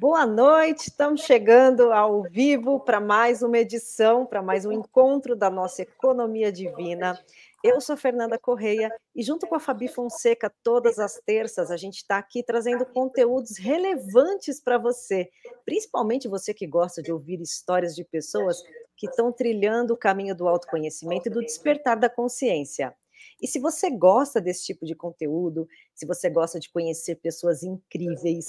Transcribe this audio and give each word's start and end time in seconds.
Boa 0.00 0.24
noite, 0.24 0.88
estamos 0.88 1.20
chegando 1.20 1.92
ao 1.92 2.22
vivo 2.22 2.80
para 2.80 2.98
mais 2.98 3.42
uma 3.42 3.58
edição, 3.58 4.24
para 4.24 4.40
mais 4.40 4.64
um 4.64 4.72
encontro 4.72 5.36
da 5.36 5.50
nossa 5.50 5.82
Economia 5.82 6.50
Divina. 6.50 7.22
Eu 7.62 7.82
sou 7.82 7.98
Fernanda 7.98 8.38
Correia 8.38 8.90
e, 9.14 9.22
junto 9.22 9.46
com 9.46 9.56
a 9.56 9.60
Fabi 9.60 9.88
Fonseca, 9.88 10.50
todas 10.62 10.98
as 10.98 11.20
terças, 11.26 11.70
a 11.70 11.76
gente 11.76 11.96
está 11.96 12.16
aqui 12.16 12.42
trazendo 12.42 12.86
conteúdos 12.86 13.58
relevantes 13.58 14.58
para 14.58 14.78
você, 14.78 15.28
principalmente 15.66 16.28
você 16.28 16.54
que 16.54 16.66
gosta 16.66 17.02
de 17.02 17.12
ouvir 17.12 17.38
histórias 17.42 17.94
de 17.94 18.02
pessoas 18.02 18.62
que 18.96 19.06
estão 19.06 19.30
trilhando 19.30 19.92
o 19.92 19.98
caminho 19.98 20.34
do 20.34 20.48
autoconhecimento 20.48 21.28
e 21.28 21.30
do 21.30 21.42
despertar 21.42 22.00
da 22.00 22.08
consciência. 22.08 22.96
E 23.38 23.46
se 23.46 23.58
você 23.58 23.90
gosta 23.90 24.40
desse 24.40 24.64
tipo 24.64 24.86
de 24.86 24.94
conteúdo, 24.94 25.68
se 25.94 26.06
você 26.06 26.30
gosta 26.30 26.58
de 26.58 26.70
conhecer 26.70 27.16
pessoas 27.16 27.62
incríveis, 27.62 28.46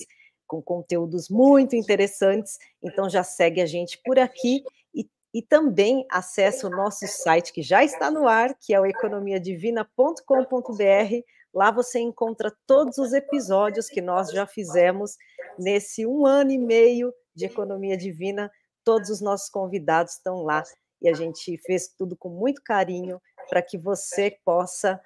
com 0.51 0.61
conteúdos 0.61 1.29
muito 1.29 1.77
interessantes. 1.77 2.59
Então 2.83 3.09
já 3.09 3.23
segue 3.23 3.61
a 3.61 3.65
gente 3.65 3.97
por 4.03 4.19
aqui 4.19 4.61
e, 4.93 5.09
e 5.33 5.41
também 5.41 6.05
acesse 6.11 6.65
o 6.65 6.69
nosso 6.69 7.07
site 7.07 7.53
que 7.53 7.61
já 7.61 7.85
está 7.85 8.11
no 8.11 8.27
ar, 8.27 8.53
que 8.59 8.73
é 8.73 8.81
o 8.81 8.85
economiadivina.com.br. 8.85 11.23
Lá 11.53 11.71
você 11.71 11.99
encontra 11.99 12.53
todos 12.67 12.97
os 12.97 13.13
episódios 13.13 13.87
que 13.87 14.01
nós 14.01 14.29
já 14.29 14.45
fizemos 14.45 15.15
nesse 15.57 16.05
um 16.05 16.25
ano 16.25 16.51
e 16.51 16.57
meio 16.57 17.13
de 17.33 17.45
Economia 17.45 17.95
Divina. 17.95 18.51
Todos 18.83 19.09
os 19.09 19.21
nossos 19.21 19.49
convidados 19.49 20.15
estão 20.15 20.43
lá 20.43 20.63
e 21.01 21.07
a 21.07 21.13
gente 21.13 21.57
fez 21.59 21.87
tudo 21.87 22.17
com 22.17 22.27
muito 22.27 22.61
carinho 22.61 23.21
para 23.49 23.61
que 23.61 23.77
você 23.77 24.37
possa 24.43 24.99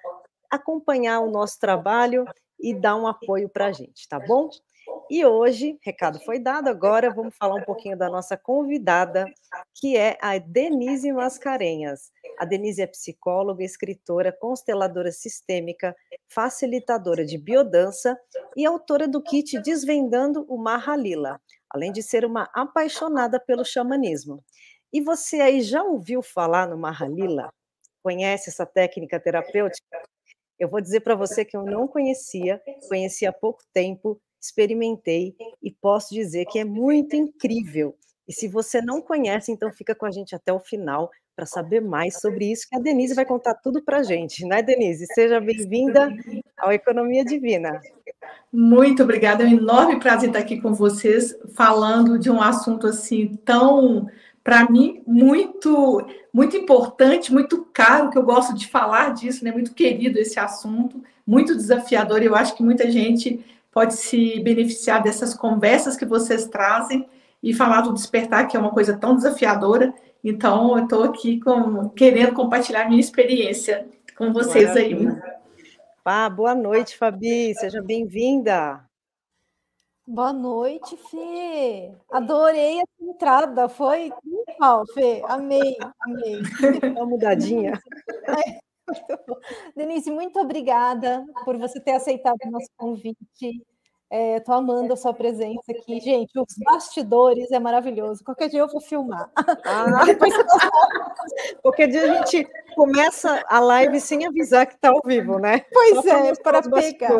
acompanhar 0.50 1.20
o 1.20 1.30
nosso 1.30 1.60
trabalho 1.60 2.24
e 2.58 2.74
dar 2.74 2.96
um 2.96 3.06
apoio 3.06 3.48
para 3.48 3.66
a 3.66 3.72
gente, 3.72 4.08
tá 4.08 4.18
bom? 4.18 4.50
E 5.08 5.24
hoje, 5.24 5.78
recado 5.82 6.18
foi 6.20 6.38
dado, 6.38 6.68
agora 6.68 7.12
vamos 7.12 7.34
falar 7.36 7.54
um 7.54 7.64
pouquinho 7.64 7.96
da 7.96 8.08
nossa 8.08 8.36
convidada, 8.36 9.24
que 9.74 9.96
é 9.96 10.18
a 10.20 10.36
Denise 10.38 11.12
Mascarenhas. 11.12 12.10
A 12.38 12.44
Denise 12.44 12.82
é 12.82 12.86
psicóloga, 12.86 13.62
escritora, 13.62 14.32
consteladora 14.32 15.12
sistêmica, 15.12 15.96
facilitadora 16.28 17.24
de 17.24 17.38
biodança 17.38 18.18
e 18.56 18.66
autora 18.66 19.06
do 19.06 19.22
kit 19.22 19.60
Desvendando 19.60 20.44
o 20.48 20.58
Mahalila, 20.58 21.40
além 21.70 21.92
de 21.92 22.02
ser 22.02 22.24
uma 22.24 22.50
apaixonada 22.54 23.38
pelo 23.38 23.64
xamanismo. 23.64 24.42
E 24.92 25.00
você 25.00 25.40
aí 25.40 25.62
já 25.62 25.82
ouviu 25.82 26.22
falar 26.22 26.68
no 26.68 26.76
Mahalila? 26.76 27.52
Conhece 28.02 28.50
essa 28.50 28.64
técnica 28.64 29.20
terapêutica? 29.20 30.02
Eu 30.58 30.68
vou 30.68 30.80
dizer 30.80 31.00
para 31.00 31.14
você 31.14 31.44
que 31.44 31.56
eu 31.56 31.64
não 31.64 31.86
conhecia, 31.86 32.62
conheci 32.88 33.26
há 33.26 33.32
pouco 33.32 33.62
tempo 33.74 34.20
experimentei 34.46 35.34
e 35.62 35.70
posso 35.70 36.14
dizer 36.14 36.46
que 36.46 36.58
é 36.58 36.64
muito 36.64 37.14
incrível. 37.14 37.94
E 38.28 38.32
se 38.32 38.48
você 38.48 38.80
não 38.80 39.00
conhece, 39.00 39.52
então 39.52 39.70
fica 39.72 39.94
com 39.94 40.06
a 40.06 40.10
gente 40.10 40.34
até 40.34 40.52
o 40.52 40.60
final 40.60 41.10
para 41.36 41.44
saber 41.44 41.80
mais 41.80 42.18
sobre 42.18 42.50
isso, 42.50 42.66
que 42.68 42.74
a 42.74 42.80
Denise 42.80 43.14
vai 43.14 43.26
contar 43.26 43.54
tudo 43.54 43.82
para 43.82 43.98
a 43.98 44.02
gente, 44.02 44.44
né, 44.46 44.62
Denise? 44.62 45.06
Seja 45.14 45.38
bem-vinda 45.38 46.10
ao 46.56 46.72
Economia 46.72 47.24
Divina. 47.24 47.78
Muito 48.50 49.02
obrigada, 49.02 49.44
é 49.44 49.46
um 49.46 49.50
enorme 49.50 50.00
prazer 50.00 50.30
estar 50.30 50.38
aqui 50.38 50.58
com 50.60 50.72
vocês, 50.72 51.36
falando 51.54 52.18
de 52.18 52.30
um 52.30 52.40
assunto 52.40 52.86
assim 52.86 53.36
tão, 53.44 54.08
para 54.42 54.68
mim, 54.70 55.02
muito, 55.06 56.06
muito 56.32 56.56
importante, 56.56 57.32
muito 57.32 57.66
caro, 57.66 58.08
que 58.08 58.16
eu 58.16 58.22
gosto 58.22 58.54
de 58.54 58.66
falar 58.66 59.12
disso, 59.12 59.44
né? 59.44 59.52
Muito 59.52 59.74
querido 59.74 60.18
esse 60.18 60.40
assunto, 60.40 61.02
muito 61.26 61.54
desafiador. 61.54 62.22
Eu 62.22 62.34
acho 62.34 62.56
que 62.56 62.62
muita 62.62 62.90
gente 62.90 63.44
pode 63.76 63.92
se 63.92 64.40
beneficiar 64.40 65.02
dessas 65.02 65.34
conversas 65.34 65.98
que 65.98 66.06
vocês 66.06 66.46
trazem 66.46 67.06
e 67.42 67.52
falar 67.52 67.82
do 67.82 67.92
despertar, 67.92 68.48
que 68.48 68.56
é 68.56 68.58
uma 68.58 68.70
coisa 68.70 68.96
tão 68.96 69.14
desafiadora. 69.14 69.94
Então, 70.24 70.78
eu 70.78 70.84
estou 70.84 71.04
aqui 71.04 71.38
com, 71.38 71.90
querendo 71.90 72.32
compartilhar 72.32 72.88
minha 72.88 72.98
experiência 72.98 73.86
com 74.16 74.32
vocês 74.32 74.68
Maravilha. 74.68 75.22
aí. 75.22 75.32
Ah, 76.02 76.30
boa 76.30 76.54
noite, 76.54 76.96
Fabi. 76.96 77.54
Seja 77.54 77.82
bem-vinda. 77.82 78.82
Boa 80.06 80.32
noite, 80.32 80.96
Fê. 81.10 81.92
Adorei 82.10 82.78
essa 82.78 83.10
entrada. 83.12 83.68
Foi 83.68 84.10
triunfal, 84.22 84.86
Fê. 84.94 85.22
Amei, 85.28 85.76
amei. 86.00 86.40
Uma 86.96 87.04
mudadinha. 87.04 87.78
Denise, 89.76 90.10
muito 90.10 90.38
obrigada 90.40 91.24
por 91.44 91.56
você 91.58 91.80
ter 91.80 91.92
aceitado 91.92 92.36
o 92.44 92.50
nosso 92.50 92.68
convite. 92.76 93.64
Estou 94.08 94.54
é, 94.54 94.58
amando 94.58 94.92
a 94.92 94.96
sua 94.96 95.12
presença 95.12 95.72
aqui. 95.72 95.98
Gente, 95.98 96.38
os 96.38 96.54
bastidores 96.64 97.50
é 97.50 97.58
maravilhoso. 97.58 98.22
Qualquer 98.22 98.48
dia 98.48 98.60
eu 98.60 98.68
vou 98.68 98.80
filmar. 98.80 99.30
Ah, 99.64 100.04
Depois... 100.04 100.32
Qualquer 101.60 101.88
dia 101.88 102.02
a 102.04 102.14
gente 102.22 102.48
começa 102.76 103.44
a 103.48 103.58
live 103.58 104.00
sem 104.00 104.24
avisar 104.24 104.66
que 104.66 104.74
está 104.74 104.90
ao 104.90 105.00
vivo, 105.04 105.40
né? 105.40 105.64
Pois 105.72 106.06
é, 106.06 106.34
para 106.36 106.62
pegar. 106.62 107.18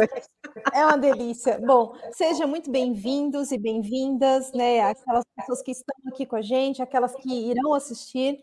É 0.72 0.86
uma 0.86 0.96
delícia. 0.96 1.58
Bom, 1.58 1.92
sejam 2.12 2.46
muito 2.46 2.70
bem-vindos 2.70 3.50
e 3.50 3.58
bem-vindas, 3.58 4.52
né? 4.52 4.82
Aquelas 4.82 5.24
pessoas 5.34 5.62
que 5.62 5.72
estão 5.72 5.96
aqui 6.06 6.24
com 6.24 6.36
a 6.36 6.42
gente, 6.42 6.80
aquelas 6.80 7.16
que 7.16 7.50
irão 7.50 7.74
assistir. 7.74 8.38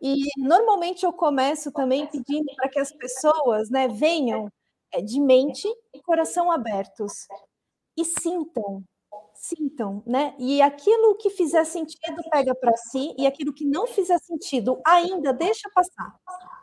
E 0.00 0.24
normalmente 0.38 1.04
eu 1.04 1.12
começo 1.12 1.72
também 1.72 2.06
pedindo 2.06 2.46
para 2.56 2.68
que 2.68 2.78
as 2.78 2.92
pessoas 2.92 3.70
né, 3.70 3.88
venham 3.88 4.48
é, 4.92 5.00
de 5.02 5.20
mente 5.20 5.68
e 5.94 6.00
coração 6.02 6.50
abertos 6.50 7.26
e 7.96 8.04
sintam, 8.04 8.82
sintam, 9.34 10.02
né? 10.06 10.34
E 10.38 10.62
aquilo 10.62 11.16
que 11.16 11.30
fizer 11.30 11.64
sentido 11.64 12.22
pega 12.30 12.54
para 12.54 12.76
si 12.76 13.14
e 13.18 13.26
aquilo 13.26 13.52
que 13.52 13.64
não 13.66 13.86
fizer 13.86 14.18
sentido 14.18 14.80
ainda 14.86 15.32
deixa 15.32 15.68
passar, 15.74 16.14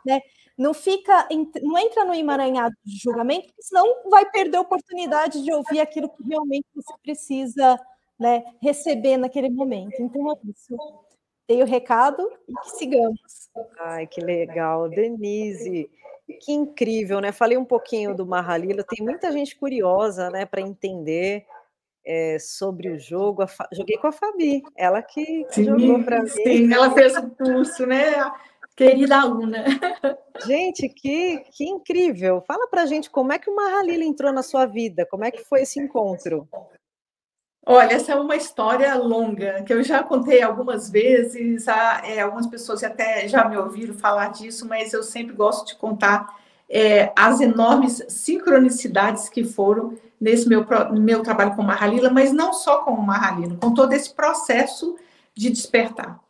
né? 0.06 0.20
Não 0.58 0.74
fica, 0.74 1.28
não 1.62 1.78
entra 1.78 2.04
no 2.04 2.14
emaranhado 2.14 2.74
de 2.84 2.98
julgamento, 2.98 3.52
senão 3.60 3.86
vai 4.10 4.30
perder 4.30 4.58
a 4.58 4.60
oportunidade 4.60 5.42
de 5.42 5.52
ouvir 5.52 5.80
aquilo 5.80 6.08
que 6.10 6.22
realmente 6.24 6.66
você 6.74 6.94
precisa, 7.02 7.78
né, 8.20 8.44
receber 8.62 9.16
naquele 9.16 9.50
momento. 9.50 9.94
Então 10.00 10.30
é 10.30 10.34
isso 10.44 10.76
dei 11.48 11.62
o 11.62 11.66
recado 11.66 12.28
e 12.48 12.54
que 12.54 12.70
sigamos. 12.78 13.50
Ai, 13.78 14.06
que 14.06 14.20
legal. 14.20 14.88
Denise, 14.88 15.90
que 16.40 16.52
incrível, 16.52 17.20
né? 17.20 17.32
Falei 17.32 17.56
um 17.56 17.64
pouquinho 17.64 18.14
do 18.14 18.26
Mahalila, 18.26 18.84
tem 18.84 19.04
muita 19.04 19.30
gente 19.32 19.56
curiosa, 19.56 20.30
né, 20.30 20.46
para 20.46 20.60
entender 20.60 21.44
é, 22.04 22.38
sobre 22.38 22.88
o 22.90 22.98
jogo. 22.98 23.46
Fa... 23.46 23.68
Joguei 23.72 23.96
com 23.98 24.06
a 24.06 24.12
Fabi, 24.12 24.62
ela 24.76 25.02
que, 25.02 25.46
sim, 25.50 25.64
jogou 25.64 26.02
para 26.02 26.22
mim. 26.22 26.28
Sim, 26.28 26.72
ela 26.72 26.90
fez 26.92 27.16
o 27.16 27.30
curso, 27.30 27.86
né? 27.86 28.12
Querida 28.74 29.20
aluna. 29.20 29.64
Gente, 30.46 30.88
que, 30.88 31.38
que 31.50 31.64
incrível. 31.64 32.42
Fala 32.46 32.66
para 32.68 32.86
gente 32.86 33.10
como 33.10 33.32
é 33.32 33.38
que 33.38 33.50
o 33.50 33.54
Mahalila 33.54 34.02
entrou 34.02 34.32
na 34.32 34.42
sua 34.42 34.64
vida, 34.64 35.06
como 35.10 35.24
é 35.24 35.30
que 35.30 35.44
foi 35.44 35.62
esse 35.62 35.78
encontro? 35.78 36.48
Olha, 37.64 37.92
essa 37.92 38.12
é 38.12 38.16
uma 38.16 38.34
história 38.34 38.92
longa 38.96 39.62
que 39.62 39.72
eu 39.72 39.82
já 39.84 40.02
contei 40.02 40.42
algumas 40.42 40.90
vezes. 40.90 41.68
Há, 41.68 42.02
é, 42.04 42.20
algumas 42.20 42.46
pessoas 42.46 42.82
até 42.82 43.28
já 43.28 43.48
me 43.48 43.56
ouviram 43.56 43.94
falar 43.94 44.32
disso, 44.32 44.66
mas 44.66 44.92
eu 44.92 45.02
sempre 45.02 45.34
gosto 45.34 45.68
de 45.68 45.76
contar 45.76 46.36
é, 46.68 47.12
as 47.14 47.40
enormes 47.40 48.04
sincronicidades 48.08 49.28
que 49.28 49.44
foram 49.44 49.96
nesse 50.20 50.48
meu, 50.48 50.66
meu 50.92 51.22
trabalho 51.22 51.54
com 51.54 51.62
Mahalila, 51.62 52.10
mas 52.10 52.32
não 52.32 52.52
só 52.52 52.78
com 52.78 52.92
o 52.92 53.02
Mahalila, 53.02 53.56
com 53.60 53.72
todo 53.72 53.92
esse 53.92 54.12
processo 54.12 54.96
de 55.34 55.50
despertar. 55.50 56.20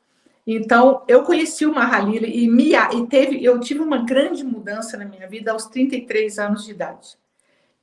Então, 0.47 1.03
eu 1.07 1.23
conheci 1.23 1.65
o 1.65 1.75
Mahalila 1.75 2.27
e, 2.27 2.47
e 2.47 3.07
teve, 3.07 3.43
eu 3.43 3.61
tive 3.61 3.81
uma 3.81 3.99
grande 3.99 4.45
mudança 4.45 4.97
na 4.97 5.05
minha 5.05 5.29
vida 5.29 5.53
aos 5.53 5.67
33 5.67 6.39
anos 6.39 6.65
de 6.65 6.73
idade. 6.73 7.22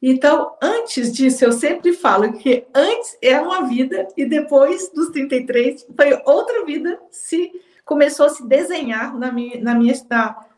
Então, 0.01 0.55
antes 0.61 1.11
disso, 1.11 1.43
eu 1.43 1.51
sempre 1.51 1.91
falo 1.91 2.33
que 2.33 2.65
antes 2.73 3.17
é 3.21 3.39
uma 3.39 3.67
vida 3.67 4.07
e 4.15 4.25
depois 4.25 4.89
dos 4.93 5.09
33 5.09 5.85
foi 5.95 6.21
outra 6.25 6.65
vida 6.65 6.99
se 7.11 7.51
começou 7.83 8.27
a 8.27 8.29
se 8.29 8.47
desenhar 8.47 9.17
na 9.17 9.31
minha, 9.31 9.61
na 9.61 9.75
minha, 9.75 9.93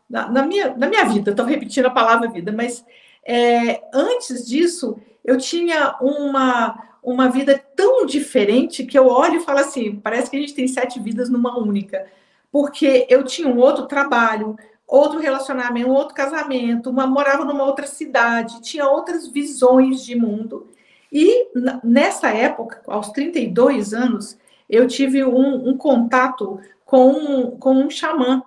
na, 0.08 0.28
na 0.28 0.46
minha, 0.46 0.76
na 0.76 0.86
minha 0.86 1.04
vida. 1.06 1.30
Estou 1.30 1.46
repetindo 1.46 1.86
a 1.86 1.90
palavra 1.90 2.30
vida, 2.30 2.52
mas 2.52 2.84
é, 3.26 3.82
antes 3.92 4.46
disso, 4.46 4.96
eu 5.24 5.38
tinha 5.38 5.96
uma, 6.00 6.78
uma 7.02 7.28
vida 7.28 7.60
tão 7.74 8.06
diferente 8.06 8.84
que 8.84 8.98
eu 8.98 9.08
olho 9.08 9.36
e 9.36 9.44
falo 9.44 9.58
assim: 9.58 9.96
parece 9.96 10.30
que 10.30 10.36
a 10.36 10.40
gente 10.40 10.54
tem 10.54 10.68
sete 10.68 11.00
vidas 11.00 11.28
numa 11.28 11.58
única. 11.58 12.06
Porque 12.50 13.06
eu 13.08 13.24
tinha 13.24 13.48
um 13.48 13.58
outro 13.58 13.86
trabalho, 13.86 14.56
outro 14.92 15.18
relacionamento, 15.18 15.88
um 15.88 15.94
outro 15.94 16.14
casamento, 16.14 16.90
uma 16.90 17.06
morava 17.06 17.46
numa 17.46 17.64
outra 17.64 17.86
cidade, 17.86 18.60
tinha 18.60 18.86
outras 18.86 19.26
visões 19.26 20.04
de 20.04 20.14
mundo. 20.14 20.68
E 21.10 21.48
nessa 21.82 22.28
época, 22.28 22.82
aos 22.86 23.10
32 23.10 23.94
anos, 23.94 24.36
eu 24.68 24.86
tive 24.86 25.24
um, 25.24 25.70
um 25.70 25.76
contato 25.78 26.60
com, 26.84 27.52
com 27.52 27.74
um 27.74 27.88
xamã. 27.88 28.42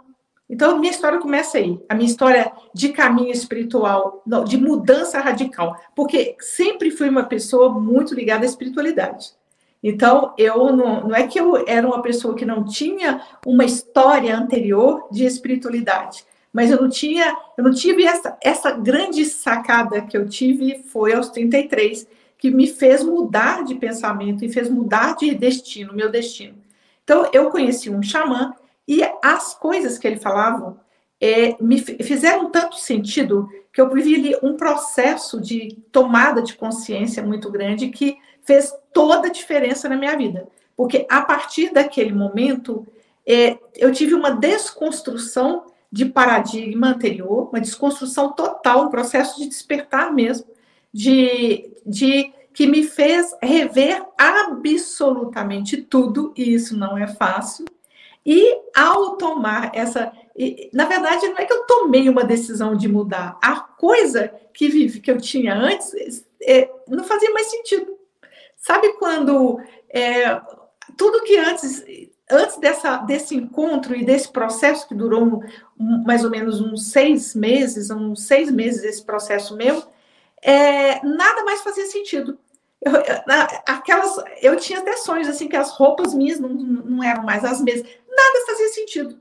Então, 0.47 0.77
minha 0.77 0.91
história 0.91 1.17
começa 1.17 1.57
aí, 1.57 1.79
a 1.89 1.95
minha 1.95 2.07
história 2.07 2.51
de 2.71 2.89
caminho 2.89 3.31
espiritual, 3.31 4.23
de 4.47 4.57
mudança 4.57 5.19
radical, 5.19 5.75
porque 5.95 6.35
sempre 6.39 6.91
fui 6.91 7.09
uma 7.09 7.23
pessoa 7.23 7.69
muito 7.69 8.13
ligada 8.13 8.45
à 8.45 8.47
espiritualidade. 8.47 9.33
Então, 9.81 10.33
eu 10.37 10.75
não, 10.75 11.07
não 11.07 11.15
é 11.15 11.25
que 11.25 11.39
eu 11.39 11.63
era 11.67 11.87
uma 11.87 12.03
pessoa 12.03 12.35
que 12.35 12.45
não 12.45 12.63
tinha 12.63 13.21
uma 13.43 13.65
história 13.65 14.37
anterior 14.37 15.07
de 15.11 15.25
espiritualidade, 15.25 16.23
mas 16.55 16.71
eu 16.71 16.81
não 16.81 16.89
tinha, 16.89 17.35
eu 17.57 17.65
não 17.65 17.73
tive 17.73 18.05
essa, 18.05 18.37
essa 18.41 18.71
grande 18.71 19.25
sacada 19.25 19.99
que 20.03 20.15
eu 20.15 20.25
tive 20.25 20.81
foi 20.83 21.13
aos 21.13 21.27
33, 21.27 22.07
que 22.37 22.49
me 22.49 22.65
fez 22.65 23.03
mudar 23.03 23.65
de 23.65 23.75
pensamento 23.75 24.45
e 24.45 24.47
fez 24.47 24.69
mudar 24.69 25.17
de 25.17 25.35
destino, 25.35 25.93
meu 25.93 26.09
destino. 26.09 26.55
Então, 27.03 27.29
eu 27.33 27.49
conheci 27.49 27.89
um 27.89 28.01
xamã 28.01 28.53
e 28.87 29.01
as 29.21 29.53
coisas 29.53 29.97
que 29.97 30.07
ele 30.07 30.15
falava 30.15 30.77
é, 31.19 31.61
me 31.61 31.77
fizeram 31.77 32.49
tanto 32.49 32.77
sentido 32.77 33.49
que 33.73 33.81
eu 33.81 33.89
vivi 33.89 34.33
um 34.41 34.55
processo 34.55 35.41
de 35.41 35.77
tomada 35.91 36.41
de 36.41 36.55
consciência 36.55 37.21
muito 37.21 37.51
grande 37.51 37.89
que 37.89 38.17
fez 38.45 38.73
toda 38.93 39.27
a 39.27 39.31
diferença 39.31 39.89
na 39.89 39.97
minha 39.97 40.15
vida. 40.15 40.47
Porque 40.73 41.05
a 41.09 41.19
partir 41.19 41.73
daquele 41.73 42.13
momento, 42.13 42.87
é, 43.27 43.57
eu 43.75 43.91
tive 43.91 44.13
uma 44.13 44.31
desconstrução 44.31 45.74
de 45.91 46.05
paradigma 46.05 46.89
anterior, 46.89 47.49
uma 47.49 47.61
desconstrução 47.61 48.31
total, 48.33 48.85
um 48.85 48.89
processo 48.89 49.39
de 49.39 49.47
despertar 49.47 50.13
mesmo, 50.13 50.47
de, 50.93 51.71
de 51.85 52.33
que 52.53 52.65
me 52.65 52.83
fez 52.83 53.35
rever 53.41 54.01
absolutamente 54.17 55.77
tudo, 55.77 56.33
e 56.35 56.53
isso 56.53 56.77
não 56.77 56.97
é 56.97 57.07
fácil. 57.07 57.65
E 58.25 58.57
ao 58.75 59.17
tomar 59.17 59.71
essa. 59.75 60.11
Na 60.73 60.85
verdade, 60.85 61.27
não 61.27 61.37
é 61.37 61.45
que 61.45 61.53
eu 61.53 61.65
tomei 61.65 62.09
uma 62.09 62.23
decisão 62.23 62.75
de 62.75 62.87
mudar. 62.87 63.37
A 63.41 63.59
coisa 63.59 64.33
que, 64.53 64.67
vive, 64.67 64.99
que 64.99 65.11
eu 65.11 65.17
tinha 65.17 65.53
antes 65.53 66.25
é, 66.41 66.69
não 66.87 67.03
fazia 67.03 67.31
mais 67.31 67.47
sentido. 67.51 67.95
Sabe 68.55 68.93
quando 68.93 69.59
é, 69.89 70.41
tudo 70.97 71.23
que 71.23 71.37
antes, 71.37 71.85
antes 72.29 72.57
dessa, 72.57 72.97
desse 72.97 73.35
encontro 73.35 73.95
e 73.95 74.03
desse 74.03 74.29
processo 74.29 74.87
que 74.87 74.95
durou 74.95 75.23
um, 75.23 75.39
um, 75.79 76.03
mais 76.03 76.23
ou 76.23 76.29
menos 76.29 76.59
uns 76.59 76.91
seis 76.91 77.35
meses, 77.35 77.89
uns 77.89 78.23
seis 78.23 78.51
meses 78.51 78.83
esse 78.83 79.03
processo 79.03 79.55
meu, 79.55 79.83
é, 80.41 81.03
nada 81.05 81.43
mais 81.43 81.61
fazia 81.61 81.85
sentido. 81.85 82.37
Eu, 82.81 82.91
aquelas, 83.67 84.15
eu 84.41 84.55
tinha 84.57 84.79
até 84.79 84.95
sonhos 84.97 85.27
assim 85.27 85.47
que 85.47 85.55
as 85.55 85.71
roupas 85.71 86.13
minhas 86.13 86.39
não, 86.39 86.49
não 86.49 87.03
eram 87.03 87.23
mais 87.23 87.43
as 87.43 87.61
mesmas, 87.61 87.89
nada 88.07 88.45
fazia 88.45 88.69
sentido. 88.69 89.19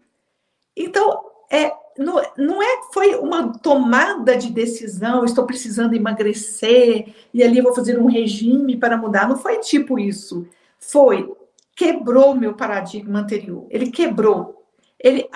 Então, 0.77 1.25
é, 1.51 1.73
não 1.97 2.63
é 2.63 2.81
foi 2.93 3.15
uma 3.15 3.57
tomada 3.59 4.37
de 4.37 4.51
decisão, 4.51 5.25
estou 5.25 5.47
precisando 5.47 5.95
emagrecer 5.95 7.15
e 7.33 7.43
ali 7.43 7.61
vou 7.61 7.75
fazer 7.75 7.99
um 7.99 8.07
regime 8.07 8.77
para 8.77 8.97
mudar, 8.97 9.29
não 9.29 9.37
foi 9.37 9.59
tipo 9.59 9.99
isso. 9.99 10.47
Foi 10.79 11.33
quebrou 11.75 12.35
meu 12.35 12.55
paradigma 12.55 13.21
anterior. 13.21 13.67
Ele 13.71 13.91
quebrou. 13.91 14.67
Ele 14.99 15.29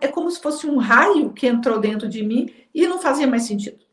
é, 0.00 0.08
como 0.08 0.30
se 0.30 0.40
fosse 0.40 0.66
um 0.66 0.78
raio 0.78 1.32
que 1.32 1.46
entrou 1.46 1.78
dentro 1.78 2.08
de 2.08 2.24
mim 2.24 2.52
e 2.74 2.86
não 2.86 2.98
fazia 2.98 3.26
mais 3.26 3.44
sentido. 3.44 3.84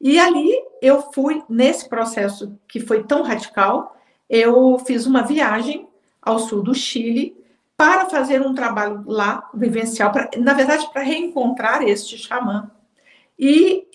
E 0.00 0.18
ali 0.18 0.52
eu 0.80 1.12
fui 1.12 1.42
nesse 1.48 1.88
processo 1.88 2.58
que 2.66 2.80
foi 2.80 3.04
tão 3.04 3.22
radical, 3.22 3.96
eu 4.28 4.78
fiz 4.78 5.06
uma 5.06 5.22
viagem 5.22 5.86
ao 6.20 6.38
sul 6.38 6.62
do 6.62 6.74
Chile 6.74 7.36
para 7.76 8.08
fazer 8.08 8.40
um 8.40 8.54
trabalho 8.54 9.04
lá, 9.06 9.48
vivencial, 9.52 10.10
pra, 10.10 10.30
na 10.38 10.54
verdade, 10.54 10.88
para 10.92 11.02
reencontrar 11.02 11.82
este 11.82 12.16
xamã. 12.16 12.70
E, 13.38 13.86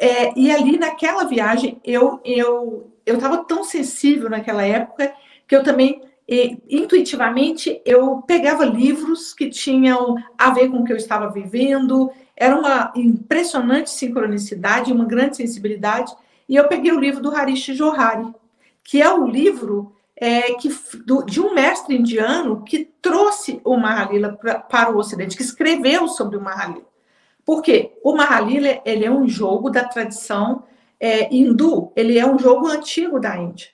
é, 0.00 0.38
e 0.38 0.50
ali 0.50 0.78
naquela 0.78 1.24
viagem, 1.24 1.80
eu 1.84 2.20
eu 2.24 2.90
eu 3.04 3.14
estava 3.14 3.44
tão 3.44 3.62
sensível 3.62 4.28
naquela 4.28 4.64
época 4.64 5.14
que 5.46 5.54
eu 5.54 5.62
também 5.62 6.02
e, 6.28 6.58
intuitivamente 6.68 7.80
eu 7.84 8.22
pegava 8.22 8.64
livros 8.64 9.32
que 9.32 9.48
tinham 9.48 10.16
a 10.36 10.50
ver 10.50 10.68
com 10.68 10.78
o 10.78 10.84
que 10.84 10.92
eu 10.92 10.96
estava 10.96 11.30
vivendo, 11.30 12.10
era 12.36 12.58
uma 12.58 12.92
impressionante 12.96 13.90
sincronicidade, 13.90 14.92
uma 14.92 15.04
grande 15.04 15.36
sensibilidade. 15.36 16.14
E 16.48 16.56
eu 16.56 16.68
peguei 16.68 16.92
o 16.92 17.00
livro 17.00 17.22
do 17.22 17.34
Harish 17.34 17.74
Johari, 17.74 18.26
que 18.84 19.00
é 19.00 19.10
o 19.10 19.26
livro 19.26 19.94
é, 20.16 20.54
que, 20.54 20.68
do, 21.04 21.22
de 21.24 21.40
um 21.40 21.54
mestre 21.54 21.96
indiano 21.96 22.62
que 22.62 22.90
trouxe 23.00 23.60
o 23.64 23.76
Mahalila 23.76 24.32
pra, 24.32 24.58
para 24.58 24.90
o 24.90 24.98
Ocidente, 24.98 25.36
que 25.36 25.42
escreveu 25.42 26.08
sobre 26.08 26.36
o 26.36 26.40
Mahalila. 26.40 26.86
Por 27.44 27.62
quê? 27.62 27.92
O 28.02 28.14
Mahalila 28.16 28.80
ele 28.84 29.04
é 29.04 29.10
um 29.10 29.28
jogo 29.28 29.70
da 29.70 29.84
tradição 29.84 30.64
é, 30.98 31.32
hindu, 31.34 31.92
ele 31.94 32.18
é 32.18 32.26
um 32.26 32.38
jogo 32.38 32.66
antigo 32.66 33.20
da 33.20 33.36
Índia. 33.36 33.68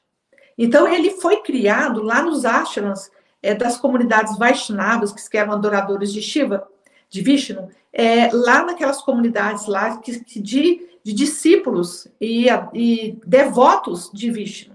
Então, 0.56 0.86
ele 0.86 1.10
foi 1.10 1.38
criado 1.42 2.02
lá 2.02 2.22
nos 2.22 2.44
ashrams 2.44 3.10
é, 3.42 3.54
das 3.54 3.76
comunidades 3.76 4.38
Vaishnavas, 4.38 5.12
que 5.12 5.36
eram 5.36 5.52
adoradores 5.52 6.12
de 6.12 6.22
Shiva, 6.22 6.66
de 7.08 7.20
Vishnu, 7.20 7.68
é, 7.92 8.30
lá 8.32 8.64
naquelas 8.64 9.02
comunidades 9.02 9.66
lá 9.66 9.98
que, 9.98 10.18
de, 10.40 10.88
de 11.02 11.12
discípulos 11.12 12.08
e, 12.20 12.46
e 12.72 13.18
devotos 13.26 14.10
de 14.12 14.30
Vishnu. 14.30 14.74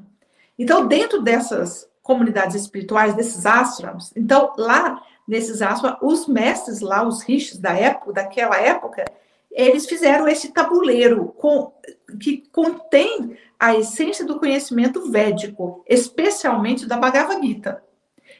Então, 0.59 0.87
dentro 0.87 1.21
dessas 1.21 1.87
comunidades 2.03 2.55
espirituais, 2.55 3.15
desses 3.15 3.45
ashrams, 3.45 4.11
então, 4.15 4.53
lá 4.57 5.01
nesses 5.27 5.61
ashrams, 5.61 5.97
os 6.01 6.27
mestres 6.27 6.79
lá, 6.79 7.05
os 7.05 7.21
rishis 7.21 7.57
da 7.57 7.73
época, 7.73 8.13
daquela 8.13 8.57
época, 8.57 9.05
eles 9.51 9.85
fizeram 9.85 10.27
esse 10.27 10.49
tabuleiro 10.49 11.33
com, 11.37 11.73
que 12.19 12.43
contém 12.51 13.37
a 13.59 13.75
essência 13.75 14.25
do 14.25 14.39
conhecimento 14.39 15.09
védico, 15.11 15.83
especialmente 15.87 16.85
da 16.85 16.97
Bhagavad 16.97 17.45
Gita. 17.45 17.83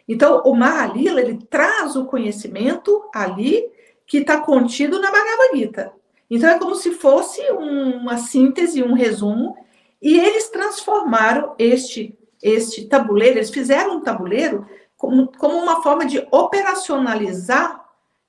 Então, 0.08 0.42
o 0.46 0.56
Mahalila, 0.56 1.19
ele 1.19 1.40
traz 1.50 1.96
o 1.96 2.06
conhecimento 2.06 3.10
ali 3.14 3.66
que 4.06 4.19
está 4.19 4.40
contido 4.40 5.02
na 5.02 5.12
Bhagavad 5.12 5.58
Gita. 5.58 5.92
Então, 6.30 6.50
é 6.50 6.58
como 6.58 6.75
se 6.75 6.92
fosse 6.92 7.42
uma 7.52 8.18
síntese, 8.18 8.84
um 8.84 8.94
resumo, 8.94 9.58
e 10.02 10.19
eles 10.19 10.50
transformaram 10.50 11.56
este, 11.58 12.18
este 12.42 12.86
tabuleiro, 12.86 13.38
eles 13.38 13.50
fizeram 13.50 13.98
um 13.98 14.02
tabuleiro 14.02 14.66
como, 14.96 15.31
como 15.38 15.58
uma 15.58 15.81
forma 15.81 16.06
de 16.06 16.25
operacionalizar 16.31 17.84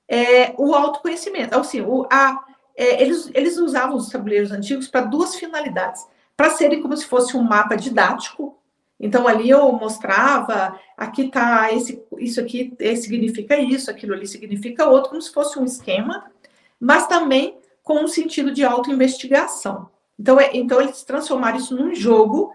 é, 0.07 0.53
o 0.57 0.73
autoconhecimento. 0.73 1.57
Assim, 1.57 1.81
o, 1.81 2.07
a, 2.11 2.43
é, 2.79 3.01
eles, 3.01 3.29
eles 3.33 3.57
usavam 3.57 3.97
os 3.97 4.09
tabuleiros 4.09 4.51
antigos 4.51 4.87
para 4.87 5.01
duas 5.01 5.35
finalidades. 5.35 6.07
Para 6.37 6.51
serem 6.51 6.81
como 6.81 6.95
se 6.95 7.05
fosse 7.05 7.35
um 7.35 7.43
mapa 7.43 7.75
didático, 7.75 8.57
então, 8.99 9.27
ali 9.27 9.49
eu 9.49 9.71
mostrava, 9.71 10.77
aqui 10.97 11.23
está, 11.23 11.71
isso 11.71 12.39
aqui 12.41 12.73
significa 12.97 13.57
isso, 13.57 13.89
aquilo 13.89 14.13
ali 14.13 14.27
significa 14.27 14.89
outro, 14.89 15.11
como 15.11 15.21
se 15.21 15.31
fosse 15.31 15.57
um 15.57 15.63
esquema, 15.63 16.29
mas 16.77 17.07
também 17.07 17.57
com 17.81 18.03
um 18.03 18.07
sentido 18.07 18.51
de 18.51 18.63
autoinvestigação. 18.63 19.89
Então, 20.19 20.37
é, 20.37 20.49
então, 20.53 20.81
eles 20.81 21.03
transformaram 21.03 21.57
isso 21.57 21.75
num 21.75 21.95
jogo, 21.95 22.51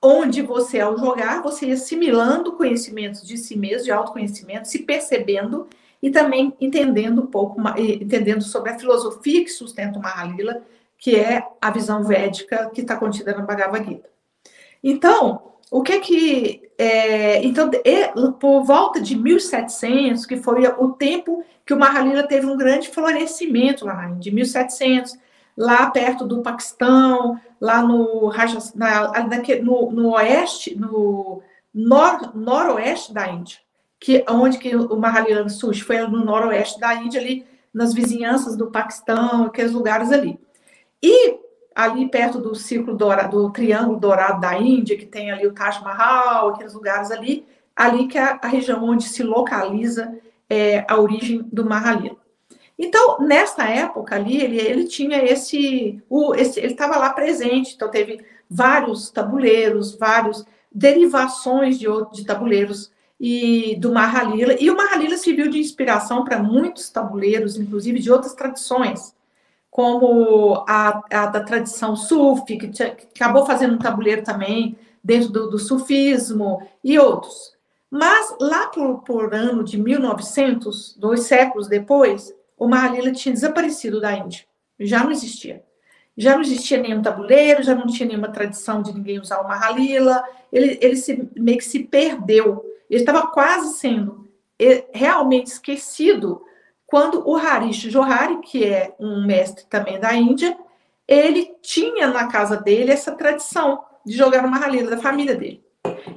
onde 0.00 0.42
você, 0.42 0.78
ao 0.78 0.96
jogar, 0.96 1.42
você 1.42 1.66
ia 1.66 1.74
assimilando 1.74 2.52
conhecimentos 2.52 3.26
de 3.26 3.36
si 3.36 3.58
mesmo, 3.58 3.84
de 3.84 3.90
autoconhecimento, 3.90 4.68
se 4.68 4.80
percebendo 4.80 5.68
e 6.02 6.10
também 6.10 6.54
entendendo 6.60 7.22
um 7.22 7.26
pouco, 7.26 7.60
entendendo 7.78 8.42
sobre 8.42 8.70
a 8.70 8.78
filosofia 8.78 9.44
que 9.44 9.50
sustenta 9.50 9.98
o 9.98 10.02
Mahalila, 10.02 10.62
que 10.98 11.16
é 11.16 11.46
a 11.60 11.70
visão 11.70 12.04
védica 12.04 12.70
que 12.72 12.80
está 12.80 12.96
contida 12.96 13.34
na 13.34 13.42
Bhagavad 13.42 13.86
Gita. 13.86 14.08
Então, 14.82 15.42
o 15.70 15.82
que 15.82 16.00
que 16.00 16.70
é, 16.76 17.44
então 17.44 17.70
por 18.38 18.64
volta 18.64 19.00
de 19.00 19.14
1700 19.14 20.24
que 20.24 20.38
foi 20.38 20.66
o 20.66 20.92
tempo 20.92 21.44
que 21.64 21.74
o 21.74 21.78
Mahalila 21.78 22.26
teve 22.26 22.46
um 22.46 22.56
grande 22.56 22.88
florescimento 22.88 23.84
lá 23.84 23.94
na 23.94 24.10
Índia, 24.10 24.32
1700 24.32 25.18
lá 25.56 25.90
perto 25.90 26.26
do 26.26 26.42
Paquistão, 26.42 27.38
lá 27.60 27.82
no 27.82 28.32
na, 28.74 29.12
no, 29.62 29.92
no 29.92 30.10
oeste, 30.14 30.74
no 30.74 31.42
nor, 31.72 32.34
noroeste 32.34 33.12
da 33.12 33.28
Índia, 33.28 33.58
que 34.00 34.24
onde 34.28 34.56
que 34.56 34.74
o 34.74 34.96
Mahalila 34.96 35.48
surge 35.50 35.84
foi 35.84 35.98
no 36.00 36.24
noroeste 36.24 36.80
da 36.80 36.94
Índia 36.94 37.20
ali 37.20 37.46
nas 37.72 37.92
vizinhanças 37.92 38.56
do 38.56 38.70
Paquistão, 38.70 39.44
aqueles 39.44 39.72
lugares 39.72 40.10
ali. 40.10 40.40
E 41.02 41.38
ali 41.74 42.08
perto 42.08 42.38
do 42.38 42.54
círculo 42.54 42.96
dourado, 42.96 43.42
do 43.42 43.50
triângulo 43.52 44.00
dourado 44.00 44.40
da 44.40 44.58
Índia, 44.58 44.96
que 44.96 45.06
tem 45.06 45.30
ali 45.30 45.46
o 45.46 45.52
Taj 45.52 45.82
Mahal, 45.82 46.48
aqueles 46.48 46.74
lugares 46.74 47.10
ali, 47.10 47.46
ali 47.76 48.08
que 48.08 48.18
é 48.18 48.38
a 48.42 48.48
região 48.48 48.82
onde 48.82 49.04
se 49.04 49.22
localiza 49.22 50.18
é, 50.48 50.84
a 50.88 50.98
origem 50.98 51.42
do 51.52 51.64
Mahalila. 51.64 52.16
Então, 52.76 53.20
nessa 53.20 53.68
época 53.68 54.16
ali, 54.16 54.40
ele, 54.42 54.58
ele 54.58 54.84
tinha 54.84 55.22
esse, 55.22 56.02
o, 56.08 56.34
esse 56.34 56.58
ele 56.58 56.72
estava 56.72 56.96
lá 56.96 57.10
presente, 57.10 57.74
então 57.74 57.90
teve 57.90 58.24
vários 58.48 59.10
tabuleiros, 59.10 59.94
vários 59.94 60.44
derivações 60.72 61.78
de, 61.78 61.86
de 62.12 62.24
tabuleiros 62.24 62.90
e 63.20 63.76
do 63.76 63.92
Mahalila, 63.92 64.56
e 64.58 64.70
o 64.70 64.76
Mahalila 64.76 65.16
serviu 65.18 65.50
de 65.50 65.58
inspiração 65.58 66.24
para 66.24 66.42
muitos 66.42 66.88
tabuleiros, 66.88 67.58
inclusive 67.58 67.98
de 67.98 68.10
outras 68.10 68.32
tradições 68.32 69.14
como 69.70 70.64
a, 70.68 71.00
a 71.10 71.26
da 71.26 71.40
tradição 71.40 71.94
sufi, 71.94 72.56
que, 72.56 72.68
que, 72.68 72.82
acabou 72.82 73.46
fazendo 73.46 73.74
um 73.74 73.78
tabuleiro 73.78 74.22
também 74.22 74.76
dentro 75.02 75.30
do, 75.30 75.50
do 75.50 75.58
sufismo, 75.58 76.60
e 76.82 76.98
outros. 76.98 77.54
Mas 77.90 78.34
lá 78.40 78.66
por, 78.66 79.02
por 79.02 79.34
ano 79.34 79.62
de 79.62 79.78
1900, 79.78 80.96
dois 80.98 81.20
séculos 81.20 81.68
depois, 81.68 82.34
o 82.58 82.68
Mahalila 82.68 83.12
tinha 83.12 83.32
desaparecido 83.32 84.00
da 84.00 84.12
Índia. 84.12 84.44
Já 84.78 85.04
não 85.04 85.10
existia. 85.10 85.62
Já 86.16 86.34
não 86.34 86.42
existia 86.42 86.78
nenhum 86.78 87.00
tabuleiro, 87.00 87.62
já 87.62 87.74
não 87.74 87.86
tinha 87.86 88.08
nenhuma 88.08 88.28
tradição 88.28 88.82
de 88.82 88.92
ninguém 88.92 89.20
usar 89.20 89.40
o 89.40 89.48
Mahalila. 89.48 90.22
Ele, 90.52 90.78
ele 90.82 90.96
se, 90.96 91.28
meio 91.36 91.58
que 91.58 91.64
se 91.64 91.80
perdeu. 91.84 92.64
Ele 92.90 93.00
estava 93.00 93.28
quase 93.28 93.78
sendo 93.78 94.28
eh, 94.58 94.84
realmente 94.92 95.46
esquecido 95.46 96.42
quando 96.86 97.22
o 97.26 97.36
Harish 97.36 97.88
Johari, 97.88 98.40
que 98.40 98.64
é 98.64 98.94
um 98.98 99.24
mestre 99.24 99.64
também 99.66 100.00
da 100.00 100.12
Índia, 100.12 100.58
ele 101.06 101.54
tinha 101.62 102.08
na 102.08 102.26
casa 102.26 102.56
dele 102.56 102.90
essa 102.90 103.12
tradição 103.12 103.84
de 104.04 104.16
jogar 104.16 104.42
no 104.42 104.48
Mahalila, 104.48 104.90
da 104.90 104.98
família 104.98 105.36
dele. 105.36 105.62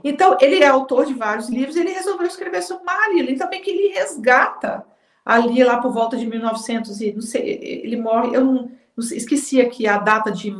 Então, 0.04 0.38
ele 0.42 0.64
é 0.64 0.68
autor 0.68 1.06
de 1.06 1.14
vários 1.14 1.48
livros, 1.48 1.76
ele 1.76 1.92
resolveu 1.92 2.28
escrever 2.28 2.62
sobre 2.64 2.86
Mahalila. 2.86 3.32
Então, 3.32 3.50
bem 3.50 3.62
que 3.62 3.70
ele 3.70 3.94
resgata 3.94 4.84
ali, 5.24 5.64
lá 5.64 5.78
por 5.78 5.92
volta 5.92 6.18
de 6.18 6.26
1900, 6.26 7.02
e 7.02 7.14
não 7.14 7.22
sei, 7.22 7.82
ele 7.84 7.96
morre, 7.96 8.36
eu 8.36 8.44
não, 8.44 8.72
não 8.96 9.04
sei, 9.04 9.18
esqueci 9.18 9.62
aqui 9.62 9.88
a 9.88 9.98
data 9.98 10.32
de. 10.32 10.54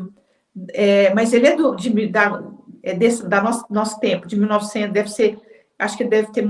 É, 0.70 1.14
mas 1.14 1.34
ele 1.34 1.48
é, 1.48 1.56
do, 1.56 1.76
de, 1.76 2.08
da, 2.08 2.44
é 2.82 2.94
desse, 2.94 3.28
da 3.28 3.42
nosso, 3.42 3.66
nosso 3.70 4.00
tempo, 4.00 4.28
de 4.28 4.38
1900, 4.38 4.94
deve 4.94 5.12
ser, 5.12 5.40
acho 5.78 5.98
que 5.98 6.04
deve 6.04 6.32
ter 6.32 6.48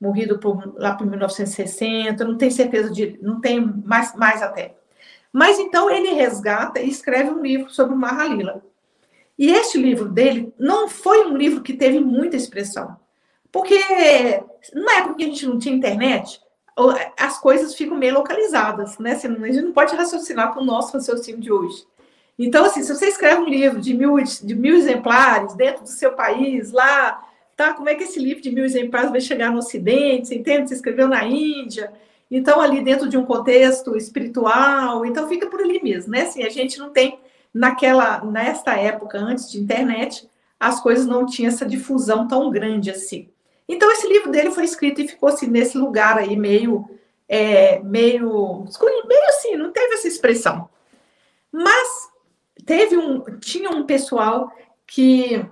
morrido 0.00 0.38
por, 0.38 0.74
lá 0.76 0.94
por 0.94 1.06
1960, 1.06 2.24
não 2.24 2.36
tenho 2.36 2.50
certeza 2.50 2.90
de, 2.90 3.18
não 3.22 3.40
tenho 3.40 3.82
mais, 3.84 4.14
mais 4.16 4.42
até. 4.42 4.74
Mas 5.32 5.58
então 5.58 5.88
ele 5.88 6.10
resgata 6.10 6.80
e 6.80 6.88
escreve 6.88 7.30
um 7.30 7.40
livro 7.40 7.70
sobre 7.70 7.94
o 7.94 7.98
Mahalila. 7.98 8.62
E 9.38 9.50
este 9.50 9.78
livro 9.78 10.08
dele 10.08 10.52
não 10.58 10.88
foi 10.88 11.26
um 11.26 11.36
livro 11.36 11.62
que 11.62 11.72
teve 11.72 11.98
muita 12.00 12.36
expressão. 12.36 12.96
Porque 13.50 13.76
na 14.74 14.92
época 14.98 15.16
que 15.16 15.24
a 15.24 15.26
gente 15.26 15.46
não 15.46 15.58
tinha 15.58 15.74
internet, 15.74 16.40
as 17.18 17.38
coisas 17.38 17.74
ficam 17.74 17.96
meio 17.96 18.14
localizadas, 18.14 18.98
né? 18.98 19.12
A 19.12 19.18
gente 19.18 19.62
não 19.62 19.72
pode 19.72 19.94
raciocinar 19.94 20.52
com 20.52 20.60
o 20.60 20.64
nosso 20.64 20.92
raciocínio 20.94 21.40
de 21.40 21.52
hoje. 21.52 21.86
Então, 22.38 22.64
assim, 22.64 22.82
se 22.82 22.94
você 22.94 23.06
escreve 23.06 23.42
um 23.42 23.48
livro 23.48 23.80
de 23.80 23.94
mil, 23.94 24.16
de 24.16 24.54
mil 24.54 24.74
exemplares 24.74 25.54
dentro 25.54 25.82
do 25.82 25.88
seu 25.88 26.12
país, 26.12 26.72
lá, 26.72 27.22
tá? 27.56 27.74
Como 27.74 27.88
é 27.88 27.94
que 27.94 28.04
esse 28.04 28.18
livro 28.18 28.42
de 28.42 28.50
mil 28.50 28.64
exemplares 28.64 29.10
vai 29.10 29.20
chegar 29.20 29.50
no 29.50 29.58
Ocidente? 29.58 30.28
Você 30.28 30.34
entende? 30.36 30.68
Você 30.68 30.74
escreveu 30.74 31.08
na 31.08 31.24
Índia. 31.24 31.92
Então, 32.30 32.60
ali 32.60 32.82
dentro 32.82 33.08
de 33.08 33.16
um 33.16 33.24
contexto 33.24 33.96
espiritual, 33.96 35.04
então 35.04 35.28
fica 35.28 35.46
por 35.48 35.60
ali 35.60 35.82
mesmo, 35.82 36.12
né? 36.12 36.22
Assim, 36.22 36.42
a 36.42 36.48
gente 36.48 36.78
não 36.78 36.90
tem 36.90 37.18
naquela, 37.52 38.24
nesta 38.24 38.74
época, 38.74 39.18
antes 39.18 39.50
de 39.50 39.60
internet, 39.60 40.26
as 40.58 40.80
coisas 40.80 41.06
não 41.06 41.26
tinham 41.26 41.48
essa 41.48 41.66
difusão 41.66 42.26
tão 42.26 42.50
grande 42.50 42.90
assim. 42.90 43.28
Então, 43.68 43.90
esse 43.92 44.06
livro 44.08 44.30
dele 44.30 44.50
foi 44.50 44.64
escrito 44.64 45.00
e 45.00 45.08
ficou 45.08 45.28
assim, 45.28 45.46
nesse 45.46 45.76
lugar 45.76 46.16
aí, 46.18 46.36
meio, 46.36 46.88
é, 47.28 47.80
meio, 47.80 48.64
meio 49.06 49.24
assim, 49.28 49.56
não 49.56 49.70
teve 49.70 49.94
essa 49.94 50.08
expressão. 50.08 50.68
Mas 51.50 52.08
teve 52.64 52.96
um, 52.96 53.22
tinha 53.40 53.70
um 53.70 53.84
pessoal 53.84 54.50
que 54.86 55.44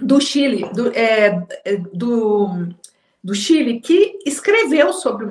do 0.00 0.20
Chile, 0.20 0.68
do, 0.72 0.92
é, 0.96 1.44
do, 1.92 2.68
do 3.22 3.34
Chile, 3.34 3.80
que 3.80 4.18
escreveu 4.24 4.92
sobre 4.92 5.28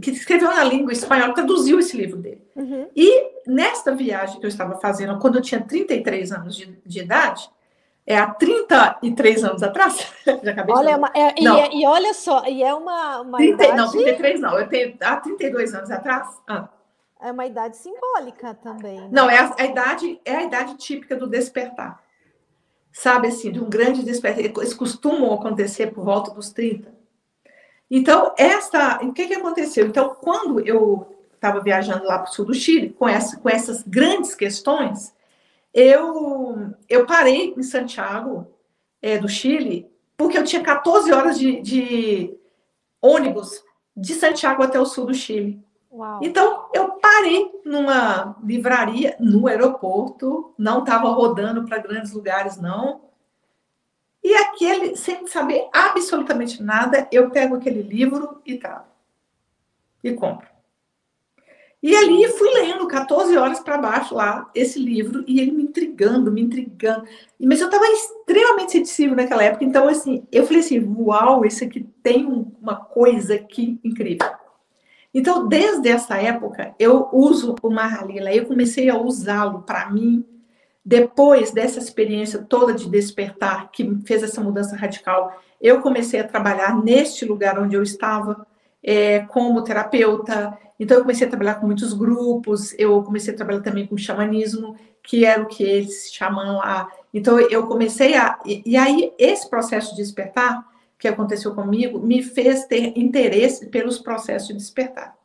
que 0.00 0.10
escreveu 0.10 0.48
na 0.50 0.62
língua 0.62 0.92
espanhola, 0.92 1.34
traduziu 1.34 1.80
esse 1.80 1.96
livro 1.96 2.16
dele. 2.16 2.40
Uhum. 2.54 2.88
E 2.94 3.28
nesta 3.44 3.92
viagem 3.92 4.38
que 4.38 4.46
eu 4.46 4.48
estava 4.48 4.76
fazendo, 4.76 5.18
quando 5.18 5.36
eu 5.36 5.42
tinha 5.42 5.60
33 5.60 6.30
anos 6.30 6.56
de, 6.56 6.78
de 6.86 7.00
idade, 7.00 7.50
é 8.06 8.16
há 8.16 8.26
33 8.26 9.44
anos 9.44 9.62
atrás, 9.62 10.12
já 10.42 10.52
acabei 10.52 10.74
olha, 10.74 10.96
de 10.96 11.18
é, 11.18 11.34
e, 11.36 11.46
é, 11.46 11.76
e, 11.76 11.86
olha 11.86 12.14
só, 12.14 12.46
e 12.46 12.62
é 12.62 12.72
uma, 12.72 13.20
uma 13.20 13.38
30, 13.38 13.64
idade... 13.64 13.76
Não, 13.76 13.90
33 13.90 14.40
não, 14.40 14.58
eu 14.58 14.68
tenho 14.68 14.96
há 15.02 15.16
32 15.16 15.74
anos 15.74 15.90
atrás. 15.90 16.28
Ah. 16.46 16.68
É 17.20 17.32
uma 17.32 17.44
idade 17.44 17.76
simbólica 17.76 18.54
também. 18.54 19.00
Né? 19.00 19.08
Não, 19.10 19.28
é 19.28 19.38
a, 19.38 19.54
a, 19.58 19.64
idade, 19.64 20.20
é 20.24 20.36
a 20.36 20.42
idade 20.44 20.76
típica 20.76 21.16
do 21.16 21.26
despertar. 21.26 22.00
Sabe 22.98 23.28
assim, 23.28 23.52
de 23.52 23.60
um 23.60 23.70
grande 23.70 24.02
despertar. 24.02 24.44
Eles 24.44 24.74
costumam 24.74 25.32
acontecer 25.32 25.86
por 25.86 26.04
volta 26.04 26.32
dos 26.32 26.50
30. 26.50 26.92
Então, 27.88 28.34
essa, 28.36 28.98
o 29.04 29.12
que, 29.12 29.28
que 29.28 29.34
aconteceu? 29.34 29.86
Então, 29.86 30.16
quando 30.20 30.58
eu 30.66 31.16
estava 31.32 31.60
viajando 31.60 32.04
lá 32.04 32.18
para 32.18 32.28
o 32.28 32.34
sul 32.34 32.44
do 32.44 32.52
Chile, 32.52 32.90
com, 32.90 33.08
essa, 33.08 33.36
com 33.36 33.48
essas 33.48 33.84
grandes 33.84 34.34
questões, 34.34 35.14
eu, 35.72 36.74
eu 36.88 37.06
parei 37.06 37.54
em 37.56 37.62
Santiago 37.62 38.48
é, 39.00 39.16
do 39.16 39.28
Chile, 39.28 39.88
porque 40.16 40.36
eu 40.36 40.42
tinha 40.42 40.60
14 40.60 41.12
horas 41.12 41.38
de, 41.38 41.60
de 41.60 42.36
ônibus 43.00 43.62
de 43.96 44.14
Santiago 44.14 44.60
até 44.64 44.80
o 44.80 44.84
sul 44.84 45.06
do 45.06 45.14
Chile. 45.14 45.62
Então, 46.22 46.68
eu 46.74 46.92
parei 46.92 47.60
numa 47.64 48.36
livraria 48.42 49.16
no 49.18 49.46
aeroporto, 49.46 50.54
não 50.56 50.80
estava 50.80 51.08
rodando 51.08 51.64
para 51.64 51.78
grandes 51.78 52.12
lugares, 52.12 52.56
não. 52.56 53.02
E 54.22 54.34
aquele, 54.34 54.96
sem 54.96 55.26
saber 55.26 55.68
absolutamente 55.72 56.62
nada, 56.62 57.08
eu 57.10 57.30
pego 57.30 57.56
aquele 57.56 57.82
livro 57.82 58.40
e 58.44 58.58
trago. 58.58 58.86
E 60.02 60.12
compro. 60.12 60.46
E 61.80 61.94
ali 61.94 62.26
fui 62.32 62.50
lendo 62.54 62.88
14 62.88 63.36
horas 63.36 63.60
para 63.60 63.78
baixo 63.78 64.14
lá 64.14 64.50
esse 64.52 64.80
livro 64.80 65.22
e 65.28 65.40
ele 65.40 65.52
me 65.52 65.62
intrigando, 65.62 66.32
me 66.32 66.42
intrigando. 66.42 67.06
Mas 67.40 67.60
eu 67.60 67.66
estava 67.66 67.86
extremamente 67.86 68.72
sensível 68.72 69.14
naquela 69.16 69.44
época, 69.44 69.64
então 69.64 69.86
assim, 69.88 70.26
eu 70.32 70.44
falei 70.44 70.60
assim, 70.60 70.80
uau, 70.98 71.44
esse 71.44 71.64
aqui 71.64 71.88
tem 72.02 72.26
uma 72.60 72.74
coisa 72.74 73.36
aqui 73.36 73.78
incrível. 73.84 74.26
Então, 75.12 75.48
desde 75.48 75.88
essa 75.88 76.16
época, 76.16 76.74
eu 76.78 77.08
uso 77.12 77.54
o 77.62 77.70
Mahalila, 77.70 78.32
eu 78.32 78.46
comecei 78.46 78.90
a 78.90 78.98
usá-lo 78.98 79.62
para 79.62 79.90
mim, 79.90 80.24
depois 80.84 81.50
dessa 81.50 81.78
experiência 81.78 82.38
toda 82.38 82.72
de 82.72 82.88
despertar, 82.88 83.70
que 83.70 83.98
fez 84.06 84.22
essa 84.22 84.40
mudança 84.40 84.76
radical, 84.76 85.38
eu 85.60 85.80
comecei 85.80 86.20
a 86.20 86.26
trabalhar 86.26 86.76
neste 86.82 87.24
lugar 87.24 87.58
onde 87.58 87.74
eu 87.74 87.82
estava, 87.82 88.46
é, 88.82 89.20
como 89.20 89.62
terapeuta. 89.62 90.56
Então, 90.78 90.96
eu 90.96 91.02
comecei 91.02 91.26
a 91.26 91.30
trabalhar 91.30 91.56
com 91.56 91.66
muitos 91.66 91.92
grupos, 91.92 92.74
eu 92.78 93.02
comecei 93.02 93.34
a 93.34 93.36
trabalhar 93.36 93.60
também 93.60 93.86
com 93.86 93.96
xamanismo, 93.96 94.76
que 95.02 95.24
era 95.24 95.42
o 95.42 95.46
que 95.46 95.62
eles 95.62 96.10
chamam 96.12 96.58
lá. 96.58 96.88
Então, 97.12 97.38
eu 97.38 97.66
comecei 97.66 98.14
a. 98.14 98.38
E, 98.46 98.62
e 98.64 98.76
aí, 98.76 99.12
esse 99.18 99.48
processo 99.50 99.90
de 99.90 100.02
despertar, 100.02 100.64
que 100.98 101.06
aconteceu 101.08 101.54
comigo, 101.54 102.00
me 102.00 102.22
fez 102.22 102.64
ter 102.64 102.98
interesse 102.98 103.66
pelos 103.66 103.98
processos 103.98 104.48
de 104.48 104.54
despertar. 104.54 105.16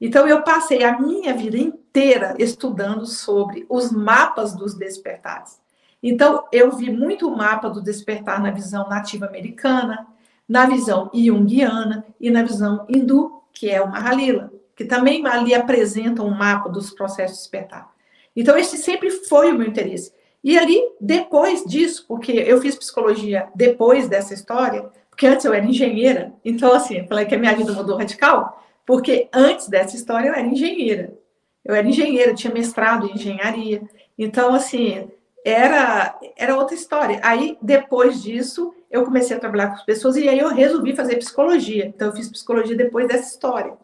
Então, 0.00 0.28
eu 0.28 0.42
passei 0.42 0.84
a 0.84 0.98
minha 0.98 1.34
vida 1.34 1.58
inteira 1.58 2.36
estudando 2.38 3.04
sobre 3.04 3.66
os 3.68 3.90
mapas 3.90 4.54
dos 4.54 4.74
despertares. 4.74 5.60
Então, 6.00 6.44
eu 6.52 6.70
vi 6.76 6.92
muito 6.92 7.26
o 7.26 7.36
mapa 7.36 7.68
do 7.68 7.82
despertar 7.82 8.40
na 8.40 8.52
visão 8.52 8.88
nativa 8.88 9.26
americana, 9.26 10.06
na 10.48 10.66
visão 10.66 11.10
junguiana 11.12 12.06
e 12.20 12.30
na 12.30 12.44
visão 12.44 12.86
hindu, 12.88 13.42
que 13.52 13.68
é 13.68 13.82
o 13.82 13.90
Mahalila, 13.90 14.52
que 14.76 14.84
também 14.84 15.26
ali 15.26 15.52
apresenta 15.52 16.22
um 16.22 16.30
mapa 16.30 16.68
dos 16.68 16.92
processos 16.92 17.38
de 17.38 17.42
despertar. 17.42 17.92
Então, 18.36 18.56
esse 18.56 18.76
sempre 18.76 19.10
foi 19.10 19.50
o 19.50 19.58
meu 19.58 19.66
interesse. 19.66 20.12
E 20.42 20.56
ali, 20.56 20.80
depois 21.00 21.64
disso, 21.64 22.04
porque 22.06 22.32
eu 22.32 22.60
fiz 22.60 22.76
psicologia 22.76 23.48
depois 23.54 24.08
dessa 24.08 24.34
história, 24.34 24.88
porque 25.10 25.26
antes 25.26 25.44
eu 25.44 25.52
era 25.52 25.64
engenheira, 25.64 26.32
então, 26.44 26.72
assim, 26.72 27.06
falei 27.08 27.26
que 27.26 27.34
a 27.34 27.38
minha 27.38 27.54
vida 27.54 27.72
mudou 27.72 27.96
radical, 27.96 28.64
porque 28.86 29.28
antes 29.32 29.68
dessa 29.68 29.96
história 29.96 30.28
eu 30.28 30.34
era 30.34 30.46
engenheira. 30.46 31.12
Eu 31.64 31.74
era 31.74 31.86
engenheira, 31.86 32.34
tinha 32.34 32.52
mestrado 32.52 33.06
em 33.06 33.14
engenharia. 33.14 33.82
Então, 34.16 34.54
assim, 34.54 35.10
era, 35.44 36.18
era 36.36 36.56
outra 36.56 36.74
história. 36.74 37.20
Aí, 37.22 37.58
depois 37.60 38.22
disso, 38.22 38.72
eu 38.90 39.04
comecei 39.04 39.36
a 39.36 39.40
trabalhar 39.40 39.68
com 39.68 39.74
as 39.74 39.84
pessoas 39.84 40.16
e 40.16 40.28
aí 40.28 40.38
eu 40.38 40.48
resolvi 40.48 40.94
fazer 40.94 41.16
psicologia. 41.16 41.86
Então, 41.86 42.08
eu 42.08 42.14
fiz 42.14 42.28
psicologia 42.28 42.76
depois 42.76 43.06
dessa 43.08 43.28
história. 43.28 43.76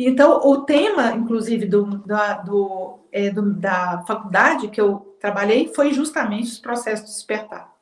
Então, 0.00 0.40
o 0.44 0.58
tema, 0.58 1.10
inclusive, 1.10 1.66
do, 1.66 1.98
da, 2.06 2.34
do, 2.34 3.00
é, 3.10 3.30
do, 3.30 3.52
da 3.52 4.04
faculdade 4.06 4.68
que 4.68 4.80
eu 4.80 5.16
trabalhei 5.18 5.72
foi 5.74 5.92
justamente 5.92 6.44
os 6.44 6.58
processos 6.60 7.06
de 7.06 7.14
despertar. 7.14 7.74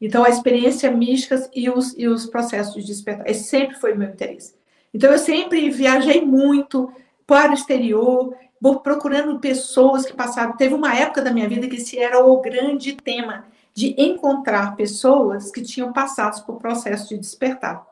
Então, 0.00 0.24
a 0.24 0.30
experiência 0.30 0.90
mística 0.90 1.50
e 1.54 1.68
os, 1.68 1.94
e 1.98 2.08
os 2.08 2.24
processos 2.24 2.74
de 2.74 2.86
despertar. 2.86 3.28
Esse 3.28 3.44
sempre 3.44 3.76
foi 3.76 3.92
o 3.92 3.98
meu 3.98 4.08
interesse. 4.08 4.54
Então, 4.94 5.12
eu 5.12 5.18
sempre 5.18 5.68
viajei 5.68 6.24
muito 6.24 6.90
para 7.26 7.50
o 7.50 7.54
exterior, 7.54 8.34
procurando 8.82 9.38
pessoas 9.38 10.06
que 10.06 10.14
passaram. 10.14 10.56
Teve 10.56 10.72
uma 10.72 10.94
época 10.94 11.20
da 11.20 11.32
minha 11.32 11.50
vida 11.50 11.68
que 11.68 11.76
esse 11.76 11.98
era 11.98 12.24
o 12.24 12.40
grande 12.40 12.94
tema, 12.94 13.44
de 13.74 13.94
encontrar 13.98 14.74
pessoas 14.74 15.50
que 15.50 15.60
tinham 15.60 15.92
passado 15.92 16.42
por 16.46 16.56
processo 16.56 17.10
de 17.10 17.18
despertar. 17.18 17.91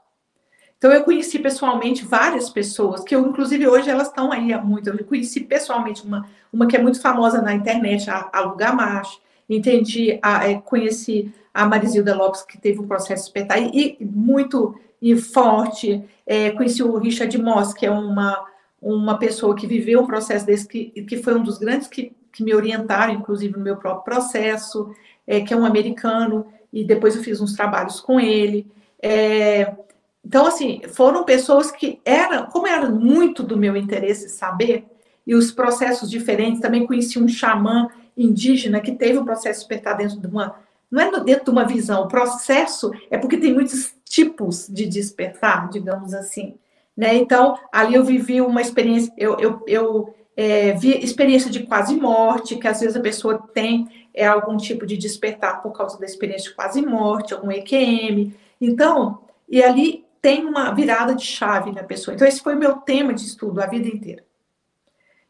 Então, 0.81 0.91
eu 0.95 1.05
conheci 1.05 1.39
pessoalmente 1.39 2.07
várias 2.07 2.49
pessoas, 2.49 3.05
que 3.05 3.15
eu, 3.15 3.21
inclusive, 3.29 3.69
hoje 3.69 3.91
elas 3.91 4.09
estão 4.09 4.33
aí 4.33 4.51
há 4.51 4.59
muito. 4.59 4.89
Eu 4.89 5.05
conheci 5.05 5.41
pessoalmente 5.41 6.03
uma, 6.07 6.27
uma 6.51 6.67
que 6.67 6.75
é 6.75 6.81
muito 6.81 7.03
famosa 7.03 7.43
na 7.43 7.53
internet, 7.53 8.09
a, 8.09 8.31
a 8.33 8.41
Lugamash. 8.41 9.21
entendi, 9.47 10.19
a, 10.23 10.49
é, 10.49 10.55
conheci 10.55 11.35
a 11.53 11.67
Marisilda 11.67 12.17
Lopes, 12.17 12.41
que 12.41 12.57
teve 12.57 12.81
um 12.81 12.89
processo 12.89 13.25
despertar, 13.25 13.61
e, 13.61 13.99
e 14.01 14.05
muito 14.07 14.75
e 15.03 15.15
forte. 15.17 16.03
É, 16.27 16.51
conheci 16.53 16.83
o 16.83 16.97
Richard 16.97 17.37
Moss, 17.37 17.75
que 17.75 17.85
é 17.85 17.91
uma, 17.91 18.43
uma 18.81 19.19
pessoa 19.19 19.55
que 19.55 19.67
viveu 19.67 20.01
um 20.01 20.07
processo 20.07 20.47
desse, 20.47 20.67
que, 20.67 20.87
que 21.03 21.19
foi 21.19 21.35
um 21.35 21.43
dos 21.43 21.59
grandes 21.59 21.89
que, 21.89 22.17
que 22.33 22.43
me 22.43 22.55
orientaram, 22.55 23.13
inclusive, 23.13 23.53
no 23.53 23.63
meu 23.63 23.77
próprio 23.77 24.03
processo, 24.03 24.95
é, 25.27 25.43
que 25.43 25.53
é 25.53 25.57
um 25.59 25.67
americano, 25.67 26.47
e 26.73 26.83
depois 26.85 27.15
eu 27.17 27.23
fiz 27.23 27.39
uns 27.39 27.53
trabalhos 27.53 28.01
com 28.01 28.19
ele. 28.19 28.67
É, 29.03 29.75
então, 30.25 30.47
assim, 30.47 30.83
foram 30.89 31.25
pessoas 31.25 31.71
que 31.71 32.01
eram, 32.05 32.47
como 32.47 32.67
era 32.67 32.89
muito 32.89 33.43
do 33.43 33.57
meu 33.57 33.77
interesse 33.77 34.29
saber, 34.29 34.85
e 35.27 35.35
os 35.35 35.51
processos 35.51 36.11
diferentes, 36.11 36.61
também 36.61 36.87
conheci 36.87 37.19
um 37.19 37.29
xamã 37.29 37.89
indígena 38.17 38.81
que 38.81 38.93
teve 38.93 39.19
um 39.19 39.25
processo 39.25 39.61
despertar 39.61 39.97
dentro 39.97 40.19
de 40.19 40.27
uma, 40.27 40.57
não 40.91 41.01
é 41.01 41.21
dentro 41.21 41.45
de 41.45 41.51
uma 41.51 41.65
visão, 41.65 42.03
o 42.03 42.09
processo 42.09 42.91
é 43.11 43.17
porque 43.17 43.37
tem 43.37 43.55
muitos 43.55 43.95
tipos 44.05 44.67
de 44.69 44.87
despertar, 44.87 45.69
digamos 45.71 46.13
assim, 46.13 46.57
né? 46.97 47.15
Então, 47.15 47.57
ali 47.73 47.95
eu 47.95 48.05
vivi 48.05 48.41
uma 48.41 48.61
experiência, 48.61 49.13
eu, 49.17 49.39
eu, 49.39 49.63
eu 49.67 50.15
é, 50.37 50.73
vi 50.73 50.99
experiência 51.03 51.51
de 51.51 51.61
quase 51.61 51.95
morte, 51.97 52.57
que 52.57 52.69
às 52.69 52.81
vezes 52.81 52.97
a 52.97 53.01
pessoa 53.01 53.39
tem 53.55 53.89
é, 54.13 54.27
algum 54.27 54.57
tipo 54.57 54.85
de 54.85 54.97
despertar 54.97 55.63
por 55.63 55.73
causa 55.73 55.99
da 55.99 56.05
experiência 56.05 56.51
de 56.51 56.57
quase 56.57 56.83
morte, 56.85 57.33
algum 57.33 57.51
EQM. 57.51 58.35
Então, 58.61 59.21
e 59.49 59.63
ali 59.63 60.05
tem 60.21 60.45
uma 60.45 60.73
virada 60.73 61.15
de 61.15 61.25
chave 61.25 61.73
na 61.73 61.83
pessoa. 61.83 62.15
Então, 62.15 62.27
esse 62.27 62.43
foi 62.43 62.55
o 62.55 62.59
meu 62.59 62.77
tema 62.77 63.15
de 63.15 63.25
estudo 63.25 63.61
a 63.61 63.67
vida 63.67 63.89
inteira. 63.89 64.25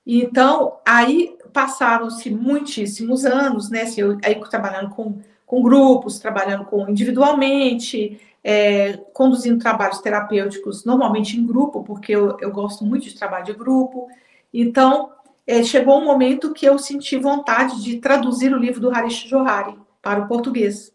Então, 0.07 0.79
aí 0.85 1.37
passaram-se 1.53 2.31
muitíssimos 2.31 3.25
anos, 3.25 3.71
né? 3.71 3.83
Assim, 3.83 4.01
eu, 4.01 4.19
aí 4.25 4.41
trabalhando 4.49 4.91
com, 4.91 5.21
com 5.47 5.63
grupos, 5.63 6.19
trabalhando 6.19 6.65
com 6.65 6.89
individualmente, 6.89 8.21
é, 8.43 8.97
conduzindo 9.13 9.61
trabalhos 9.61 10.01
terapêuticos, 10.01 10.85
normalmente 10.85 11.39
em 11.39 11.47
grupo, 11.47 11.85
porque 11.85 12.13
eu, 12.13 12.37
eu 12.41 12.51
gosto 12.51 12.85
muito 12.85 13.05
de 13.05 13.15
trabalho 13.15 13.45
de 13.45 13.53
grupo. 13.53 14.09
Então, 14.53 15.11
é, 15.47 15.63
chegou 15.63 16.01
um 16.01 16.05
momento 16.05 16.53
que 16.53 16.67
eu 16.67 16.79
senti 16.79 17.17
vontade 17.17 17.83
de 17.83 17.99
traduzir 17.99 18.53
o 18.53 18.59
livro 18.59 18.81
do 18.81 18.91
Harish 18.91 19.29
Johari 19.29 19.79
para 20.03 20.21
o 20.21 20.29
português. 20.29 20.93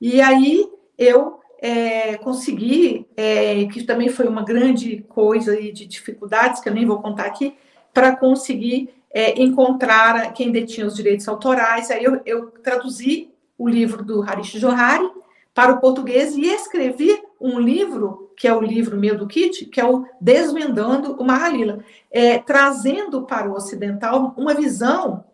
E 0.00 0.20
aí 0.20 0.66
eu 0.96 1.40
é, 1.60 2.16
consegui, 2.18 3.06
é, 3.16 3.64
que 3.66 3.84
também 3.84 4.08
foi 4.08 4.26
uma 4.26 4.44
grande 4.44 5.04
coisa 5.08 5.56
de 5.56 5.86
dificuldades, 5.86 6.60
que 6.60 6.68
eu 6.68 6.74
nem 6.74 6.86
vou 6.86 7.00
contar 7.00 7.24
aqui, 7.26 7.54
para 7.92 8.14
conseguir 8.14 8.90
é, 9.12 9.40
encontrar 9.42 10.32
quem 10.32 10.52
detinha 10.52 10.86
os 10.86 10.94
direitos 10.94 11.26
autorais. 11.28 11.90
Aí 11.90 12.04
eu, 12.04 12.20
eu 12.26 12.50
traduzi 12.62 13.30
o 13.58 13.68
livro 13.68 14.04
do 14.04 14.22
Harish 14.22 14.52
Johari 14.52 15.10
para 15.54 15.72
o 15.72 15.80
português 15.80 16.36
e 16.36 16.42
escrevi 16.46 17.18
um 17.40 17.58
livro, 17.58 18.30
que 18.36 18.46
é 18.46 18.54
o 18.54 18.60
livro 18.60 18.98
meu 18.98 19.16
do 19.16 19.26
Kit, 19.26 19.64
que 19.64 19.80
é 19.80 19.84
o 19.84 20.04
Desvendando 20.20 21.12
o 21.18 21.24
Mahalila, 21.24 21.82
é, 22.10 22.38
trazendo 22.38 23.22
para 23.22 23.48
o 23.48 23.54
ocidental 23.54 24.34
uma 24.36 24.52
visão 24.52 25.24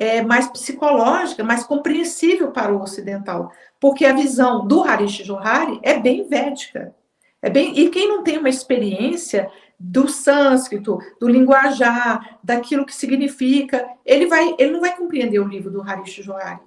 é, 0.00 0.22
mais 0.22 0.48
psicológica, 0.48 1.44
mais 1.44 1.62
compreensível 1.62 2.50
para 2.50 2.74
o 2.74 2.80
ocidental, 2.80 3.52
porque 3.78 4.06
a 4.06 4.14
visão 4.14 4.66
do 4.66 4.82
Harish 4.82 5.22
Johari 5.22 5.78
é 5.82 5.98
bem 5.98 6.26
védica. 6.26 6.94
É 7.42 7.50
bem, 7.50 7.78
e 7.78 7.90
quem 7.90 8.08
não 8.08 8.22
tem 8.22 8.38
uma 8.38 8.48
experiência 8.48 9.50
do 9.78 10.08
sânscrito, 10.08 10.98
do 11.20 11.28
linguajar, 11.28 12.38
daquilo 12.42 12.86
que 12.86 12.94
significa, 12.94 13.86
ele 14.04 14.26
vai, 14.26 14.54
ele 14.58 14.72
não 14.72 14.80
vai 14.80 14.96
compreender 14.96 15.38
o 15.38 15.48
livro 15.48 15.70
do 15.70 15.82
Harish 15.82 16.22
Johari. 16.22 16.60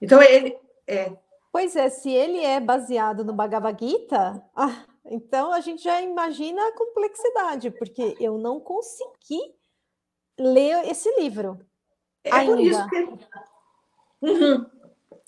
Então 0.00 0.22
ele 0.22 0.56
é, 0.86 1.12
Pois 1.50 1.76
é, 1.76 1.88
se 1.88 2.10
ele 2.10 2.38
é 2.44 2.60
baseado 2.60 3.24
no 3.24 3.32
Bhagavad 3.32 3.78
Gita, 3.78 4.42
ah, 4.54 4.84
então 5.06 5.50
a 5.50 5.60
gente 5.60 5.82
já 5.82 6.02
imagina 6.02 6.60
a 6.60 6.76
complexidade, 6.76 7.70
porque 7.70 8.16
eu 8.20 8.36
não 8.36 8.60
consegui 8.60 9.40
ler 10.38 10.90
esse 10.90 11.08
livro. 11.18 11.58
É 12.24 12.32
ainda. 12.32 12.52
por 12.52 12.60
isso 12.60 12.88
que. 12.88 13.08
Uhum. 14.22 14.66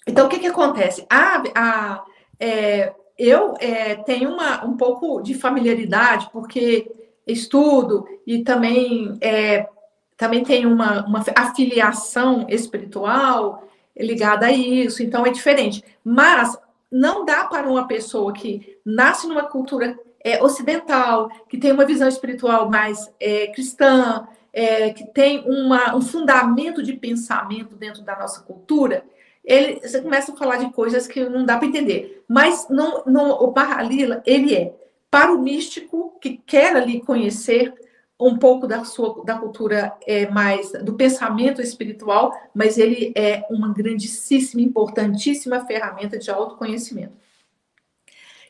Então, 0.07 0.27
o 0.27 0.29
que, 0.29 0.39
que 0.39 0.47
acontece? 0.47 1.07
A, 1.11 1.43
a, 1.55 2.05
é, 2.41 2.95
eu 3.19 3.55
é, 3.59 3.97
tenho 3.97 4.33
uma, 4.33 4.65
um 4.65 4.77
pouco 4.77 5.21
de 5.21 5.35
familiaridade, 5.35 6.29
porque 6.33 6.91
estudo 7.27 8.07
e 8.27 8.43
também, 8.43 9.17
é, 9.21 9.69
também 10.17 10.45
tenho 10.45 10.73
uma, 10.73 11.05
uma 11.05 11.25
afiliação 11.37 12.47
espiritual 12.49 13.65
ligada 13.99 14.47
a 14.47 14.53
isso, 14.53 15.03
então 15.03 15.27
é 15.27 15.31
diferente. 15.31 15.83
Mas 16.05 16.57
não 16.91 17.25
dá 17.25 17.45
para 17.45 17.69
uma 17.69 17.89
pessoa 17.89 18.33
que 18.33 18.79
nasce 18.85 19.27
numa 19.27 19.45
cultura 19.45 19.99
é, 20.23 20.43
ocidental, 20.43 21.29
que 21.49 21.59
tem 21.59 21.73
uma 21.73 21.85
visão 21.85 22.09
espiritual 22.09 22.71
mais 22.71 23.11
é, 23.19 23.49
cristã, 23.49 24.27
é, 24.57 24.91
que 24.91 25.05
tem 25.05 25.45
uma, 25.47 25.95
um 25.95 26.01
fundamento 26.01 26.83
de 26.83 26.95
pensamento 26.95 27.77
dentro 27.77 28.01
da 28.01 28.19
nossa 28.19 28.41
cultura, 28.41 29.05
ele, 29.45 29.79
você 29.81 30.01
começa 30.01 30.33
a 30.33 30.37
falar 30.37 30.57
de 30.57 30.73
coisas 30.73 31.07
que 31.07 31.23
não 31.29 31.45
dá 31.45 31.59
para 31.59 31.69
entender. 31.69 32.25
Mas 32.27 32.67
não, 32.71 33.05
não, 33.05 33.31
o 33.33 33.53
Barralila, 33.53 34.23
ele 34.25 34.55
é 34.55 34.75
para 35.11 35.31
o 35.31 35.39
místico 35.39 36.19
que 36.23 36.39
quer 36.39 36.75
ali 36.75 37.03
conhecer 37.03 37.75
um 38.19 38.39
pouco 38.39 38.67
da 38.67 38.83
sua 38.83 39.23
da 39.27 39.37
cultura 39.37 39.93
é, 40.07 40.27
mais 40.31 40.73
do 40.83 40.95
pensamento 40.95 41.61
espiritual, 41.61 42.33
mas 42.55 42.79
ele 42.79 43.13
é 43.15 43.45
uma 43.51 43.75
grandíssima, 43.75 44.63
importantíssima 44.63 45.67
ferramenta 45.67 46.19
de 46.19 46.31
autoconhecimento. 46.31 47.13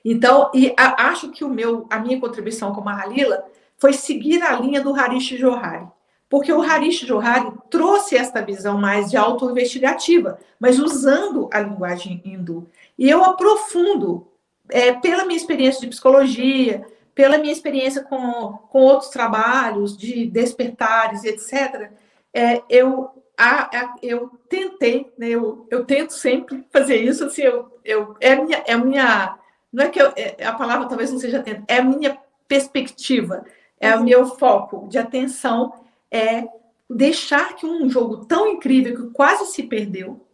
Então, 0.05 0.53
e 0.55 0.73
a, 0.79 1.09
acho 1.09 1.33
que 1.33 1.43
o 1.43 1.49
meu, 1.49 1.85
a 1.91 1.99
minha 1.99 2.21
contribuição 2.21 2.73
como 2.73 2.89
a 2.89 3.03
Halila 3.03 3.45
foi 3.77 3.93
seguir 3.93 4.41
a 4.41 4.53
linha 4.53 4.81
do 4.81 4.95
Harish 4.95 5.37
Johari, 5.37 5.87
porque 6.29 6.53
o 6.53 6.61
Harish 6.61 7.07
Johari 7.07 7.53
trouxe 7.71 8.17
esta 8.17 8.43
visão 8.43 8.79
mais 8.79 9.11
de 9.11 9.17
auto-investigativa, 9.17 10.39
mas 10.59 10.79
usando 10.79 11.49
a 11.53 11.61
linguagem 11.61 12.21
hindu. 12.25 12.69
E 12.99 13.09
eu 13.09 13.25
aprofundo, 13.25 14.27
é, 14.69 14.93
pela 14.93 15.25
minha 15.25 15.37
experiência 15.37 15.81
de 15.81 15.89
psicologia, 15.89 16.85
pela 17.15 17.39
minha 17.39 17.53
experiência 17.53 18.03
com, 18.03 18.59
com 18.71 18.81
outros 18.81 19.11
trabalhos 19.11 19.97
de 19.97 20.27
despertares, 20.27 21.25
etc., 21.25 21.91
é, 22.35 22.61
eu, 22.69 23.09
a, 23.39 23.75
a, 23.75 23.95
eu 24.03 24.31
tentei, 24.49 25.11
né, 25.17 25.29
eu, 25.29 25.67
eu 25.71 25.85
tento 25.87 26.13
sempre 26.13 26.67
fazer 26.71 26.97
isso, 26.97 27.25
assim, 27.25 27.43
eu, 27.43 27.73
eu, 27.85 28.17
é, 28.21 28.33
a 28.33 28.43
minha, 28.43 28.65
é 28.67 28.77
minha, 28.77 29.39
não 29.73 29.85
é 29.85 29.89
que 29.89 30.03
eu, 30.03 30.13
é, 30.17 30.45
a 30.45 30.53
palavra 30.53 30.87
talvez 30.87 31.11
não 31.11 31.19
seja 31.19 31.43
tento, 31.43 31.65
é 31.67 31.79
a 31.79 31.85
minha 31.85 32.19
perspectiva, 32.47 33.47
é 33.81 33.95
o 33.95 34.05
meu 34.05 34.27
foco 34.27 34.87
de 34.89 34.99
atenção, 34.99 35.73
é 36.11 36.45
deixar 36.89 37.55
que 37.57 37.67
um 37.67 37.89
jogo 37.89 38.25
tão 38.27 38.47
incrível, 38.49 38.97
que 38.97 39.13
quase 39.13 39.47
se 39.47 39.65
perdeu, 39.65 40.25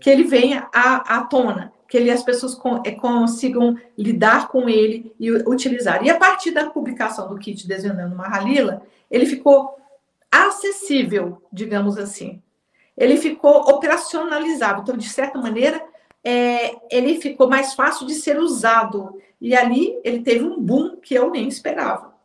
que 0.00 0.08
ele 0.08 0.24
venha 0.24 0.68
à, 0.72 1.18
à 1.18 1.24
tona, 1.24 1.72
que 1.88 1.96
ele, 1.96 2.10
as 2.10 2.22
pessoas 2.22 2.58
é, 2.84 2.92
consigam 2.92 3.76
lidar 3.96 4.48
com 4.48 4.68
ele 4.68 5.14
e 5.18 5.30
utilizar. 5.30 6.04
E 6.04 6.10
a 6.10 6.16
partir 6.16 6.50
da 6.50 6.70
publicação 6.70 7.28
do 7.28 7.38
kit 7.38 7.66
Desvendando 7.66 8.14
Mahalila, 8.14 8.82
ele 9.10 9.26
ficou 9.26 9.76
acessível, 10.30 11.42
digamos 11.52 11.96
assim. 11.96 12.42
Ele 12.96 13.16
ficou 13.16 13.70
operacionalizado. 13.70 14.82
Então, 14.82 14.96
de 14.96 15.08
certa 15.08 15.38
maneira, 15.38 15.82
é, 16.22 16.76
ele 16.90 17.20
ficou 17.20 17.48
mais 17.48 17.74
fácil 17.74 18.06
de 18.06 18.14
ser 18.14 18.38
usado. 18.38 19.18
E 19.40 19.54
ali 19.54 19.98
ele 20.04 20.20
teve 20.20 20.44
um 20.44 20.60
boom 20.60 20.96
que 20.96 21.14
eu 21.14 21.30
nem 21.30 21.48
esperava. 21.48 22.17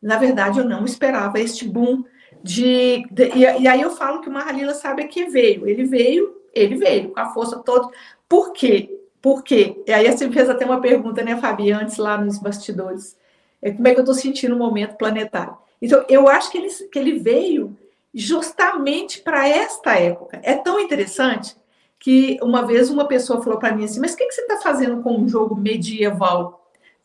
Na 0.00 0.16
verdade, 0.16 0.58
eu 0.58 0.64
não 0.64 0.84
esperava 0.84 1.40
este 1.40 1.66
boom 1.66 2.04
de. 2.42 3.04
de 3.10 3.24
e, 3.34 3.62
e, 3.62 3.68
aí 3.68 3.80
eu 3.80 3.90
falo 3.90 4.20
que 4.20 4.28
o 4.28 4.32
Mahalila 4.32 4.74
sabe 4.74 5.04
que 5.08 5.26
veio. 5.26 5.66
Ele 5.66 5.84
veio, 5.84 6.36
ele 6.54 6.76
veio 6.76 7.10
com 7.10 7.20
a 7.20 7.30
força 7.30 7.58
toda. 7.58 7.88
Por 8.28 8.52
quê? 8.52 8.98
Por 9.20 9.42
quê? 9.42 9.82
E 9.86 9.92
aí 9.92 10.10
você 10.10 10.30
fez 10.30 10.48
até 10.48 10.64
uma 10.64 10.80
pergunta, 10.80 11.22
né, 11.22 11.36
Fabi, 11.36 11.72
antes 11.72 11.96
lá 11.96 12.16
nos 12.16 12.38
bastidores. 12.38 13.16
É, 13.60 13.72
como 13.72 13.88
é 13.88 13.92
que 13.92 13.98
eu 13.98 14.04
estou 14.04 14.14
sentindo 14.14 14.54
o 14.54 14.58
momento 14.58 14.96
planetário? 14.96 15.56
Então, 15.82 16.04
eu 16.08 16.28
acho 16.28 16.50
que 16.50 16.58
ele, 16.58 16.68
que 16.68 16.98
ele 16.98 17.18
veio 17.18 17.76
justamente 18.14 19.20
para 19.20 19.48
esta 19.48 19.94
época. 19.98 20.40
É 20.42 20.54
tão 20.54 20.78
interessante 20.80 21.56
que 21.98 22.38
uma 22.42 22.64
vez 22.64 22.90
uma 22.90 23.06
pessoa 23.06 23.42
falou 23.42 23.58
para 23.58 23.74
mim 23.74 23.84
assim: 23.84 24.00
Mas 24.00 24.14
o 24.14 24.16
que, 24.16 24.26
que 24.26 24.32
você 24.32 24.42
está 24.42 24.58
fazendo 24.58 25.02
com 25.02 25.18
um 25.18 25.28
jogo 25.28 25.56
medieval? 25.56 26.57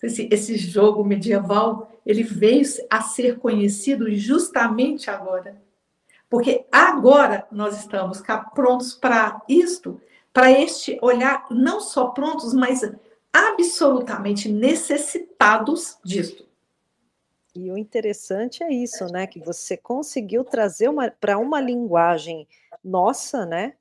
Esse, 0.05 0.27
esse 0.31 0.57
jogo 0.57 1.03
medieval 1.03 1.91
ele 2.05 2.23
veio 2.23 2.63
a 2.89 3.01
ser 3.01 3.39
conhecido 3.39 4.13
justamente 4.13 5.09
agora. 5.09 5.61
Porque 6.29 6.65
agora 6.71 7.47
nós 7.51 7.79
estamos 7.79 8.21
prontos 8.53 8.93
para 8.93 9.41
isto 9.47 10.01
para 10.33 10.51
este 10.51 10.97
olhar 11.01 11.45
não 11.51 11.79
só 11.79 12.07
prontos, 12.07 12.53
mas 12.53 12.81
absolutamente 13.31 14.51
necessitados 14.51 15.97
disso. 16.03 16.47
E 17.55 17.71
o 17.71 17.77
interessante 17.77 18.63
é 18.63 18.73
isso, 18.73 19.05
né? 19.05 19.27
Que 19.27 19.39
você 19.39 19.77
conseguiu 19.77 20.43
trazer 20.43 20.89
para 21.21 21.37
uma 21.37 21.61
linguagem 21.61 22.47
nossa, 22.83 23.45
né? 23.45 23.73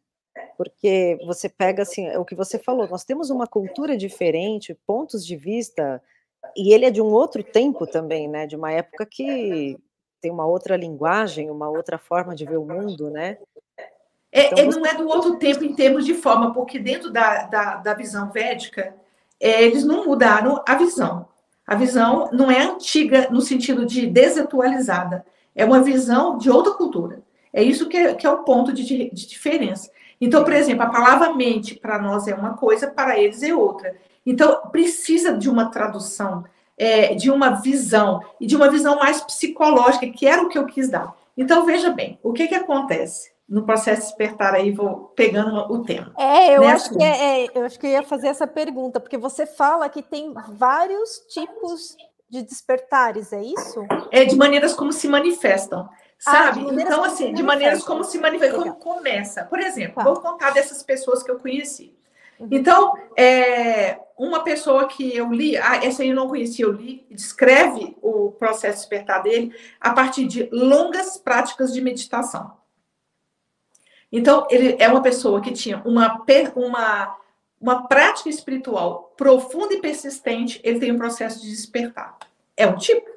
Porque 0.58 1.18
você 1.24 1.48
pega 1.48 1.82
assim, 1.82 2.06
é 2.06 2.18
o 2.18 2.24
que 2.24 2.34
você 2.34 2.58
falou, 2.58 2.86
nós 2.86 3.04
temos 3.04 3.30
uma 3.30 3.46
cultura 3.46 3.96
diferente, 3.96 4.78
pontos 4.86 5.24
de 5.24 5.36
vista, 5.36 6.02
e 6.56 6.72
ele 6.72 6.84
é 6.84 6.90
de 6.90 7.00
um 7.00 7.12
outro 7.12 7.42
tempo 7.42 7.86
também, 7.86 8.28
né? 8.28 8.46
De 8.46 8.56
uma 8.56 8.70
época 8.70 9.06
que 9.06 9.78
tem 10.20 10.30
uma 10.30 10.46
outra 10.46 10.76
linguagem, 10.76 11.50
uma 11.50 11.68
outra 11.68 11.98
forma 11.98 12.34
de 12.34 12.44
ver 12.44 12.56
o 12.56 12.64
mundo, 12.64 13.10
né? 13.10 13.38
É, 14.30 14.46
então, 14.46 14.64
você... 14.64 14.78
Não 14.78 14.86
é 14.86 14.94
do 14.94 15.08
outro 15.08 15.36
tempo 15.36 15.64
em 15.64 15.74
termos 15.74 16.06
de 16.06 16.14
forma, 16.14 16.54
porque 16.54 16.78
dentro 16.78 17.10
da, 17.10 17.44
da, 17.44 17.76
da 17.76 17.94
visão 17.94 18.30
védica, 18.30 18.94
é, 19.40 19.62
eles 19.62 19.84
não 19.84 20.06
mudaram 20.06 20.62
a 20.66 20.74
visão. 20.76 21.28
A 21.66 21.74
visão 21.74 22.30
não 22.32 22.50
é 22.50 22.62
antiga 22.62 23.28
no 23.30 23.40
sentido 23.40 23.84
de 23.84 24.06
desatualizada, 24.06 25.24
é 25.54 25.64
uma 25.64 25.82
visão 25.82 26.38
de 26.38 26.50
outra 26.50 26.72
cultura. 26.72 27.22
É 27.52 27.62
isso 27.62 27.88
que 27.88 27.96
é, 27.96 28.14
que 28.14 28.26
é 28.26 28.30
o 28.30 28.44
ponto 28.44 28.72
de, 28.72 28.82
de 28.82 29.26
diferença. 29.28 29.90
Então, 30.20 30.42
por 30.44 30.52
exemplo, 30.52 30.84
a 30.84 30.90
palavra 30.90 31.34
mente 31.34 31.74
para 31.74 31.98
nós 31.98 32.26
é 32.26 32.34
uma 32.34 32.56
coisa, 32.56 32.86
para 32.86 33.18
eles 33.18 33.42
é 33.42 33.54
outra. 33.54 33.94
Então, 34.24 34.68
precisa 34.70 35.36
de 35.36 35.48
uma 35.48 35.70
tradução, 35.70 36.44
é, 36.76 37.14
de 37.14 37.30
uma 37.30 37.60
visão, 37.60 38.20
e 38.40 38.46
de 38.46 38.56
uma 38.56 38.70
visão 38.70 38.96
mais 38.98 39.20
psicológica, 39.20 40.06
que 40.08 40.26
era 40.26 40.42
o 40.42 40.48
que 40.48 40.58
eu 40.58 40.66
quis 40.66 40.88
dar. 40.88 41.14
Então, 41.36 41.64
veja 41.64 41.90
bem, 41.90 42.18
o 42.22 42.32
que, 42.32 42.48
que 42.48 42.54
acontece? 42.54 43.32
No 43.48 43.64
processo 43.64 44.02
de 44.02 44.06
despertar 44.08 44.54
aí, 44.54 44.70
vou 44.70 45.12
pegando 45.16 45.56
o 45.72 45.82
tema. 45.82 46.12
É, 46.18 46.56
eu, 46.56 46.60
né, 46.62 46.68
acho 46.68 46.90
que 46.90 47.02
é, 47.02 47.44
é, 47.44 47.48
eu 47.54 47.64
acho 47.64 47.78
que 47.78 47.86
eu 47.86 47.90
ia 47.90 48.02
fazer 48.02 48.28
essa 48.28 48.46
pergunta, 48.46 49.00
porque 49.00 49.18
você 49.18 49.44
fala 49.46 49.88
que 49.88 50.02
tem 50.02 50.32
vários 50.56 51.18
tipos 51.28 51.96
de 52.30 52.42
despertares, 52.42 53.32
é 53.32 53.42
isso? 53.42 53.84
É, 54.10 54.24
de 54.24 54.36
maneiras 54.36 54.72
como 54.72 54.92
se 54.92 55.06
manifestam. 55.06 55.88
Ah, 56.24 56.32
sabe? 56.32 56.60
Ah, 56.60 56.80
então, 56.80 57.04
assim, 57.04 57.34
de 57.34 57.42
maneiras 57.42 57.84
como 57.84 58.04
se 58.04 58.16
manifesta, 58.18 58.56
como 58.56 58.74
começa. 58.76 59.44
Por 59.44 59.58
exemplo, 59.58 59.96
tá. 59.96 60.04
vou 60.04 60.20
contar 60.20 60.50
dessas 60.52 60.82
pessoas 60.82 61.22
que 61.22 61.30
eu 61.30 61.38
conheci. 61.38 61.94
Uhum. 62.42 62.48
Então, 62.50 62.94
é, 63.16 64.00
uma 64.18 64.42
pessoa 64.42 64.88
que 64.88 65.16
eu 65.16 65.32
li, 65.32 65.56
ah, 65.56 65.76
essa 65.76 66.02
aí 66.02 66.08
eu 66.08 66.16
não 66.16 66.28
conhecia, 66.28 66.64
eu 66.64 66.72
li, 66.72 67.06
descreve 67.08 67.96
o 68.02 68.32
processo 68.32 68.78
de 68.78 68.80
despertar 68.80 69.22
dele 69.22 69.54
a 69.80 69.92
partir 69.92 70.26
de 70.26 70.48
longas 70.50 71.16
práticas 71.16 71.72
de 71.72 71.80
meditação. 71.80 72.56
Então, 74.10 74.46
ele 74.50 74.76
é 74.78 74.88
uma 74.88 75.00
pessoa 75.00 75.40
que 75.40 75.52
tinha 75.52 75.80
uma, 75.84 76.22
uma, 76.56 77.16
uma 77.60 77.86
prática 77.86 78.28
espiritual 78.28 79.14
profunda 79.16 79.72
e 79.74 79.80
persistente, 79.80 80.60
ele 80.64 80.80
tem 80.80 80.92
um 80.92 80.98
processo 80.98 81.40
de 81.40 81.48
despertar. 81.48 82.18
É 82.56 82.66
um 82.66 82.76
tipo. 82.76 83.10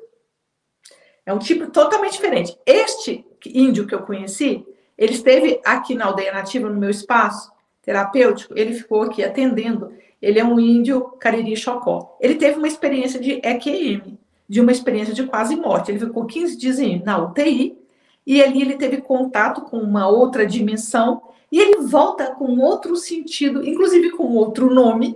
É 1.25 1.33
um 1.33 1.39
tipo 1.39 1.71
totalmente 1.71 2.13
diferente. 2.13 2.55
Este 2.63 3.25
índio 3.47 3.87
que 3.87 3.95
eu 3.95 4.03
conheci, 4.03 4.63
ele 4.95 5.13
esteve 5.13 5.59
aqui 5.65 5.95
na 5.95 6.05
aldeia 6.05 6.31
nativa, 6.31 6.69
no 6.69 6.79
meu 6.79 6.91
espaço 6.91 7.54
terapêutico, 7.85 8.53
ele 8.57 8.73
ficou 8.73 9.03
aqui 9.03 9.23
atendendo. 9.23 9.93
Ele 10.21 10.39
é 10.39 10.43
um 10.43 10.59
índio 10.59 11.01
Cariri 11.19 11.55
Chocó. 11.55 12.17
Ele 12.19 12.35
teve 12.35 12.57
uma 12.57 12.67
experiência 12.67 13.19
de 13.19 13.39
EQM, 13.43 14.17
de 14.49 14.59
uma 14.59 14.71
experiência 14.71 15.13
de 15.13 15.23
quase 15.23 15.55
morte. 15.55 15.91
Ele 15.91 15.99
ficou 15.99 16.25
15 16.25 16.57
dias 16.57 16.77
na 17.03 17.17
UTI, 17.17 17.77
e 18.25 18.41
ali 18.41 18.61
ele 18.61 18.75
teve 18.75 18.97
contato 19.01 19.61
com 19.61 19.77
uma 19.77 20.07
outra 20.07 20.47
dimensão, 20.47 21.21
e 21.51 21.59
ele 21.59 21.81
volta 21.81 22.33
com 22.33 22.59
outro 22.59 22.95
sentido, 22.95 23.63
inclusive 23.63 24.09
com 24.11 24.33
outro 24.35 24.73
nome. 24.73 25.15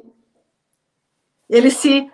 Ele 1.50 1.72
se 1.72 2.08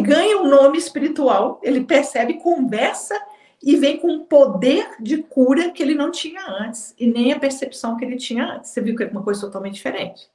ganha 0.00 0.38
um 0.38 0.48
nome 0.48 0.78
espiritual, 0.78 1.60
ele 1.62 1.84
percebe, 1.84 2.34
conversa 2.34 3.14
e 3.62 3.76
vem 3.76 3.98
com 3.98 4.08
um 4.08 4.24
poder 4.24 4.96
de 5.00 5.18
cura 5.18 5.70
que 5.70 5.82
ele 5.82 5.94
não 5.94 6.10
tinha 6.10 6.42
antes, 6.48 6.94
e 6.98 7.06
nem 7.06 7.32
a 7.32 7.38
percepção 7.38 7.96
que 7.96 8.04
ele 8.04 8.16
tinha 8.16 8.44
antes. 8.54 8.70
Você 8.70 8.80
viu 8.80 8.96
que 8.96 9.02
é 9.02 9.08
uma 9.08 9.22
coisa 9.22 9.40
totalmente 9.40 9.74
diferente. 9.74 10.28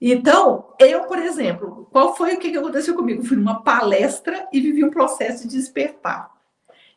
Então, 0.00 0.74
eu, 0.80 1.04
por 1.04 1.18
exemplo, 1.18 1.88
qual 1.92 2.16
foi 2.16 2.34
o 2.34 2.38
que 2.38 2.56
aconteceu 2.56 2.94
comigo? 2.94 3.22
Fui 3.24 3.36
numa 3.36 3.62
palestra 3.62 4.48
e 4.52 4.60
vivi 4.60 4.84
um 4.84 4.90
processo 4.90 5.46
de 5.46 5.56
despertar. 5.56 6.28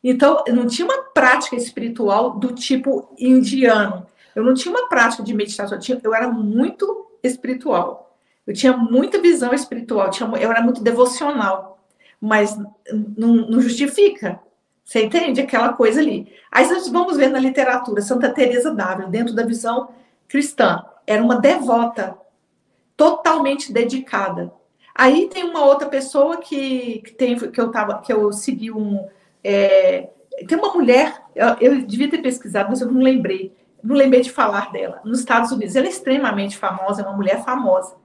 Então, 0.03 0.43
eu 0.47 0.55
não 0.55 0.65
tinha 0.67 0.87
uma 0.87 1.03
prática 1.13 1.55
espiritual 1.55 2.31
do 2.39 2.53
tipo 2.53 3.13
indiano. 3.17 4.07
Eu 4.35 4.43
não 4.43 4.53
tinha 4.53 4.73
uma 4.73 4.89
prática 4.89 5.23
de 5.23 5.33
meditação. 5.33 5.77
Eu, 5.77 5.81
tinha, 5.81 5.99
eu 6.03 6.13
era 6.15 6.27
muito 6.27 7.07
espiritual. 7.23 8.17
Eu 8.45 8.53
tinha 8.53 8.75
muita 8.75 9.21
visão 9.21 9.53
espiritual. 9.53 10.09
eu 10.39 10.51
era 10.51 10.61
muito 10.61 10.83
devocional. 10.83 11.79
Mas 12.19 12.57
não, 13.15 13.35
não 13.47 13.61
justifica. 13.61 14.39
Você 14.85 15.03
entende 15.03 15.41
aquela 15.41 15.73
coisa 15.73 15.99
ali? 15.99 16.31
Aí 16.51 16.69
nós 16.69 16.87
vamos 16.87 17.17
ver 17.17 17.29
na 17.29 17.39
literatura, 17.39 18.03
Santa 18.03 18.29
Teresa 18.29 18.71
d'Ávila, 18.71 19.09
dentro 19.09 19.33
da 19.33 19.43
visão 19.43 19.89
cristã, 20.27 20.85
era 21.07 21.23
uma 21.23 21.41
devota, 21.41 22.15
totalmente 22.95 23.73
dedicada. 23.73 24.53
Aí 24.93 25.27
tem 25.27 25.43
uma 25.43 25.65
outra 25.65 25.89
pessoa 25.89 26.37
que, 26.37 26.99
que 26.99 27.11
tem 27.13 27.35
que 27.35 27.59
eu 27.59 27.71
tava 27.71 27.99
que 27.99 28.13
eu 28.13 28.31
segui 28.31 28.71
um 28.71 29.05
é, 29.43 30.09
tem 30.47 30.57
uma 30.57 30.73
mulher, 30.73 31.21
eu, 31.35 31.47
eu, 31.59 31.81
devia 31.81 32.09
ter 32.09 32.21
pesquisado, 32.21 32.69
mas 32.69 32.81
eu 32.81 32.91
não 32.91 33.01
lembrei, 33.01 33.53
não 33.83 33.95
lembrei 33.95 34.21
de 34.21 34.31
falar 34.31 34.71
dela. 34.71 35.01
Nos 35.03 35.19
Estados 35.19 35.51
Unidos, 35.51 35.75
ela 35.75 35.87
é 35.87 35.89
extremamente 35.89 36.57
famosa, 36.57 37.01
é 37.01 37.05
uma 37.05 37.15
mulher 37.15 37.43
famosa, 37.43 37.95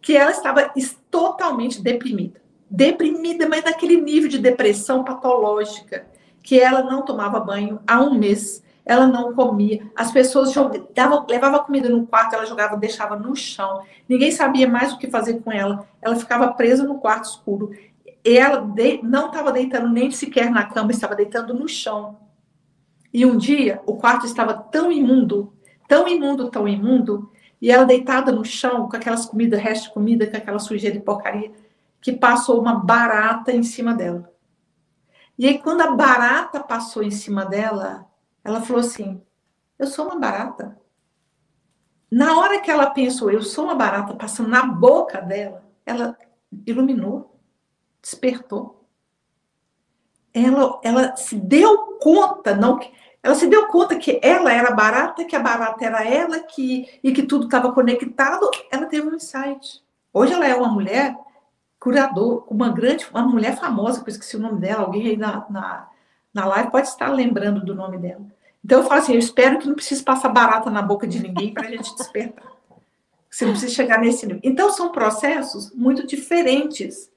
que 0.00 0.16
ela 0.16 0.30
estava 0.30 0.72
totalmente 1.10 1.82
deprimida, 1.82 2.40
deprimida, 2.68 3.48
mas 3.48 3.64
naquele 3.64 4.00
nível 4.00 4.28
de 4.28 4.38
depressão 4.38 5.04
patológica 5.04 6.06
que 6.42 6.58
ela 6.58 6.82
não 6.82 7.02
tomava 7.02 7.40
banho 7.40 7.80
há 7.86 8.00
um 8.00 8.14
mês, 8.14 8.62
ela 8.88 9.06
não 9.06 9.34
comia, 9.34 9.86
as 9.94 10.10
pessoas 10.10 10.50
jogavam, 10.50 11.26
levavam 11.28 11.62
comida 11.62 11.90
no 11.90 12.06
quarto, 12.06 12.34
ela 12.34 12.46
jogava, 12.46 12.74
deixava 12.74 13.16
no 13.16 13.36
chão, 13.36 13.82
ninguém 14.08 14.30
sabia 14.30 14.66
mais 14.66 14.94
o 14.94 14.98
que 14.98 15.10
fazer 15.10 15.40
com 15.40 15.52
ela, 15.52 15.86
ela 16.00 16.16
ficava 16.16 16.52
presa 16.54 16.84
no 16.84 16.98
quarto 16.98 17.28
escuro. 17.28 17.70
Ela 18.24 18.60
de, 18.60 19.00
não 19.02 19.26
estava 19.26 19.52
deitando 19.52 19.88
nem 19.90 20.10
sequer 20.10 20.50
na 20.50 20.64
cama, 20.64 20.90
estava 20.90 21.14
deitando 21.14 21.52
no 21.52 21.68
chão. 21.68 22.16
E 23.12 23.26
um 23.26 23.36
dia 23.36 23.82
o 23.84 23.94
quarto 23.96 24.24
estava 24.24 24.54
tão 24.54 24.90
imundo, 24.90 25.52
tão 25.86 26.08
imundo, 26.08 26.50
tão 26.50 26.66
imundo, 26.66 27.30
e 27.60 27.70
ela 27.70 27.84
deitada 27.84 28.32
no 28.32 28.44
chão, 28.44 28.88
com 28.88 28.96
aquelas 28.96 29.26
comidas, 29.26 29.60
resto 29.60 29.88
de 29.88 29.94
comida, 29.94 30.26
com 30.26 30.36
aquela 30.36 30.58
sujeira 30.58 30.96
de 30.96 31.04
porcaria, 31.04 31.52
que 32.00 32.12
passou 32.12 32.58
uma 32.58 32.74
barata 32.74 33.52
em 33.52 33.62
cima 33.62 33.92
dela. 33.92 34.32
E 35.38 35.46
aí, 35.46 35.58
quando 35.58 35.82
a 35.82 35.92
barata 35.92 36.58
passou 36.60 37.02
em 37.02 37.12
cima 37.12 37.46
dela, 37.46 38.10
ela 38.42 38.60
falou 38.60 38.80
assim: 38.80 39.22
Eu 39.78 39.86
sou 39.86 40.06
uma 40.06 40.18
barata. 40.18 40.76
Na 42.10 42.38
hora 42.38 42.60
que 42.60 42.70
ela 42.70 42.90
pensou, 42.90 43.30
eu 43.30 43.42
sou 43.42 43.64
uma 43.64 43.74
barata, 43.74 44.14
passando 44.14 44.48
na 44.48 44.64
boca 44.64 45.20
dela, 45.20 45.62
ela 45.84 46.18
iluminou, 46.66 47.38
despertou. 48.02 48.88
Ela, 50.32 50.80
ela 50.82 51.16
se 51.16 51.36
deu 51.36 51.98
conta, 52.00 52.54
não 52.54 52.78
ela 53.22 53.34
se 53.34 53.46
deu 53.46 53.66
conta 53.66 53.96
que 53.96 54.20
ela 54.22 54.52
era 54.52 54.74
barata, 54.74 55.24
que 55.24 55.36
a 55.36 55.40
barata 55.40 55.84
era 55.84 56.04
ela, 56.04 56.40
que 56.40 56.98
e 57.02 57.12
que 57.12 57.24
tudo 57.24 57.44
estava 57.44 57.72
conectado. 57.72 58.48
Ela 58.70 58.86
teve 58.86 59.08
um 59.08 59.14
insight. 59.14 59.82
Hoje 60.12 60.32
ela 60.32 60.46
é 60.46 60.54
uma 60.54 60.68
mulher 60.68 61.16
curador, 61.80 62.44
uma 62.48 62.70
grande, 62.70 63.06
uma 63.10 63.22
mulher 63.22 63.56
famosa, 63.56 64.02
que 64.02 64.10
eu 64.10 64.12
esqueci 64.12 64.36
o 64.36 64.40
nome 64.40 64.60
dela, 64.60 64.82
alguém 64.82 65.06
aí 65.06 65.16
na, 65.16 65.46
na, 65.48 65.88
na 66.34 66.46
live 66.46 66.70
pode 66.70 66.88
estar 66.88 67.10
lembrando 67.10 67.64
do 67.64 67.74
nome 67.74 67.98
dela. 67.98 68.22
Então 68.64 68.80
eu 68.80 68.84
falo 68.84 69.00
assim, 69.00 69.12
eu 69.12 69.18
espero 69.18 69.58
que 69.58 69.66
não 69.68 69.74
precise 69.74 70.02
passar 70.02 70.28
barata 70.28 70.70
na 70.70 70.82
boca 70.82 71.06
de 71.06 71.20
ninguém 71.20 71.54
para 71.54 71.68
a 71.68 71.70
gente 71.70 71.94
despertar. 71.96 72.52
Você 73.30 73.44
não 73.44 73.52
precisa 73.52 73.74
chegar 73.74 74.00
nesse 74.00 74.26
nível. 74.26 74.40
Então 74.42 74.70
são 74.70 74.90
processos 74.90 75.72
muito 75.74 76.06
diferentes. 76.06 77.10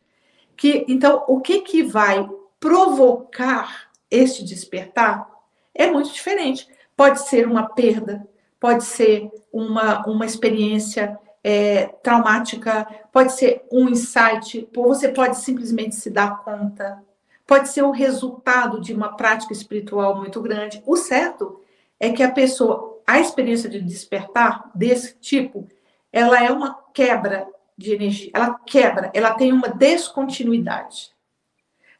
Que, 0.55 0.85
então, 0.87 1.23
o 1.27 1.39
que, 1.39 1.61
que 1.61 1.81
vai 1.81 2.29
provocar 2.59 3.89
este 4.09 4.43
despertar 4.43 5.27
é 5.73 5.89
muito 5.89 6.11
diferente. 6.11 6.67
Pode 6.95 7.27
ser 7.27 7.47
uma 7.47 7.69
perda, 7.69 8.27
pode 8.59 8.83
ser 8.83 9.31
uma, 9.51 10.05
uma 10.05 10.25
experiência 10.25 11.17
é, 11.43 11.87
traumática, 12.03 12.87
pode 13.11 13.33
ser 13.33 13.65
um 13.71 13.89
insight, 13.89 14.67
ou 14.75 14.87
você 14.87 15.09
pode 15.09 15.37
simplesmente 15.37 15.95
se 15.95 16.09
dar 16.09 16.43
conta, 16.43 17.03
pode 17.47 17.69
ser 17.69 17.81
o 17.81 17.91
resultado 17.91 18.79
de 18.79 18.93
uma 18.93 19.15
prática 19.15 19.53
espiritual 19.53 20.15
muito 20.15 20.41
grande. 20.41 20.81
O 20.85 20.95
certo 20.95 21.59
é 21.99 22.11
que 22.11 22.23
a 22.23 22.31
pessoa, 22.31 23.01
a 23.05 23.19
experiência 23.19 23.69
de 23.69 23.81
despertar 23.81 24.71
desse 24.73 25.15
tipo, 25.19 25.67
ela 26.11 26.43
é 26.43 26.51
uma 26.51 26.75
quebra 26.93 27.47
de 27.77 27.93
energia, 27.93 28.31
ela 28.33 28.59
quebra, 28.65 29.11
ela 29.13 29.33
tem 29.33 29.51
uma 29.51 29.69
descontinuidade. 29.69 31.11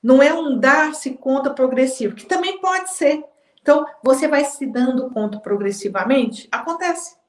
Não 0.01 0.21
é 0.21 0.33
um 0.33 0.57
dar-se 0.57 1.11
conta 1.13 1.51
progressivo, 1.51 2.15
que 2.15 2.25
também 2.25 2.59
pode 2.59 2.91
ser. 2.91 3.23
Então, 3.61 3.85
você 4.03 4.27
vai 4.27 4.43
se 4.43 4.65
dando 4.65 5.09
conta 5.11 5.39
progressivamente, 5.39 6.47
acontece. 6.51 7.20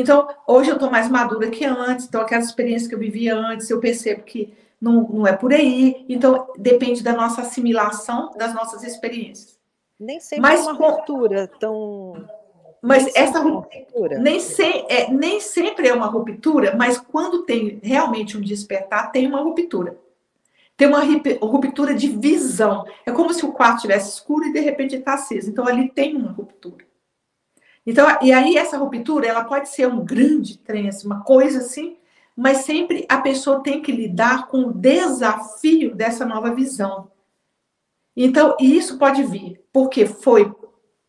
Então, 0.00 0.28
hoje 0.46 0.70
eu 0.70 0.74
estou 0.74 0.88
mais 0.88 1.08
madura 1.08 1.50
que 1.50 1.64
antes, 1.64 2.06
então 2.06 2.20
aquelas 2.20 2.46
experiências 2.46 2.88
que 2.88 2.94
eu 2.94 3.00
vivia 3.00 3.36
antes, 3.36 3.68
eu 3.68 3.80
percebo 3.80 4.22
que 4.22 4.54
não, 4.80 5.02
não 5.08 5.26
é 5.26 5.32
por 5.32 5.52
aí. 5.52 6.06
Então, 6.08 6.46
depende 6.56 7.02
da 7.02 7.12
nossa 7.12 7.40
assimilação 7.40 8.30
das 8.38 8.54
nossas 8.54 8.84
experiências. 8.84 9.58
Nem 9.98 10.20
sempre 10.20 10.42
Mas, 10.42 10.60
é 10.60 10.70
uma 10.70 10.72
ruptura 10.74 11.50
tão. 11.58 12.24
Mas 12.80 13.06
nem 13.06 13.12
essa 13.16 13.40
ruptura 13.40 14.18
nem, 14.20 14.38
se, 14.38 14.62
é, 14.62 15.10
nem 15.10 15.40
sempre 15.40 15.88
é 15.88 15.92
uma 15.92 16.06
ruptura, 16.06 16.76
mas 16.76 16.98
quando 16.98 17.42
tem 17.42 17.80
realmente 17.82 18.36
um 18.36 18.40
despertar, 18.40 19.10
tem 19.10 19.26
uma 19.26 19.40
ruptura. 19.40 19.98
Tem 20.76 20.86
uma 20.86 21.02
ruptura 21.40 21.92
de 21.92 22.06
visão. 22.06 22.86
É 23.04 23.10
como 23.10 23.34
se 23.34 23.44
o 23.44 23.52
quarto 23.52 23.78
estivesse 23.78 24.10
escuro 24.10 24.46
e 24.46 24.52
de 24.52 24.60
repente 24.60 24.94
está 24.94 25.14
aceso. 25.14 25.50
Então 25.50 25.66
ali 25.66 25.88
tem 25.88 26.14
uma 26.14 26.30
ruptura. 26.30 26.86
Então, 27.90 28.06
e 28.20 28.34
aí 28.34 28.54
essa 28.58 28.76
ruptura, 28.76 29.26
ela 29.26 29.44
pode 29.44 29.70
ser 29.70 29.88
um 29.88 30.04
grande 30.04 30.60
assim, 30.86 31.06
uma 31.06 31.24
coisa 31.24 31.60
assim, 31.60 31.96
mas 32.36 32.58
sempre 32.58 33.06
a 33.08 33.16
pessoa 33.16 33.62
tem 33.62 33.80
que 33.80 33.90
lidar 33.90 34.46
com 34.46 34.64
o 34.64 34.74
desafio 34.74 35.94
dessa 35.94 36.26
nova 36.26 36.54
visão. 36.54 37.10
Então, 38.14 38.54
isso 38.60 38.98
pode 38.98 39.22
vir 39.24 39.64
porque 39.72 40.04
foi 40.04 40.54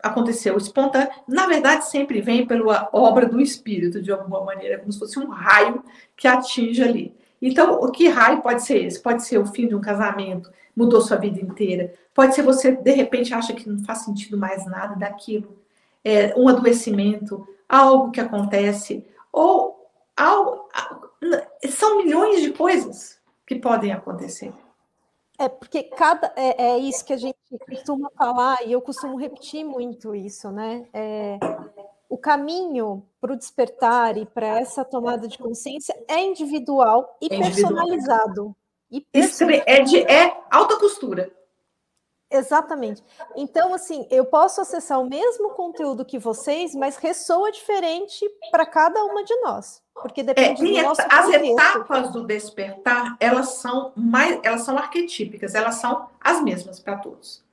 aconteceu 0.01 0.55
espontâneo, 0.55 1.09
na 1.27 1.47
verdade 1.47 1.85
sempre 1.85 2.21
vem 2.21 2.47
pela 2.47 2.89
obra 2.93 3.25
do 3.25 3.41
espírito 3.41 4.01
de 4.01 4.09
alguma 4.09 4.41
maneira, 4.45 4.79
como 4.79 4.93
se 4.93 4.99
fosse 4.99 5.19
um 5.19 5.27
raio 5.27 5.83
que 6.15 6.29
atinge 6.29 6.81
ali. 6.81 7.13
Então, 7.41 7.73
o 7.73 7.91
que 7.91 8.07
raio 8.07 8.41
pode 8.41 8.63
ser 8.63 8.85
esse? 8.85 9.01
Pode 9.01 9.25
ser 9.25 9.37
o 9.37 9.45
fim 9.45 9.67
de 9.67 9.75
um 9.75 9.81
casamento, 9.81 10.49
mudou 10.73 11.01
sua 11.01 11.17
vida 11.17 11.41
inteira. 11.41 11.93
Pode 12.13 12.33
ser 12.33 12.41
você 12.41 12.71
de 12.71 12.91
repente 12.91 13.33
acha 13.33 13.51
que 13.51 13.67
não 13.67 13.83
faz 13.83 14.05
sentido 14.05 14.37
mais 14.37 14.65
nada 14.65 14.95
daquilo, 14.95 15.59
é, 16.03 16.33
um 16.35 16.47
adoecimento, 16.47 17.47
algo 17.67 18.11
que 18.11 18.19
acontece 18.19 19.05
ou 19.31 19.89
algo, 20.15 20.67
são 21.69 21.97
milhões 21.97 22.41
de 22.41 22.51
coisas 22.51 23.19
que 23.45 23.55
podem 23.55 23.91
acontecer. 23.91 24.53
É, 25.37 25.47
porque 25.47 25.83
cada. 25.83 26.33
É, 26.35 26.71
é, 26.71 26.77
isso 26.77 27.05
que 27.05 27.13
a 27.13 27.17
gente 27.17 27.37
costuma 27.69 28.09
falar, 28.17 28.57
e 28.65 28.73
eu 28.73 28.81
costumo 28.81 29.17
repetir 29.17 29.63
muito 29.63 30.13
isso, 30.13 30.51
né? 30.51 30.85
É, 30.93 31.39
o 32.09 32.17
caminho 32.17 33.05
para 33.21 33.31
o 33.31 33.37
despertar 33.37 34.17
e 34.17 34.25
para 34.25 34.59
essa 34.59 34.83
tomada 34.83 35.27
de 35.27 35.37
consciência 35.37 35.95
é 36.09 36.21
individual 36.21 37.17
e 37.21 37.27
é 37.27 37.37
personalizado. 37.37 38.53
E 38.91 38.99
personalizado. 38.99 39.69
É, 39.69 39.81
de, 39.81 39.99
é 40.01 40.43
alta 40.51 40.77
costura. 40.77 41.31
Exatamente. 42.31 43.03
Então, 43.35 43.73
assim, 43.73 44.05
eu 44.11 44.23
posso 44.23 44.61
acessar 44.61 44.99
o 44.99 45.09
mesmo 45.09 45.49
conteúdo 45.51 46.05
que 46.05 46.19
vocês, 46.19 46.75
mas 46.75 46.95
ressoa 46.97 47.51
diferente 47.51 48.23
para 48.51 48.67
cada 48.67 49.03
uma 49.03 49.23
de 49.23 49.35
nós. 49.37 49.81
Porque 49.95 50.21
depende 50.21 50.77
é, 50.77 50.81
do 50.81 50.87
nosso 50.87 51.01
As 51.01 51.25
contexto. 51.25 51.59
etapas 51.59 52.11
do 52.11 52.25
despertar, 52.25 53.17
elas 53.19 53.55
são 53.55 53.91
mais, 53.95 54.39
elas 54.43 54.61
são 54.61 54.77
arquetípicas, 54.77 55.55
elas 55.55 55.75
são 55.75 56.07
as 56.21 56.41
mesmas 56.43 56.79
para 56.79 56.97
todos. 56.97 57.43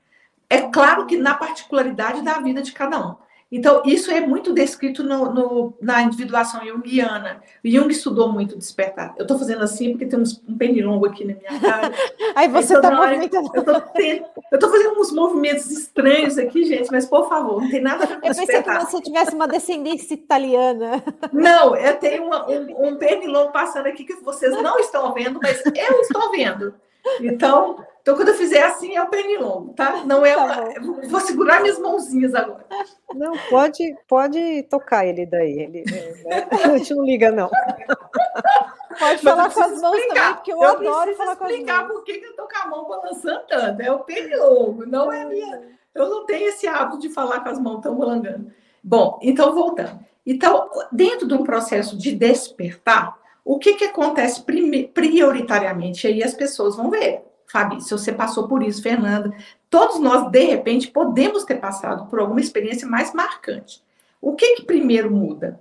É 0.49 0.63
claro 0.63 1.07
que 1.07 1.17
na 1.17 1.35
particularidade 1.35 2.23
da 2.23 2.35
vida 2.35 2.63
de 2.63 2.73
cada 2.73 2.99
um. 2.99 3.17
Então, 3.51 3.83
isso 3.85 4.11
é 4.11 4.21
muito 4.21 4.53
descrito 4.53 5.05
no, 5.05 5.33
no, 5.33 5.75
na 5.81 6.03
individuação 6.03 6.67
junguiana. 6.67 7.41
O 7.65 7.69
Jung 7.69 7.89
estudou 7.93 8.33
muito 8.33 8.59
despertar. 8.59 9.15
Eu 9.17 9.23
estou 9.23 9.39
fazendo 9.39 9.63
assim 9.63 9.93
porque 9.93 10.07
tem 10.07 10.19
uns, 10.19 10.43
um 10.49 10.59
pernilongo 10.59 11.07
aqui 11.07 11.25
na 11.25 11.35
minha 11.35 11.61
cara. 11.61 11.95
Aí 12.35 12.49
você 12.49 12.75
está 12.75 12.89
então, 12.89 12.97
movimentando. 12.97 13.51
Eu 13.55 14.57
estou 14.57 14.71
fazendo 14.71 14.99
uns 14.99 15.13
movimentos 15.13 15.71
estranhos 15.71 16.39
aqui, 16.39 16.65
gente, 16.65 16.91
mas 16.91 17.07
por 17.07 17.29
favor, 17.29 17.63
não 17.63 17.71
tem 17.71 17.81
nada 17.81 18.03
a 18.03 18.07
ver 18.07 18.21
com 18.21 18.27
Eu 18.27 18.35
pensei 18.35 18.63
que 18.63 18.79
você 18.79 19.01
tivesse 19.01 19.35
uma 19.35 19.47
descendência 19.47 20.15
italiana. 20.15 21.03
Não, 21.33 21.77
eu 21.77 21.95
tenho 21.99 22.25
uma, 22.25 22.51
um, 22.51 22.89
um 22.89 22.97
pernilongo 22.97 23.53
passando 23.53 23.87
aqui 23.87 24.05
que 24.05 24.15
vocês 24.25 24.61
não 24.61 24.77
estão 24.81 25.15
vendo, 25.15 25.39
mas 25.41 25.63
eu 25.65 26.01
estou 26.01 26.33
vendo. 26.33 26.75
Então, 27.21 27.85
então, 28.07 28.15
quando 28.15 28.29
eu 28.29 28.35
fizer 28.35 28.63
assim, 28.63 28.95
é 28.95 29.03
o 29.03 29.09
pernilongo, 29.09 29.73
tá? 29.73 30.05
Não 30.05 30.25
é 30.25 30.33
tá 30.33 30.45
uma... 30.45 31.09
Vou 31.09 31.19
segurar 31.19 31.61
minhas 31.61 31.77
mãozinhas 31.77 32.37
agora. 32.37 32.65
Não, 33.13 33.33
pode, 33.51 33.97
pode 34.07 34.63
tocar 34.71 35.05
ele 35.05 35.27
daí. 35.27 35.59
Ele, 35.59 35.85
né? 36.25 36.47
A 36.53 36.79
gente 36.79 36.95
não 36.95 37.05
liga, 37.05 37.33
não. 37.33 37.51
Pode 38.97 39.23
falar 39.23 39.53
com 39.53 39.61
as 39.61 39.81
mãos 39.81 39.97
explicar. 39.97 40.15
também, 40.15 40.35
porque 40.35 40.53
eu, 40.53 40.63
eu 40.63 40.69
adoro 40.69 41.15
falar 41.17 41.35
com 41.35 41.45
as 41.45 41.51
mãos. 41.51 41.51
explicar 41.51 41.89
por 41.89 42.05
que 42.05 42.13
eu 42.13 42.37
tô 42.37 42.47
com 42.47 42.57
a 42.57 42.67
mão 42.69 42.89
balançando 42.89 43.43
tanto. 43.49 43.83
É 43.83 43.91
o 43.91 43.99
pernilongo, 43.99 44.87
não 44.87 45.11
é 45.11 45.25
minha... 45.25 45.63
Eu 45.93 46.09
não 46.09 46.27
tenho 46.27 46.49
esse 46.49 46.69
hábito 46.69 47.01
de 47.01 47.09
falar 47.09 47.41
com 47.41 47.49
as 47.49 47.59
mãos 47.59 47.81
tão 47.81 47.97
balangando. 47.97 48.53
Bom, 48.85 49.19
então, 49.21 49.53
voltando. 49.53 49.99
Então, 50.25 50.71
dentro 50.93 51.27
de 51.27 51.35
um 51.35 51.43
processo 51.43 51.99
de 51.99 52.15
despertar, 52.15 53.19
o 53.47 53.59
que, 53.59 53.75
que 53.75 53.85
acontece 53.85 54.45
prioritariamente? 54.93 56.07
Aí 56.07 56.23
as 56.23 56.35
pessoas 56.35 56.77
vão 56.77 56.91
ver 56.91 57.23
Fabi, 57.47 57.81
se 57.81 57.91
você 57.91 58.13
passou 58.13 58.49
por 58.49 58.63
isso, 58.63 58.83
Fernanda, 58.83 59.33
todos 59.71 60.01
nós, 60.01 60.31
de 60.31 60.45
repente, 60.45 60.91
podemos 60.91 61.45
ter 61.45 61.57
passado 61.57 62.07
por 62.07 62.19
alguma 62.19 62.41
experiência 62.41 62.89
mais 62.89 63.15
marcante. 63.15 63.83
O 64.21 64.35
que 64.35 64.57
que 64.57 64.65
primeiro 64.65 65.11
muda? 65.11 65.61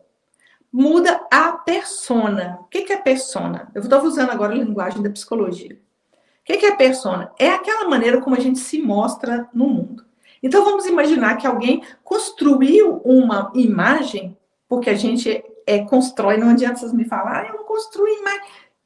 Muda 0.71 1.21
a 1.31 1.51
persona. 1.51 2.57
O 2.61 2.63
que, 2.65 2.81
que 2.81 2.93
é 2.93 2.97
persona? 2.97 3.71
Eu 3.73 3.81
estou 3.81 4.01
usando 4.01 4.31
agora 4.31 4.53
a 4.53 4.57
linguagem 4.57 5.01
da 5.01 5.09
psicologia. 5.09 5.79
O 6.13 6.43
que, 6.43 6.57
que 6.57 6.65
é 6.65 6.75
persona? 6.75 7.31
É 7.37 7.49
aquela 7.49 7.87
maneira 7.87 8.19
como 8.19 8.35
a 8.35 8.39
gente 8.39 8.59
se 8.59 8.81
mostra 8.81 9.47
no 9.53 9.69
mundo. 9.69 10.03
Então 10.41 10.65
vamos 10.65 10.85
imaginar 10.85 11.37
que 11.37 11.47
alguém 11.47 11.83
construiu 12.03 13.01
uma 13.05 13.51
imagem, 13.55 14.37
porque 14.67 14.89
a 14.89 14.95
gente 14.95 15.43
é, 15.65 15.79
constrói, 15.85 16.37
não 16.37 16.49
adianta 16.49 16.79
vocês 16.79 16.93
me 16.93 17.05
falar, 17.05 17.41
ah, 17.41 17.47
eu 17.47 17.55
não 17.55 17.63
construo 17.63 18.07
imagem. 18.07 18.41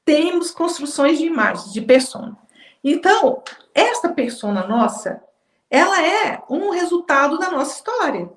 Temos 0.06 0.52
construções 0.52 1.18
de 1.18 1.26
imagens, 1.26 1.74
de 1.74 1.82
persona. 1.82 2.38
Então, 2.84 3.44
esta 3.74 4.10
persona 4.10 4.66
nossa, 4.66 5.22
ela 5.70 6.02
é 6.02 6.42
um 6.50 6.72
resultado 6.72 7.38
da 7.38 7.52
nossa 7.52 7.76
história. 7.76 8.32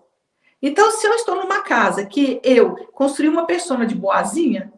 Então, 0.61 0.90
se 0.90 1.07
eu 1.07 1.14
estou 1.14 1.37
numa 1.37 1.62
casa 1.62 2.05
que 2.05 2.40
eu 2.44 2.74
construí 2.92 3.28
uma 3.28 3.46
persona 3.46 3.87
de 3.87 3.94
boazinha, 3.94 4.72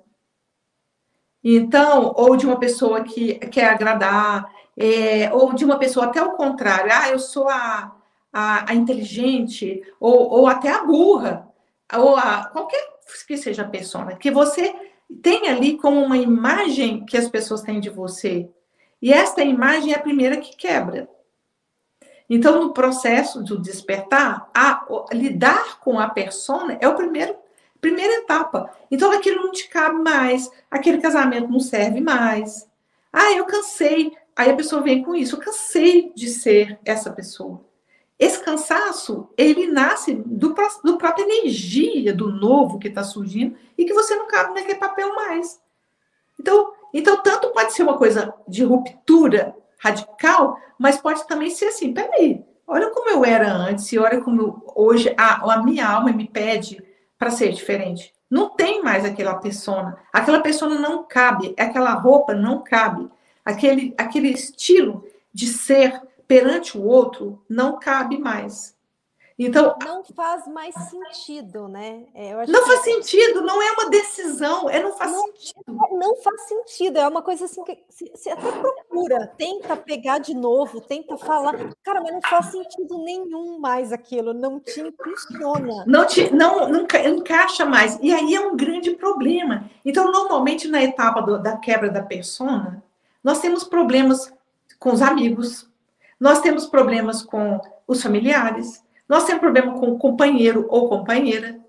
então, 1.42 2.14
ou 2.16 2.36
de 2.36 2.46
uma 2.46 2.58
pessoa 2.58 3.02
que 3.02 3.34
quer 3.34 3.70
agradar, 3.70 4.50
é, 4.76 5.32
ou 5.32 5.52
de 5.52 5.64
uma 5.64 5.78
pessoa 5.78 6.06
até 6.06 6.22
o 6.22 6.32
contrário, 6.32 6.90
ah, 6.92 7.10
eu 7.10 7.18
sou 7.18 7.48
a, 7.48 7.94
a, 8.32 8.70
a 8.70 8.74
inteligente, 8.74 9.82
ou, 10.00 10.30
ou 10.30 10.46
até 10.46 10.70
a 10.70 10.84
burra, 10.84 11.48
ou 11.92 12.16
a 12.16 12.46
qualquer 12.46 12.93
que 13.26 13.36
seja 13.36 13.62
a 13.62 13.68
persona, 13.68 14.16
que 14.16 14.30
você 14.30 14.74
tem 15.22 15.48
ali 15.48 15.76
como 15.76 16.00
uma 16.02 16.16
imagem 16.16 17.04
que 17.04 17.16
as 17.16 17.28
pessoas 17.28 17.62
têm 17.62 17.80
de 17.80 17.90
você, 17.90 18.48
e 19.00 19.12
esta 19.12 19.42
imagem 19.42 19.92
é 19.92 19.96
a 19.96 20.02
primeira 20.02 20.36
que 20.38 20.56
quebra. 20.56 21.08
Então, 22.28 22.62
no 22.62 22.72
processo 22.72 23.42
do 23.42 23.60
despertar, 23.60 24.50
a, 24.54 24.86
lidar 25.12 25.78
com 25.80 25.98
a 25.98 26.08
persona 26.08 26.78
é 26.80 26.88
o 26.88 26.94
primeiro 26.94 27.36
primeira 27.80 28.14
etapa. 28.14 28.70
Então, 28.90 29.12
aquilo 29.12 29.42
não 29.42 29.52
te 29.52 29.68
cabe 29.68 30.00
mais, 30.00 30.50
aquele 30.70 31.02
casamento 31.02 31.50
não 31.50 31.60
serve 31.60 32.00
mais. 32.00 32.66
Ah, 33.12 33.32
eu 33.32 33.44
cansei. 33.44 34.10
Aí 34.34 34.50
a 34.50 34.56
pessoa 34.56 34.80
vem 34.80 35.02
com 35.02 35.14
isso, 35.14 35.36
eu 35.36 35.40
cansei 35.40 36.10
de 36.14 36.28
ser 36.28 36.78
essa 36.82 37.12
pessoa. 37.12 37.62
Esse 38.18 38.42
cansaço, 38.42 39.28
ele 39.36 39.66
nasce 39.66 40.14
do, 40.14 40.54
do 40.84 40.98
própria 40.98 41.24
energia 41.24 42.14
do 42.14 42.30
novo 42.30 42.78
que 42.78 42.88
está 42.88 43.02
surgindo 43.02 43.56
e 43.76 43.84
que 43.84 43.92
você 43.92 44.14
não 44.14 44.28
cabe 44.28 44.54
naquele 44.54 44.78
papel 44.78 45.14
mais. 45.14 45.60
Então, 46.38 46.72
então, 46.92 47.20
tanto 47.22 47.50
pode 47.50 47.72
ser 47.72 47.82
uma 47.82 47.98
coisa 47.98 48.32
de 48.46 48.62
ruptura 48.62 49.54
radical, 49.78 50.56
mas 50.78 50.96
pode 50.96 51.26
também 51.26 51.50
ser 51.50 51.66
assim: 51.66 51.92
peraí, 51.92 52.44
olha 52.66 52.90
como 52.90 53.10
eu 53.10 53.24
era 53.24 53.52
antes 53.52 53.92
e 53.92 53.98
olha 53.98 54.20
como 54.20 54.40
eu, 54.40 54.72
hoje 54.76 55.12
a, 55.18 55.54
a 55.54 55.62
minha 55.62 55.88
alma 55.88 56.12
me 56.12 56.28
pede 56.28 56.82
para 57.18 57.30
ser 57.30 57.52
diferente. 57.52 58.14
Não 58.30 58.50
tem 58.50 58.82
mais 58.82 59.04
aquela 59.04 59.34
persona. 59.34 59.98
Aquela 60.12 60.40
persona 60.40 60.76
não 60.76 61.04
cabe, 61.04 61.54
aquela 61.58 61.92
roupa 61.94 62.32
não 62.32 62.62
cabe. 62.62 63.08
Aquele, 63.44 63.92
aquele 63.98 64.30
estilo 64.30 65.04
de 65.32 65.46
ser 65.48 66.00
perante 66.26 66.76
o 66.76 66.84
outro 66.84 67.42
não 67.48 67.78
cabe 67.78 68.18
mais. 68.18 68.74
Então 69.36 69.76
não 69.84 70.04
faz 70.04 70.46
mais 70.46 70.72
sentido, 70.88 71.66
né? 71.66 72.04
É, 72.14 72.46
não 72.46 72.64
faz 72.64 72.80
sentido, 72.82 73.42
não 73.42 73.60
é 73.60 73.72
uma 73.72 73.90
decisão, 73.90 74.70
é 74.70 74.80
não 74.80 74.92
faz 74.92 75.10
não, 75.10 75.26
sentido. 75.26 75.62
Não 75.66 76.16
faz 76.22 76.40
sentido, 76.42 76.98
é 76.98 77.08
uma 77.08 77.20
coisa 77.20 77.46
assim 77.46 77.64
que 77.64 77.84
você 78.14 78.30
até 78.30 78.52
procura, 78.52 79.26
tenta 79.36 79.76
pegar 79.76 80.18
de 80.18 80.34
novo, 80.34 80.80
tenta 80.80 81.18
falar, 81.18 81.52
cara, 81.82 82.00
mas 82.00 82.12
não 82.12 82.20
faz 82.22 82.46
sentido 82.46 82.98
nenhum 82.98 83.58
mais 83.58 83.92
aquilo, 83.92 84.32
não 84.32 84.60
te 84.60 84.80
impulsiona. 84.80 85.84
Não 85.84 86.06
te, 86.06 86.32
não, 86.32 86.68
não 86.68 86.86
encaixa 87.04 87.64
mais. 87.64 87.98
E 88.00 88.12
aí 88.12 88.36
é 88.36 88.40
um 88.40 88.56
grande 88.56 88.92
problema. 88.92 89.68
Então, 89.84 90.12
normalmente 90.12 90.68
na 90.68 90.80
etapa 90.80 91.20
do, 91.20 91.42
da 91.42 91.56
quebra 91.56 91.90
da 91.90 92.02
persona, 92.02 92.84
nós 93.22 93.40
temos 93.40 93.64
problemas 93.64 94.32
com 94.78 94.92
os 94.92 95.02
amigos, 95.02 95.68
nós 96.24 96.40
temos 96.40 96.64
problemas 96.64 97.20
com 97.20 97.60
os 97.86 98.02
familiares, 98.02 98.82
nós 99.06 99.24
temos 99.24 99.42
problema 99.42 99.78
com 99.78 99.90
o 99.90 99.98
companheiro 99.98 100.66
ou 100.70 100.88
companheira. 100.88 101.60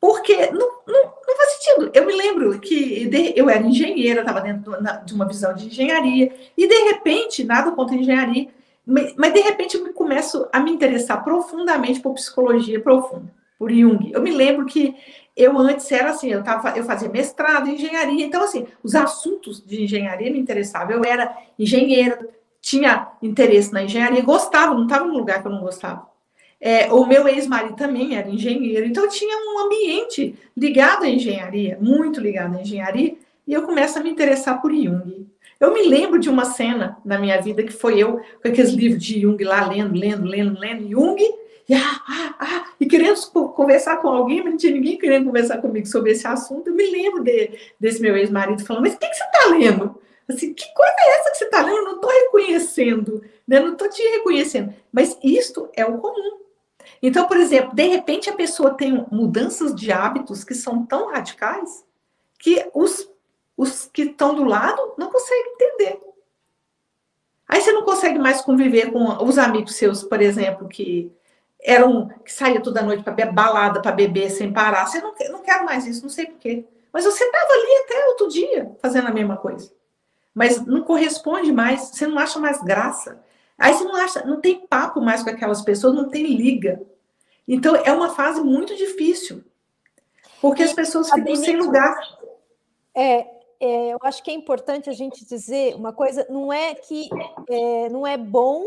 Porque 0.00 0.50
não, 0.50 0.68
não, 0.84 1.04
não 1.04 1.36
faz 1.36 1.52
sentido. 1.52 1.92
Eu 1.94 2.06
me 2.06 2.12
lembro 2.12 2.58
que 2.58 3.08
eu 3.36 3.48
era 3.48 3.62
engenheira, 3.62 4.22
estava 4.22 4.40
dentro 4.40 4.72
de 5.04 5.14
uma 5.14 5.28
visão 5.28 5.54
de 5.54 5.66
engenharia, 5.66 6.34
e 6.58 6.66
de 6.66 6.74
repente, 6.90 7.44
nada 7.44 7.70
contra 7.70 7.94
engenharia, 7.94 8.48
mas 8.84 9.32
de 9.32 9.40
repente 9.40 9.76
eu 9.76 9.84
me 9.84 9.92
começo 9.92 10.48
a 10.52 10.58
me 10.58 10.72
interessar 10.72 11.22
profundamente 11.22 12.00
por 12.00 12.14
psicologia 12.14 12.80
profunda. 12.80 13.32
por 13.56 13.70
Jung. 13.70 14.10
Eu 14.12 14.22
me 14.22 14.32
lembro 14.32 14.66
que 14.66 14.96
eu 15.36 15.56
antes 15.56 15.92
era 15.92 16.10
assim, 16.10 16.32
eu, 16.32 16.42
tava, 16.42 16.76
eu 16.76 16.82
fazia 16.82 17.08
mestrado 17.08 17.68
em 17.68 17.74
engenharia, 17.74 18.26
então 18.26 18.42
assim, 18.42 18.66
os 18.82 18.96
assuntos 18.96 19.64
de 19.64 19.84
engenharia 19.84 20.32
me 20.32 20.40
interessavam. 20.40 20.90
Eu 20.90 21.04
era 21.04 21.32
engenheira, 21.56 22.18
tinha 22.60 23.08
interesse 23.22 23.72
na 23.72 23.82
engenharia, 23.82 24.22
gostava, 24.22 24.74
não 24.74 24.84
estava 24.84 25.04
num 25.04 25.16
lugar 25.16 25.40
que 25.40 25.48
eu 25.48 25.52
não 25.52 25.60
gostava. 25.60 26.08
É, 26.60 26.92
o 26.92 27.06
meu 27.06 27.26
ex-marido 27.26 27.74
também 27.74 28.16
era 28.16 28.28
engenheiro, 28.28 28.86
então 28.86 29.08
tinha 29.08 29.34
um 29.36 29.64
ambiente 29.64 30.34
ligado 30.54 31.04
à 31.04 31.08
engenharia, 31.08 31.78
muito 31.80 32.20
ligado 32.20 32.56
à 32.56 32.60
engenharia, 32.60 33.14
e 33.46 33.52
eu 33.52 33.62
começo 33.62 33.98
a 33.98 34.02
me 34.02 34.10
interessar 34.10 34.60
por 34.60 34.70
Jung. 34.72 35.26
Eu 35.58 35.72
me 35.72 35.82
lembro 35.82 36.18
de 36.18 36.28
uma 36.28 36.44
cena 36.44 36.98
na 37.04 37.18
minha 37.18 37.40
vida 37.40 37.62
que 37.62 37.72
foi 37.72 37.98
eu 37.98 38.20
com 38.42 38.48
aqueles 38.48 38.72
livros 38.72 39.02
de 39.02 39.20
Jung 39.20 39.42
lá, 39.42 39.66
lendo, 39.66 39.98
lendo, 39.98 40.26
lendo, 40.26 40.58
lendo, 40.58 40.88
Jung, 40.88 41.20
e, 41.70 41.74
ah, 41.74 42.02
ah, 42.08 42.34
ah, 42.40 42.64
e 42.80 42.86
querendo 42.86 43.14
conversar 43.54 43.98
com 43.98 44.08
alguém, 44.08 44.42
mas 44.42 44.50
não 44.50 44.56
tinha 44.56 44.72
ninguém 44.72 44.98
querendo 44.98 45.26
conversar 45.26 45.58
comigo 45.58 45.86
sobre 45.86 46.10
esse 46.10 46.26
assunto. 46.26 46.68
Eu 46.68 46.74
me 46.74 46.90
lembro 46.90 47.22
de, 47.22 47.50
desse 47.78 48.02
meu 48.02 48.16
ex-marido 48.16 48.64
falando, 48.64 48.82
mas 48.82 48.94
o 48.94 48.98
que, 48.98 49.06
que 49.06 49.14
você 49.14 49.24
está 49.24 49.50
lendo? 49.50 49.94
Assim, 50.30 50.54
que 50.54 50.72
coisa 50.74 50.94
é 50.98 51.18
essa 51.18 51.30
que 51.30 51.38
você 51.38 51.44
está 51.44 51.62
lendo? 51.62 51.76
Eu 51.76 51.84
não 51.84 51.94
estou 51.96 52.10
reconhecendo, 52.10 53.22
né? 53.46 53.60
não 53.60 53.72
estou 53.72 53.88
te 53.88 54.02
reconhecendo. 54.02 54.74
Mas 54.92 55.18
isto 55.22 55.68
é 55.74 55.84
o 55.84 55.98
comum. 55.98 56.40
Então, 57.02 57.26
por 57.26 57.36
exemplo, 57.36 57.74
de 57.74 57.86
repente 57.86 58.30
a 58.30 58.34
pessoa 58.34 58.74
tem 58.74 59.06
mudanças 59.10 59.74
de 59.74 59.90
hábitos 59.90 60.44
que 60.44 60.54
são 60.54 60.84
tão 60.84 61.10
radicais 61.10 61.84
que 62.38 62.68
os, 62.74 63.08
os 63.56 63.86
que 63.86 64.02
estão 64.02 64.34
do 64.34 64.44
lado 64.44 64.94
não 64.96 65.10
conseguem 65.10 65.52
entender. 65.54 66.00
Aí 67.46 67.60
você 67.60 67.72
não 67.72 67.82
consegue 67.82 68.18
mais 68.18 68.40
conviver 68.40 68.92
com 68.92 69.24
os 69.24 69.36
amigos 69.36 69.74
seus, 69.74 70.04
por 70.04 70.22
exemplo, 70.22 70.68
que 70.68 71.12
eram 71.62 72.08
que 72.24 72.32
saía 72.32 72.60
toda 72.60 72.82
noite 72.82 73.02
para 73.02 73.26
balada, 73.26 73.82
para 73.82 73.92
beber 73.92 74.30
sem 74.30 74.52
parar. 74.52 74.86
Você 74.86 75.00
não, 75.00 75.12
não 75.30 75.42
quero 75.42 75.64
mais 75.64 75.86
isso, 75.86 76.02
não 76.02 76.08
sei 76.08 76.26
porquê. 76.26 76.64
Mas 76.92 77.04
você 77.04 77.24
estava 77.24 77.52
ali 77.52 77.76
até 77.84 78.06
outro 78.08 78.28
dia 78.28 78.70
fazendo 78.80 79.08
a 79.08 79.12
mesma 79.12 79.36
coisa. 79.36 79.70
Mas 80.34 80.64
não 80.64 80.82
corresponde 80.82 81.52
mais, 81.52 81.80
você 81.82 82.06
não 82.06 82.18
acha 82.18 82.38
mais 82.38 82.62
graça. 82.62 83.22
Aí 83.58 83.74
você 83.74 83.84
não 83.84 83.96
acha, 83.96 84.24
não 84.24 84.40
tem 84.40 84.66
papo 84.66 85.00
mais 85.00 85.22
com 85.22 85.30
aquelas 85.30 85.62
pessoas, 85.62 85.94
não 85.94 86.08
tem 86.08 86.24
liga. 86.24 86.80
Então 87.46 87.76
é 87.76 87.92
uma 87.92 88.14
fase 88.14 88.40
muito 88.40 88.76
difícil. 88.76 89.44
Porque 90.40 90.62
as 90.62 90.72
pessoas 90.72 91.10
ficam 91.10 91.36
sem 91.36 91.56
lugar. 91.56 91.94
É, 92.94 93.26
é, 93.60 93.92
eu 93.92 93.98
acho 94.02 94.22
que 94.22 94.30
é 94.30 94.34
importante 94.34 94.88
a 94.88 94.92
gente 94.92 95.26
dizer 95.26 95.74
uma 95.74 95.92
coisa, 95.92 96.26
não 96.30 96.50
é 96.50 96.74
que 96.74 97.10
é, 97.48 97.88
não 97.90 98.06
é 98.06 98.16
bom 98.16 98.66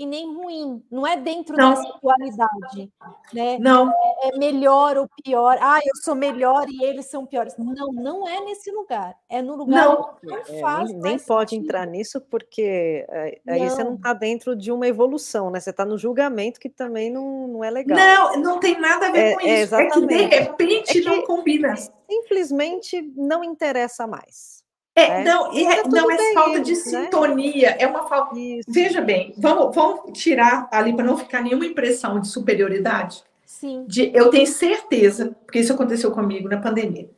e 0.00 0.06
nem 0.06 0.34
ruim. 0.34 0.82
Não 0.90 1.06
é 1.06 1.14
dentro 1.14 1.54
não. 1.54 1.74
dessa 1.74 1.98
dualidade. 2.02 2.90
Né? 3.34 3.58
Não. 3.58 3.90
É, 3.90 4.28
é, 4.28 4.38
melhor 4.38 4.96
ou 4.96 5.06
pior. 5.22 5.58
Ah, 5.60 5.78
eu 5.84 5.94
sou 6.02 6.14
melhor 6.14 6.66
e 6.70 6.82
eles 6.82 7.04
são 7.10 7.26
piores. 7.26 7.54
Não, 7.58 7.88
não 7.92 8.26
é 8.26 8.40
nesse 8.40 8.70
lugar. 8.70 9.14
É 9.28 9.42
no 9.42 9.54
lugar 9.56 9.84
não. 9.84 10.14
que 10.14 10.26
não 10.26 10.38
é, 10.38 10.44
faz. 10.58 10.90
nem, 10.90 11.00
nem 11.02 11.18
pode 11.18 11.50
sentido. 11.50 11.64
entrar 11.66 11.86
nisso, 11.86 12.18
porque 12.18 13.04
é, 13.10 13.40
aí 13.46 13.60
não. 13.60 13.68
você 13.68 13.84
não 13.84 13.94
está 13.96 14.14
dentro 14.14 14.56
de 14.56 14.72
uma 14.72 14.88
evolução, 14.88 15.50
né? 15.50 15.60
Você 15.60 15.68
está 15.68 15.84
no 15.84 15.98
julgamento 15.98 16.58
que 16.58 16.70
também 16.70 17.10
não, 17.10 17.46
não 17.46 17.62
é 17.62 17.70
legal. 17.70 17.98
Não, 17.98 18.40
não 18.40 18.58
tem 18.58 18.80
nada 18.80 19.08
a 19.08 19.10
ver 19.10 19.18
é, 19.18 19.34
com 19.34 19.40
é, 19.42 19.62
isso. 19.62 19.74
É, 19.74 19.86
que 19.86 20.06
de 20.06 20.16
repente 20.16 20.90
é 20.90 20.92
que 20.94 21.00
não 21.02 21.22
combina. 21.26 21.74
Simplesmente 22.08 23.02
não 23.14 23.44
interessa 23.44 24.06
mais. 24.06 24.59
É, 24.94 25.22
não, 25.22 25.52
é, 25.52 25.82
não 25.88 26.10
é 26.10 26.34
falta 26.34 26.60
de 26.60 26.72
né? 26.72 26.76
sintonia, 26.76 27.76
é 27.78 27.86
uma 27.86 28.08
falta. 28.08 28.34
Veja 28.66 29.00
bem, 29.00 29.32
vamos, 29.38 29.74
vamos 29.74 30.18
tirar 30.18 30.68
ali 30.70 30.94
para 30.94 31.04
não 31.04 31.16
ficar 31.16 31.42
nenhuma 31.42 31.64
impressão 31.64 32.20
de 32.20 32.28
superioridade. 32.28 33.22
Sim. 33.46 33.84
De, 33.86 34.10
eu 34.14 34.30
tenho 34.30 34.46
certeza, 34.46 35.36
porque 35.44 35.60
isso 35.60 35.72
aconteceu 35.72 36.10
comigo 36.10 36.48
na 36.48 36.60
pandemia. 36.60 37.08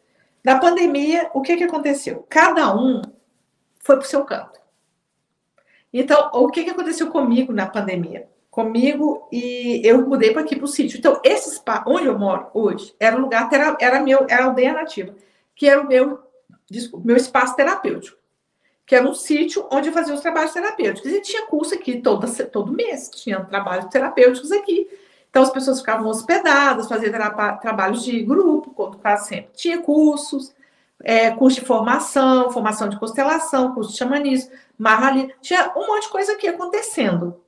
Na 0.45 0.59
pandemia, 0.59 1.31
o 1.35 1.41
que, 1.41 1.57
que 1.57 1.65
aconteceu? 1.65 2.27
Cada 2.29 2.75
um 2.75 3.01
foi 3.81 3.97
para 3.97 4.05
o 4.05 4.09
seu 4.09 4.25
canto. 4.25 4.61
Então, 5.93 6.31
o 6.33 6.49
que, 6.49 6.65
que 6.65 6.71
aconteceu 6.71 7.11
comigo 7.11 7.53
na 7.53 7.67
pandemia? 7.67 8.29
Comigo 8.51 9.29
e 9.31 9.81
eu 9.85 10.07
mudei 10.07 10.33
para 10.33 10.43
aqui 10.43 10.57
para 10.57 10.65
o 10.65 10.69
sítio. 10.69 10.99
Então, 10.99 11.21
esse 11.25 11.55
spa, 11.55 11.85
onde 11.87 12.07
eu 12.07 12.19
moro 12.19 12.49
hoje, 12.55 12.95
era 12.99 13.17
o 13.17 13.21
lugar, 13.21 13.49
era, 13.53 13.77
era 13.81 14.01
meu, 14.01 14.27
era 14.29 14.45
a 14.45 14.47
aldeia 14.47 14.73
nativa, 14.73 15.15
que 15.55 15.69
era 15.69 15.81
o 15.81 15.87
meu 15.87 16.22
desculpa, 16.73 17.07
meu 17.07 17.17
espaço 17.17 17.55
terapêutico, 17.55 18.19
que 18.85 18.95
era 18.95 19.09
um 19.09 19.15
sítio 19.15 19.67
onde 19.71 19.89
eu 19.89 19.93
fazia 19.93 20.15
os 20.15 20.21
trabalhos 20.21 20.53
terapêuticos. 20.53 21.11
E 21.11 21.21
tinha 21.21 21.47
curso 21.47 21.75
aqui 21.75 22.01
todo, 22.01 22.27
todo 22.51 22.73
mês, 22.73 23.11
tinha 23.11 23.41
trabalhos 23.45 23.87
terapêuticos 23.87 24.51
aqui. 24.51 24.89
Então 25.31 25.43
as 25.43 25.51
pessoas 25.51 25.79
ficavam 25.81 26.09
hospedadas, 26.09 26.89
faziam 26.89 27.13
tra 27.13 27.55
trabalhos 27.57 28.05
de 28.05 28.23
grupo, 28.23 28.71
quase 29.01 29.29
sempre. 29.29 29.53
Tinha 29.55 29.81
cursos, 29.81 30.55
é, 31.03 31.31
curso 31.31 31.61
de 31.61 31.67
formação, 31.67 32.51
formação 32.51 32.89
de 32.89 32.99
constelação, 32.99 33.73
curso 33.73 33.93
de 33.93 33.99
xamanismo, 33.99 34.51
marrali, 34.77 35.33
tinha 35.41 35.73
um 35.77 35.87
monte 35.87 36.05
de 36.05 36.11
coisa 36.11 36.33
aqui 36.33 36.49
acontecendo 36.49 37.41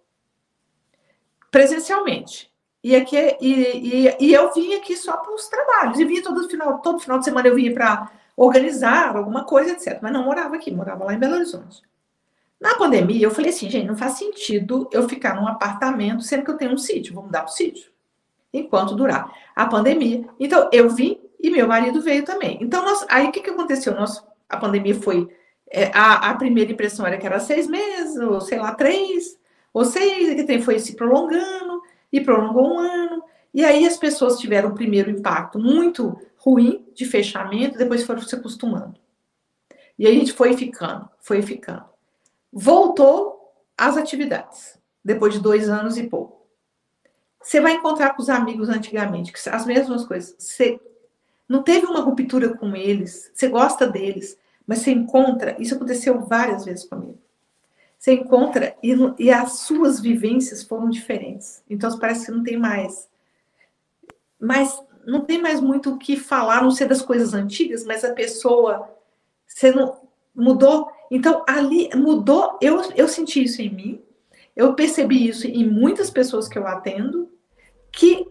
presencialmente. 1.50 2.52
E, 2.82 2.94
aqui, 2.94 3.16
e, 3.40 4.06
e, 4.06 4.16
e 4.20 4.34
eu 4.34 4.52
vinha 4.52 4.76
aqui 4.76 4.96
só 4.96 5.16
para 5.16 5.34
os 5.34 5.48
trabalhos. 5.48 5.98
E 5.98 6.04
vinha 6.04 6.22
todo 6.22 6.48
final, 6.48 6.80
todo 6.80 6.98
final 6.98 7.18
de 7.18 7.24
semana 7.24 7.48
eu 7.48 7.54
vinha 7.54 7.72
para 7.72 8.10
organizar 8.36 9.16
alguma 9.16 9.44
coisa, 9.44 9.72
etc. 9.72 9.98
Mas 10.02 10.12
não 10.12 10.24
morava 10.24 10.56
aqui, 10.56 10.70
morava 10.70 11.04
lá 11.04 11.14
em 11.14 11.18
Belo 11.18 11.34
Horizonte. 11.34 11.82
Na 12.60 12.76
pandemia, 12.76 13.26
eu 13.26 13.30
falei 13.30 13.50
assim, 13.50 13.68
gente, 13.68 13.86
não 13.86 13.96
faz 13.96 14.14
sentido 14.14 14.88
eu 14.92 15.08
ficar 15.08 15.34
num 15.34 15.46
apartamento 15.46 16.22
sendo 16.22 16.44
que 16.44 16.50
eu 16.50 16.56
tenho 16.56 16.72
um 16.72 16.78
sítio, 16.78 17.14
vou 17.14 17.24
mudar 17.24 17.42
para 17.42 17.50
o 17.50 17.52
sítio, 17.52 17.90
enquanto 18.52 18.94
durar 18.94 19.30
a 19.54 19.66
pandemia. 19.66 20.24
Então, 20.40 20.70
eu 20.72 20.88
vim 20.88 21.20
e 21.38 21.50
meu 21.50 21.68
marido 21.68 22.00
veio 22.00 22.24
também. 22.24 22.58
Então, 22.62 22.82
nós, 22.82 23.04
aí 23.10 23.28
o 23.28 23.32
que, 23.32 23.40
que 23.40 23.50
aconteceu? 23.50 23.94
Nós, 23.94 24.24
a 24.48 24.56
pandemia 24.56 24.94
foi. 24.94 25.28
É, 25.70 25.90
a, 25.92 26.30
a, 26.30 26.34
primeira 26.36 26.72
impressão 26.72 27.06
era 27.06 27.18
que 27.18 27.26
era 27.26 27.38
seis 27.40 27.66
meses, 27.66 28.16
ou 28.16 28.40
sei 28.40 28.58
lá, 28.58 28.74
três, 28.74 29.36
ou 29.72 29.84
seis, 29.84 30.28
e 30.28 30.34
que 30.34 30.44
tem, 30.44 30.62
foi 30.62 30.78
se 30.78 30.94
prolongando, 30.94 31.82
e 32.10 32.20
prolongou 32.20 32.74
um 32.74 32.78
ano. 32.78 33.22
E 33.52 33.64
aí 33.64 33.86
as 33.86 33.96
pessoas 33.96 34.38
tiveram 34.38 34.70
o 34.70 34.74
primeiro 34.74 35.10
impacto 35.10 35.58
muito 35.58 36.18
ruim 36.44 36.86
de 36.94 37.06
fechamento, 37.06 37.78
depois 37.78 38.04
foram 38.04 38.20
se 38.20 38.34
acostumando. 38.34 39.00
E 39.98 40.06
a 40.06 40.10
gente 40.10 40.32
foi 40.32 40.54
ficando, 40.54 41.08
foi 41.18 41.40
ficando. 41.40 41.86
Voltou 42.52 43.50
às 43.78 43.96
atividades, 43.96 44.78
depois 45.02 45.32
de 45.32 45.40
dois 45.40 45.70
anos 45.70 45.96
e 45.96 46.02
pouco. 46.04 46.44
Você 47.42 47.60
vai 47.60 47.72
encontrar 47.72 48.10
com 48.14 48.22
os 48.22 48.28
amigos 48.28 48.68
antigamente, 48.68 49.32
as 49.50 49.64
mesmas 49.64 50.04
coisas. 50.04 50.34
Você 50.38 50.78
não 51.48 51.62
teve 51.62 51.86
uma 51.86 52.00
ruptura 52.00 52.56
com 52.56 52.76
eles, 52.76 53.30
você 53.34 53.48
gosta 53.48 53.86
deles, 53.86 54.38
mas 54.66 54.80
você 54.80 54.90
encontra, 54.90 55.56
isso 55.58 55.74
aconteceu 55.74 56.20
várias 56.20 56.64
vezes 56.64 56.84
comigo. 56.84 57.18
Você 57.98 58.12
encontra 58.12 58.76
e, 58.82 58.94
e 59.18 59.30
as 59.30 59.60
suas 59.60 59.98
vivências 59.98 60.62
foram 60.62 60.90
diferentes. 60.90 61.62
Então 61.70 61.98
parece 61.98 62.26
que 62.26 62.32
não 62.32 62.42
tem 62.42 62.58
mais. 62.58 63.08
Mas 64.38 64.78
não 65.06 65.22
tem 65.22 65.40
mais 65.40 65.60
muito 65.60 65.92
o 65.92 65.98
que 65.98 66.16
falar, 66.16 66.62
não 66.62 66.70
sei 66.70 66.86
das 66.86 67.02
coisas 67.02 67.34
antigas, 67.34 67.84
mas 67.84 68.04
a 68.04 68.12
pessoa 68.12 68.88
você 69.46 69.70
não 69.70 70.00
mudou. 70.34 70.90
Então, 71.10 71.44
ali 71.48 71.90
mudou, 71.94 72.58
eu, 72.60 72.80
eu 72.96 73.08
senti 73.08 73.44
isso 73.44 73.62
em 73.62 73.70
mim, 73.70 74.02
eu 74.56 74.74
percebi 74.74 75.28
isso 75.28 75.46
em 75.46 75.68
muitas 75.68 76.10
pessoas 76.10 76.48
que 76.48 76.58
eu 76.58 76.66
atendo, 76.66 77.30
que 77.92 78.26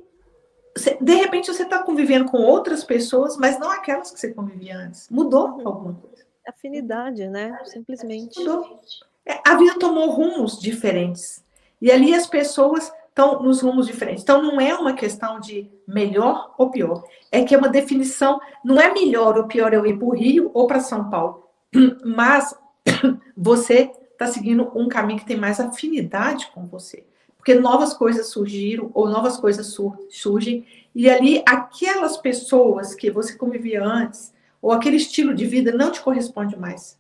de 1.00 1.14
repente 1.14 1.54
você 1.54 1.64
está 1.64 1.84
convivendo 1.84 2.26
com 2.26 2.38
outras 2.38 2.84
pessoas, 2.84 3.38
mas 3.38 3.60
não 3.60 3.70
aquelas 3.70 4.12
que 4.12 4.20
você 4.20 4.34
convivia 4.34 4.78
antes. 4.78 5.08
Mudou 5.10 5.50
uhum. 5.50 5.68
alguma 5.68 5.94
coisa. 5.94 6.24
Afinidade, 6.48 7.28
né? 7.28 7.58
Simplesmente. 7.66 8.40
Mudou. 8.40 8.82
É, 9.26 9.40
a 9.48 9.56
vida 9.56 9.78
tomou 9.80 10.10
rumos 10.10 10.60
diferentes. 10.60 11.44
E 11.82 11.92
ali 11.92 12.14
as 12.14 12.28
pessoas 12.28 12.92
estão 13.14 13.44
nos 13.44 13.62
rumos 13.62 13.86
diferentes. 13.86 14.24
Então, 14.24 14.42
não 14.42 14.60
é 14.60 14.74
uma 14.76 14.94
questão 14.94 15.40
de 15.40 15.70
melhor 15.88 16.54
ou 16.58 16.72
pior. 16.72 17.04
É 17.32 17.44
que 17.44 17.54
é 17.54 17.58
uma 17.58 17.70
definição, 17.70 18.42
não 18.66 18.82
é 18.82 18.92
melhor 18.92 19.38
ou 19.38 19.46
pior 19.46 19.72
eu 19.72 19.86
ir 19.86 19.98
para 19.98 20.08
o 20.08 20.16
Rio 20.16 20.50
ou 20.54 20.66
para 20.66 20.80
São 20.80 21.10
Paulo, 21.10 21.48
mas 22.04 22.56
você 23.38 23.92
está 24.12 24.26
seguindo 24.28 24.72
um 24.76 24.90
caminho 24.90 25.20
que 25.20 25.26
tem 25.26 25.38
mais 25.38 25.60
afinidade 25.60 26.50
com 26.54 26.66
você. 26.66 27.06
Porque 27.38 27.54
novas 27.54 27.94
coisas 27.94 28.30
surgiram, 28.30 28.90
ou 28.94 29.08
novas 29.08 29.38
coisas 29.38 29.68
sur 29.68 29.96
surgem, 30.10 30.66
e 30.96 31.10
ali 31.10 31.44
aquelas 31.46 32.18
pessoas 32.18 32.96
que 32.96 33.12
você 33.12 33.36
convivia 33.36 33.84
antes, 33.84 34.34
ou 34.62 34.72
aquele 34.72 34.96
estilo 34.96 35.36
de 35.36 35.46
vida 35.46 35.72
não 35.72 35.92
te 35.92 36.02
corresponde 36.02 36.58
mais. 36.58 36.98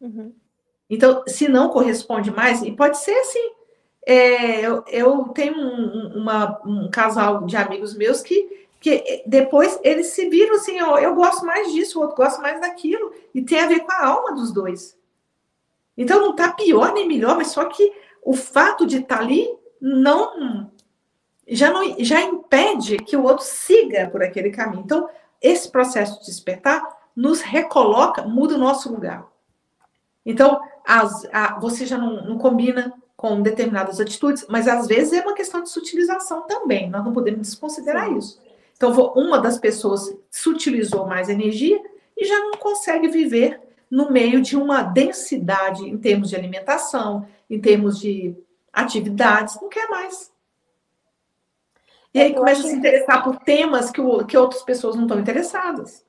Uhum. 0.00 0.32
Então, 0.88 1.24
se 1.26 1.48
não 1.48 1.70
corresponde 1.70 2.30
mais, 2.30 2.62
e 2.62 2.70
pode 2.72 2.98
ser 2.98 3.12
assim, 3.12 3.52
é, 4.06 4.60
eu, 4.60 4.84
eu, 4.88 5.24
tenho 5.28 5.56
um, 5.56 6.20
uma, 6.20 6.60
um 6.64 6.90
casal 6.90 7.44
de 7.44 7.56
amigos 7.56 7.94
meus 7.94 8.22
que, 8.22 8.66
que 8.80 9.22
depois 9.26 9.78
eles 9.82 10.08
se 10.08 10.28
viram 10.28 10.56
assim, 10.56 10.80
ó, 10.80 10.98
eu 10.98 11.14
gosto 11.14 11.44
mais 11.44 11.72
disso, 11.72 11.98
o 11.98 12.02
outro 12.02 12.16
gosta 12.16 12.40
mais 12.40 12.60
daquilo, 12.60 13.12
e 13.34 13.42
tem 13.42 13.60
a 13.60 13.66
ver 13.66 13.80
com 13.80 13.92
a 13.92 14.06
alma 14.06 14.34
dos 14.34 14.52
dois. 14.52 14.96
Então 15.96 16.20
não 16.20 16.30
está 16.30 16.52
pior 16.52 16.92
nem 16.92 17.06
melhor, 17.06 17.36
mas 17.36 17.48
só 17.48 17.64
que 17.66 17.92
o 18.22 18.34
fato 18.34 18.86
de 18.86 18.98
estar 18.98 19.18
tá 19.18 19.22
ali 19.22 19.48
não 19.80 20.70
já, 21.50 21.70
não, 21.70 21.96
já 21.98 22.22
impede 22.22 22.96
que 22.98 23.16
o 23.16 23.24
outro 23.24 23.44
siga 23.44 24.08
por 24.08 24.22
aquele 24.22 24.50
caminho. 24.50 24.82
Então, 24.84 25.08
esse 25.42 25.68
processo 25.70 26.20
de 26.20 26.26
despertar 26.26 26.82
nos 27.14 27.40
recoloca, 27.40 28.22
muda 28.22 28.54
o 28.54 28.58
nosso 28.58 28.90
lugar. 28.92 29.26
Então, 30.24 30.60
as, 30.86 31.26
a, 31.32 31.58
você 31.58 31.84
já 31.84 31.98
não, 31.98 32.24
não 32.24 32.38
combina 32.38 32.94
com 33.20 33.42
determinadas 33.42 34.00
atitudes, 34.00 34.46
mas 34.48 34.66
às 34.66 34.86
vezes 34.86 35.12
é 35.12 35.20
uma 35.20 35.34
questão 35.34 35.62
de 35.62 35.68
sutilização 35.68 36.46
também, 36.46 36.88
nós 36.88 37.04
não 37.04 37.12
podemos 37.12 37.42
desconsiderar 37.42 38.08
Sim. 38.08 38.16
isso. 38.16 38.40
Então, 38.74 38.90
uma 39.14 39.38
das 39.38 39.58
pessoas 39.58 40.16
sutilizou 40.30 41.06
mais 41.06 41.28
energia 41.28 41.78
e 42.16 42.24
já 42.24 42.38
não 42.38 42.52
consegue 42.52 43.08
viver 43.08 43.60
no 43.90 44.10
meio 44.10 44.40
de 44.40 44.56
uma 44.56 44.82
densidade 44.82 45.86
em 45.86 45.98
termos 45.98 46.30
de 46.30 46.36
alimentação, 46.36 47.28
em 47.50 47.60
termos 47.60 47.98
de 48.00 48.34
atividades, 48.72 49.60
não 49.60 49.68
quer 49.68 49.86
mais. 49.90 50.32
E 52.14 52.20
aí 52.20 52.32
começa 52.32 52.62
a 52.62 52.70
se 52.70 52.74
interessar 52.74 53.22
por 53.22 53.36
temas 53.40 53.90
que, 53.90 54.00
que 54.28 54.38
outras 54.38 54.62
pessoas 54.62 54.96
não 54.96 55.02
estão 55.02 55.20
interessadas. 55.20 56.06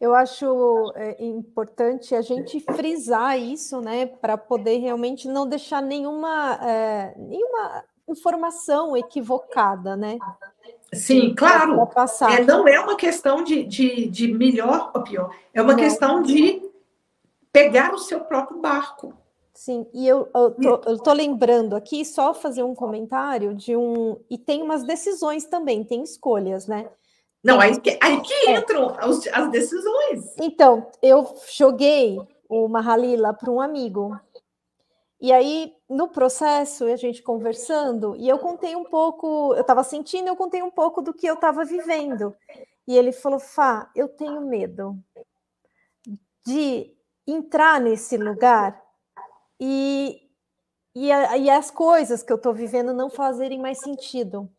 Eu 0.00 0.14
acho 0.14 0.92
é, 0.94 1.24
importante 1.24 2.14
a 2.14 2.22
gente 2.22 2.60
frisar 2.60 3.38
isso, 3.38 3.80
né, 3.80 4.06
para 4.06 4.38
poder 4.38 4.78
realmente 4.78 5.26
não 5.26 5.46
deixar 5.46 5.82
nenhuma, 5.82 6.54
é, 6.62 7.14
nenhuma 7.18 7.84
informação 8.08 8.96
equivocada, 8.96 9.96
né? 9.96 10.18
Sim, 10.94 11.34
claro. 11.34 11.88
É, 12.30 12.44
não 12.44 12.66
é 12.66 12.78
uma 12.80 12.96
questão 12.96 13.42
de, 13.42 13.64
de, 13.64 14.08
de 14.08 14.32
melhor 14.32 14.92
ou 14.94 15.02
pior, 15.02 15.34
é 15.52 15.60
uma 15.60 15.72
não. 15.72 15.78
questão 15.78 16.22
de 16.22 16.62
pegar 17.52 17.92
o 17.92 17.98
seu 17.98 18.20
próprio 18.20 18.60
barco. 18.60 19.12
Sim, 19.52 19.84
e 19.92 20.06
eu, 20.06 20.28
eu, 20.32 20.50
tô, 20.52 20.80
eu 20.88 20.98
tô 20.98 21.12
lembrando 21.12 21.74
aqui, 21.74 22.04
só 22.04 22.32
fazer 22.32 22.62
um 22.62 22.76
comentário 22.76 23.52
de 23.56 23.76
um. 23.76 24.16
E 24.30 24.38
tem 24.38 24.62
umas 24.62 24.84
decisões 24.84 25.46
também, 25.46 25.82
tem 25.82 26.04
escolhas, 26.04 26.68
né? 26.68 26.88
Não, 27.42 27.60
aí 27.60 27.80
que, 27.80 27.98
aí 28.02 28.20
que 28.20 28.34
é. 28.48 28.56
entram 28.56 28.94
as, 28.98 29.26
as 29.28 29.50
decisões. 29.50 30.34
Então, 30.40 30.90
eu 31.02 31.34
joguei 31.52 32.18
o 32.48 32.68
Mahalila 32.68 33.32
para 33.32 33.50
um 33.50 33.60
amigo. 33.60 34.18
E 35.20 35.32
aí, 35.32 35.74
no 35.88 36.08
processo, 36.08 36.84
a 36.84 36.96
gente 36.96 37.22
conversando, 37.22 38.14
e 38.16 38.28
eu 38.28 38.38
contei 38.38 38.76
um 38.76 38.84
pouco, 38.84 39.54
eu 39.54 39.60
estava 39.60 39.82
sentindo, 39.82 40.28
eu 40.28 40.36
contei 40.36 40.62
um 40.62 40.70
pouco 40.70 41.02
do 41.02 41.12
que 41.12 41.26
eu 41.26 41.34
estava 41.34 41.64
vivendo. 41.64 42.34
E 42.86 42.96
ele 42.96 43.12
falou: 43.12 43.38
Fá, 43.38 43.90
eu 43.94 44.08
tenho 44.08 44.40
medo 44.40 44.96
de 46.46 46.96
entrar 47.26 47.80
nesse 47.80 48.16
lugar 48.16 48.80
e, 49.60 50.22
e, 50.94 51.12
a, 51.12 51.36
e 51.36 51.50
as 51.50 51.70
coisas 51.70 52.22
que 52.22 52.32
eu 52.32 52.36
estou 52.36 52.54
vivendo 52.54 52.94
não 52.94 53.10
fazerem 53.10 53.60
mais 53.60 53.80
sentido. 53.80 54.50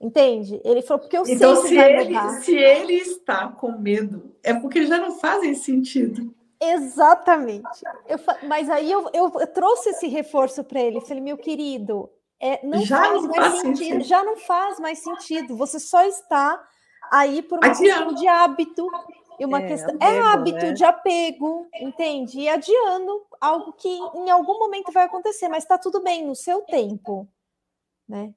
Entende? 0.00 0.60
Ele 0.64 0.80
falou, 0.80 1.00
porque 1.00 1.18
eu 1.18 1.24
então, 1.26 1.56
sei 1.56 1.62
que 1.62 1.68
se 1.68 1.74
vai 1.74 1.92
ele, 1.92 2.04
mudar. 2.14 2.30
Se 2.42 2.54
ele 2.54 2.94
está 2.94 3.48
com 3.48 3.72
medo, 3.72 4.34
é 4.44 4.54
porque 4.54 4.86
já 4.86 4.98
não 4.98 5.18
fazem 5.18 5.54
sentido. 5.54 6.32
Exatamente. 6.60 7.84
Eu, 8.06 8.18
mas 8.48 8.70
aí 8.70 8.90
eu, 8.90 9.10
eu, 9.12 9.32
eu 9.40 9.46
trouxe 9.48 9.90
esse 9.90 10.06
reforço 10.08 10.62
para 10.62 10.80
ele. 10.80 11.00
Falei, 11.00 11.22
meu 11.22 11.36
querido, 11.36 12.10
é, 12.40 12.64
não 12.64 12.80
já 12.80 12.98
faz 12.98 13.22
não 13.22 13.28
mais 13.28 13.36
faz 13.38 13.60
sentido, 13.60 13.78
sentido, 13.78 14.04
já 14.04 14.22
não 14.22 14.36
faz 14.36 14.78
mais 14.78 14.98
sentido. 15.00 15.56
Você 15.56 15.80
só 15.80 16.04
está 16.04 16.64
aí 17.10 17.42
por 17.42 17.58
uma 17.58 17.68
questão 17.68 18.14
de 18.14 18.26
hábito 18.28 18.88
e 19.38 19.44
uma 19.44 19.60
é, 19.60 19.68
questão 19.68 19.94
apego, 19.94 20.12
é 20.12 20.20
hábito 20.20 20.66
né? 20.66 20.72
de 20.72 20.84
apego, 20.84 21.68
entende? 21.80 22.40
E 22.40 22.48
adiando 22.48 23.26
algo 23.40 23.72
que 23.72 23.88
em 23.88 24.30
algum 24.30 24.58
momento 24.58 24.92
vai 24.92 25.04
acontecer, 25.04 25.48
mas 25.48 25.64
está 25.64 25.78
tudo 25.78 26.02
bem 26.02 26.26
no 26.26 26.34
seu 26.34 26.62
tempo, 26.62 27.28
né? 28.08 28.32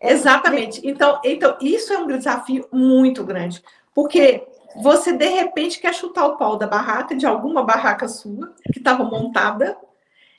É, 0.00 0.12
Exatamente. 0.12 0.80
Então, 0.86 1.20
então, 1.24 1.56
isso 1.60 1.92
é 1.92 1.98
um 1.98 2.06
desafio 2.06 2.68
muito 2.72 3.24
grande, 3.24 3.62
porque 3.94 4.46
você 4.76 5.12
de 5.12 5.28
repente 5.28 5.80
quer 5.80 5.94
chutar 5.94 6.26
o 6.26 6.36
pau 6.36 6.56
da 6.56 6.66
barraca, 6.66 7.14
de 7.14 7.26
alguma 7.26 7.62
barraca 7.62 8.08
sua, 8.08 8.54
que 8.72 8.78
estava 8.78 9.04
montada, 9.04 9.78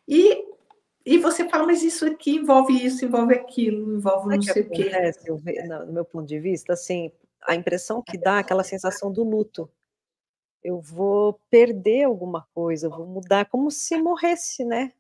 e, 0.08 0.46
e 1.06 1.18
você 1.18 1.48
fala, 1.48 1.66
mas 1.66 1.82
isso 1.82 2.06
aqui 2.06 2.36
envolve 2.36 2.74
isso, 2.74 3.06
envolve 3.06 3.34
aquilo, 3.34 3.96
envolve 3.96 4.36
não 4.36 4.42
sei 4.42 4.64
o 4.64 4.70
quê. 4.70 4.92
No 5.88 5.94
meu 5.94 6.06
ponto 6.06 6.28
de 6.28 6.40
vista, 6.40 6.74
assim, 6.74 7.12
a 7.48 7.56
impressão 7.56 8.02
que 8.02 8.18
dá 8.18 8.38
é 8.38 8.40
aquela 8.40 8.64
sensação 8.64 9.12
do 9.12 9.24
luto. 9.24 9.70
Eu 10.64 10.80
vou 10.82 11.40
perder 11.50 12.04
alguma 12.04 12.48
coisa, 12.54 12.88
eu 12.88 12.92
vou 12.92 13.06
mudar, 13.06 13.46
como 13.46 13.70
se 13.70 13.98
morresse, 14.02 14.66
né? 14.66 14.92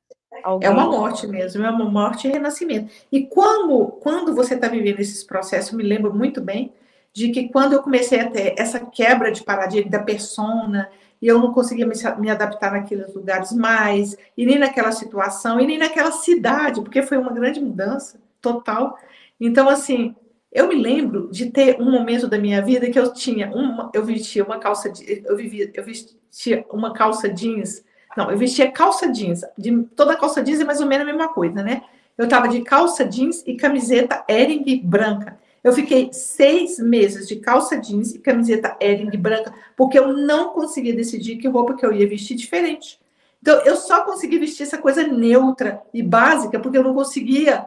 É 0.61 0.69
uma 0.69 0.85
morte 0.85 1.27
mesmo, 1.27 1.63
é 1.63 1.69
uma 1.69 1.85
morte 1.85 2.27
e 2.27 2.31
renascimento. 2.31 2.91
E 3.11 3.25
quando, 3.25 3.87
quando 4.01 4.33
você 4.33 4.55
está 4.55 4.67
vivendo 4.67 4.99
esses 4.99 5.23
processos, 5.23 5.71
eu 5.71 5.77
me 5.77 5.83
lembro 5.83 6.13
muito 6.13 6.41
bem 6.41 6.73
de 7.13 7.29
que 7.29 7.47
quando 7.49 7.73
eu 7.73 7.81
comecei 7.81 8.19
a 8.19 8.29
ter 8.29 8.55
essa 8.57 8.79
quebra 8.79 9.31
de 9.31 9.43
paradigma 9.43 9.89
da 9.89 9.99
persona, 9.99 10.89
e 11.21 11.27
eu 11.27 11.39
não 11.39 11.53
conseguia 11.53 11.87
me, 11.87 11.95
me, 12.19 12.29
adaptar 12.29 12.73
naqueles 12.73 13.13
lugares 13.13 13.53
mais, 13.53 14.17
e 14.37 14.45
nem 14.45 14.59
naquela 14.59 14.91
situação, 14.91 15.59
e 15.59 15.65
nem 15.65 15.77
naquela 15.77 16.11
cidade, 16.11 16.81
porque 16.81 17.01
foi 17.01 17.17
uma 17.17 17.31
grande 17.31 17.61
mudança 17.61 18.19
total. 18.41 18.97
Então, 19.39 19.69
assim, 19.69 20.13
eu 20.51 20.67
me 20.67 20.75
lembro 20.75 21.29
de 21.31 21.49
ter 21.49 21.81
um 21.81 21.89
momento 21.89 22.27
da 22.27 22.37
minha 22.37 22.61
vida 22.61 22.89
que 22.89 22.99
eu 22.99 23.11
tinha 23.13 23.49
uma, 23.49 23.89
eu 23.93 24.03
vestia 24.03 24.43
uma 24.43 24.59
calça, 24.59 24.91
eu 25.25 25.35
vivia, 25.35 25.71
eu 25.73 25.83
vestia 25.83 26.65
uma 26.71 26.93
calça 26.93 27.29
jeans 27.29 27.83
não, 28.15 28.31
eu 28.31 28.37
vestia 28.37 28.71
calça 28.71 29.11
jeans. 29.11 29.41
De, 29.57 29.83
toda 29.95 30.15
calça 30.15 30.41
jeans 30.41 30.59
é 30.59 30.63
mais 30.63 30.79
ou 30.79 30.87
menos 30.87 31.07
a 31.07 31.11
mesma 31.11 31.27
coisa, 31.27 31.61
né? 31.61 31.83
Eu 32.17 32.27
tava 32.27 32.47
de 32.47 32.61
calça 32.61 33.03
jeans 33.05 33.43
e 33.45 33.55
camiseta 33.55 34.23
Ering 34.29 34.81
branca. 34.83 35.37
Eu 35.63 35.73
fiquei 35.73 36.09
seis 36.13 36.79
meses 36.79 37.27
de 37.27 37.37
calça 37.37 37.77
jeans 37.77 38.13
e 38.13 38.19
camiseta 38.19 38.77
Ering 38.79 39.17
branca, 39.17 39.53
porque 39.75 39.97
eu 39.97 40.15
não 40.15 40.49
conseguia 40.49 40.95
decidir 40.95 41.37
que 41.37 41.47
roupa 41.47 41.75
que 41.75 41.85
eu 41.85 41.91
ia 41.91 42.07
vestir 42.07 42.35
diferente. 42.35 42.99
Então, 43.41 43.59
eu 43.61 43.75
só 43.75 44.01
consegui 44.01 44.39
vestir 44.39 44.63
essa 44.63 44.77
coisa 44.77 45.05
neutra 45.07 45.81
e 45.93 46.01
básica, 46.01 46.59
porque 46.59 46.77
eu 46.77 46.83
não 46.83 46.93
conseguia 46.93 47.65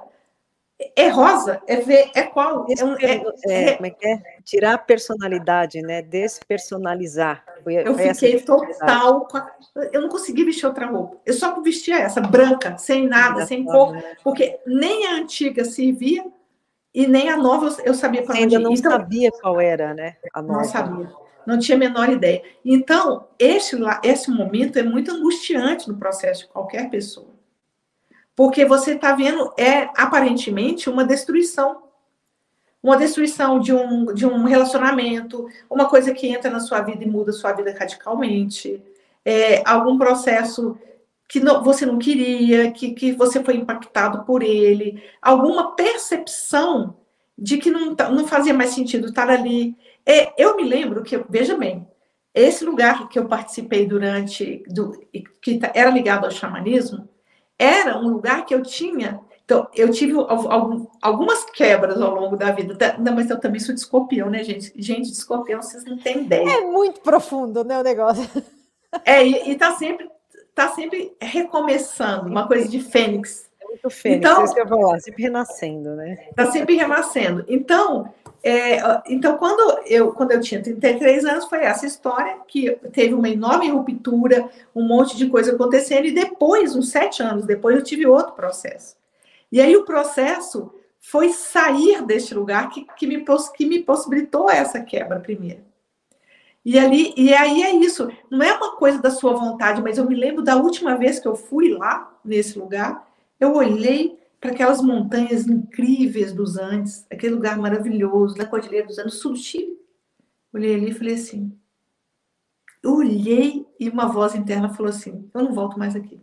é 0.94 1.08
rosa, 1.08 1.60
é 1.66 1.76
ver, 1.76 2.10
é 2.14 2.22
qual? 2.22 2.64
É, 2.68 2.84
um, 2.84 2.94
é, 2.98 3.24
é, 3.46 3.74
como 3.74 3.86
é 3.86 3.90
que 3.90 4.06
é? 4.06 4.22
Tirar 4.44 4.74
a 4.74 4.78
personalidade, 4.78 5.82
né? 5.82 6.02
Despersonalizar. 6.02 7.44
Foi, 7.64 7.74
eu 7.74 7.94
foi 7.94 8.14
fiquei 8.14 8.40
total. 8.40 9.26
Eu 9.92 10.02
não 10.02 10.08
consegui 10.08 10.44
vestir 10.44 10.66
outra 10.66 10.86
roupa. 10.86 11.16
Eu 11.26 11.34
só 11.34 11.60
vestia 11.60 11.98
essa, 11.98 12.20
branca, 12.20 12.78
sem 12.78 13.08
nada, 13.08 13.44
sem 13.44 13.64
cor, 13.64 13.92
né? 13.92 14.16
porque 14.22 14.60
nem 14.64 15.08
a 15.08 15.14
antiga 15.14 15.64
servia 15.64 16.24
e 16.94 17.08
nem 17.08 17.28
a 17.28 17.36
nova 17.36 17.76
eu 17.84 17.94
sabia 17.94 18.22
para 18.22 18.34
onde 18.34 18.42
Ainda 18.42 18.60
não 18.60 18.72
então, 18.72 18.92
sabia 18.92 19.32
qual 19.32 19.60
era, 19.60 19.92
né? 19.92 20.16
A 20.32 20.40
nova. 20.40 20.58
Não 20.58 20.64
sabia. 20.64 21.12
Não 21.44 21.58
tinha 21.58 21.76
a 21.76 21.78
menor 21.78 22.08
ideia. 22.08 22.42
Então, 22.64 23.26
esse, 23.38 23.76
esse 24.04 24.30
momento 24.30 24.78
é 24.78 24.82
muito 24.82 25.10
angustiante 25.10 25.88
no 25.88 25.96
processo 25.96 26.42
de 26.42 26.48
qualquer 26.48 26.88
pessoa 26.88 27.37
porque 28.38 28.64
você 28.64 28.92
está 28.92 29.16
vendo, 29.16 29.52
é 29.58 29.90
aparentemente 29.96 30.88
uma 30.88 31.04
destruição. 31.04 31.82
Uma 32.80 32.96
destruição 32.96 33.58
de 33.58 33.74
um, 33.74 34.14
de 34.14 34.24
um 34.24 34.44
relacionamento, 34.44 35.48
uma 35.68 35.88
coisa 35.88 36.14
que 36.14 36.28
entra 36.28 36.48
na 36.48 36.60
sua 36.60 36.80
vida 36.80 37.02
e 37.02 37.08
muda 37.08 37.32
sua 37.32 37.52
vida 37.52 37.74
radicalmente, 37.76 38.80
é, 39.24 39.60
algum 39.68 39.98
processo 39.98 40.78
que 41.28 41.40
não, 41.40 41.64
você 41.64 41.84
não 41.84 41.98
queria, 41.98 42.70
que, 42.70 42.92
que 42.92 43.10
você 43.10 43.42
foi 43.42 43.56
impactado 43.56 44.24
por 44.24 44.44
ele, 44.44 45.02
alguma 45.20 45.74
percepção 45.74 46.94
de 47.36 47.58
que 47.58 47.72
não, 47.72 47.92
tá, 47.96 48.08
não 48.08 48.24
fazia 48.24 48.54
mais 48.54 48.70
sentido 48.70 49.08
estar 49.08 49.28
ali. 49.28 49.76
É, 50.06 50.32
eu 50.40 50.54
me 50.54 50.62
lembro 50.62 51.02
que, 51.02 51.18
veja 51.28 51.56
bem, 51.56 51.88
esse 52.32 52.64
lugar 52.64 53.08
que 53.08 53.18
eu 53.18 53.26
participei 53.26 53.84
durante, 53.84 54.62
do, 54.68 54.92
que 55.42 55.58
tá, 55.58 55.72
era 55.74 55.90
ligado 55.90 56.24
ao 56.24 56.30
xamanismo, 56.30 57.08
era 57.58 57.98
um 57.98 58.08
lugar 58.08 58.44
que 58.46 58.54
eu 58.54 58.62
tinha. 58.62 59.20
Então, 59.44 59.66
eu 59.74 59.90
tive 59.90 60.12
algumas 61.00 61.44
quebras 61.46 62.00
ao 62.00 62.14
longo 62.14 62.36
da 62.36 62.50
vida. 62.52 62.76
Não, 62.98 63.14
mas 63.14 63.30
eu 63.30 63.40
também 63.40 63.58
sou 63.58 63.74
de 63.74 63.80
escorpião, 63.80 64.28
né, 64.28 64.44
gente? 64.44 64.72
Gente, 64.76 65.10
de 65.10 65.16
escorpião, 65.16 65.62
vocês 65.62 65.84
não 65.84 65.96
têm 65.96 66.24
ideia. 66.24 66.46
É 66.46 66.60
muito 66.60 67.00
profundo, 67.00 67.64
né, 67.64 67.80
o 67.80 67.82
negócio. 67.82 68.28
É, 69.04 69.26
e, 69.26 69.52
está 69.52 69.74
sempre, 69.76 70.10
tá 70.54 70.68
sempre 70.68 71.16
recomeçando, 71.20 72.28
uma 72.28 72.46
coisa 72.46 72.68
de 72.68 72.80
fênix. 72.80 73.48
É 73.60 73.64
muito 73.66 73.90
fênix, 73.90 74.18
então, 74.18 74.44
isso 74.44 74.54
que 74.54 74.60
eu 74.60 74.66
vou 74.66 74.80
lá, 74.80 75.00
sempre 75.00 75.22
renascendo, 75.22 75.94
né? 75.96 76.26
Está 76.30 76.50
sempre 76.50 76.74
renascendo. 76.76 77.44
Então, 77.48 78.12
é, 78.42 79.02
então, 79.06 79.36
quando 79.36 79.80
eu, 79.86 80.12
quando 80.12 80.32
eu 80.32 80.40
tinha 80.40 80.62
33 80.62 81.24
anos, 81.24 81.44
foi 81.46 81.64
essa 81.64 81.86
história 81.86 82.36
que 82.46 82.70
teve 82.92 83.14
uma 83.14 83.28
enorme 83.28 83.68
ruptura, 83.68 84.48
um 84.74 84.86
monte 84.86 85.16
de 85.16 85.28
coisa 85.28 85.52
acontecendo, 85.52 86.06
e 86.06 86.12
depois, 86.12 86.76
uns 86.76 86.90
sete 86.90 87.22
anos 87.22 87.44
depois, 87.44 87.76
eu 87.76 87.82
tive 87.82 88.06
outro 88.06 88.34
processo. 88.34 88.96
E 89.50 89.60
aí 89.60 89.76
o 89.76 89.84
processo 89.84 90.72
foi 91.00 91.30
sair 91.30 92.02
deste 92.02 92.34
lugar 92.34 92.68
que, 92.70 92.86
que, 92.96 93.06
me, 93.06 93.24
que 93.56 93.66
me 93.66 93.80
possibilitou 93.80 94.48
essa 94.50 94.80
quebra 94.80 95.18
primeiro. 95.18 95.66
E, 96.64 96.78
ali, 96.78 97.14
e 97.16 97.32
aí 97.32 97.62
é 97.62 97.74
isso, 97.74 98.10
não 98.30 98.42
é 98.42 98.52
uma 98.52 98.76
coisa 98.76 99.00
da 99.00 99.10
sua 99.10 99.32
vontade, 99.32 99.80
mas 99.80 99.96
eu 99.96 100.04
me 100.04 100.14
lembro 100.14 100.42
da 100.42 100.56
última 100.56 100.96
vez 100.96 101.18
que 101.18 101.26
eu 101.26 101.34
fui 101.34 101.70
lá, 101.70 102.12
nesse 102.24 102.58
lugar, 102.58 103.08
eu 103.40 103.54
olhei 103.54 104.18
para 104.40 104.52
aquelas 104.52 104.80
montanhas 104.80 105.46
incríveis 105.46 106.32
dos 106.32 106.56
Andes, 106.56 107.06
aquele 107.10 107.34
lugar 107.34 107.58
maravilhoso, 107.58 108.36
na 108.36 108.46
Cordilheira 108.46 108.86
dos 108.86 108.98
Andes, 108.98 109.14
sul 109.14 109.32
do 109.32 109.38
Chile. 109.38 109.78
Olhei 110.52 110.74
ali 110.74 110.90
e 110.90 110.94
falei 110.94 111.14
assim. 111.14 111.58
Olhei 112.84 113.66
e 113.78 113.88
uma 113.88 114.06
voz 114.06 114.34
interna 114.34 114.68
falou 114.68 114.90
assim: 114.90 115.28
Eu 115.34 115.42
não 115.42 115.52
volto 115.52 115.78
mais 115.78 115.96
aqui. 115.96 116.20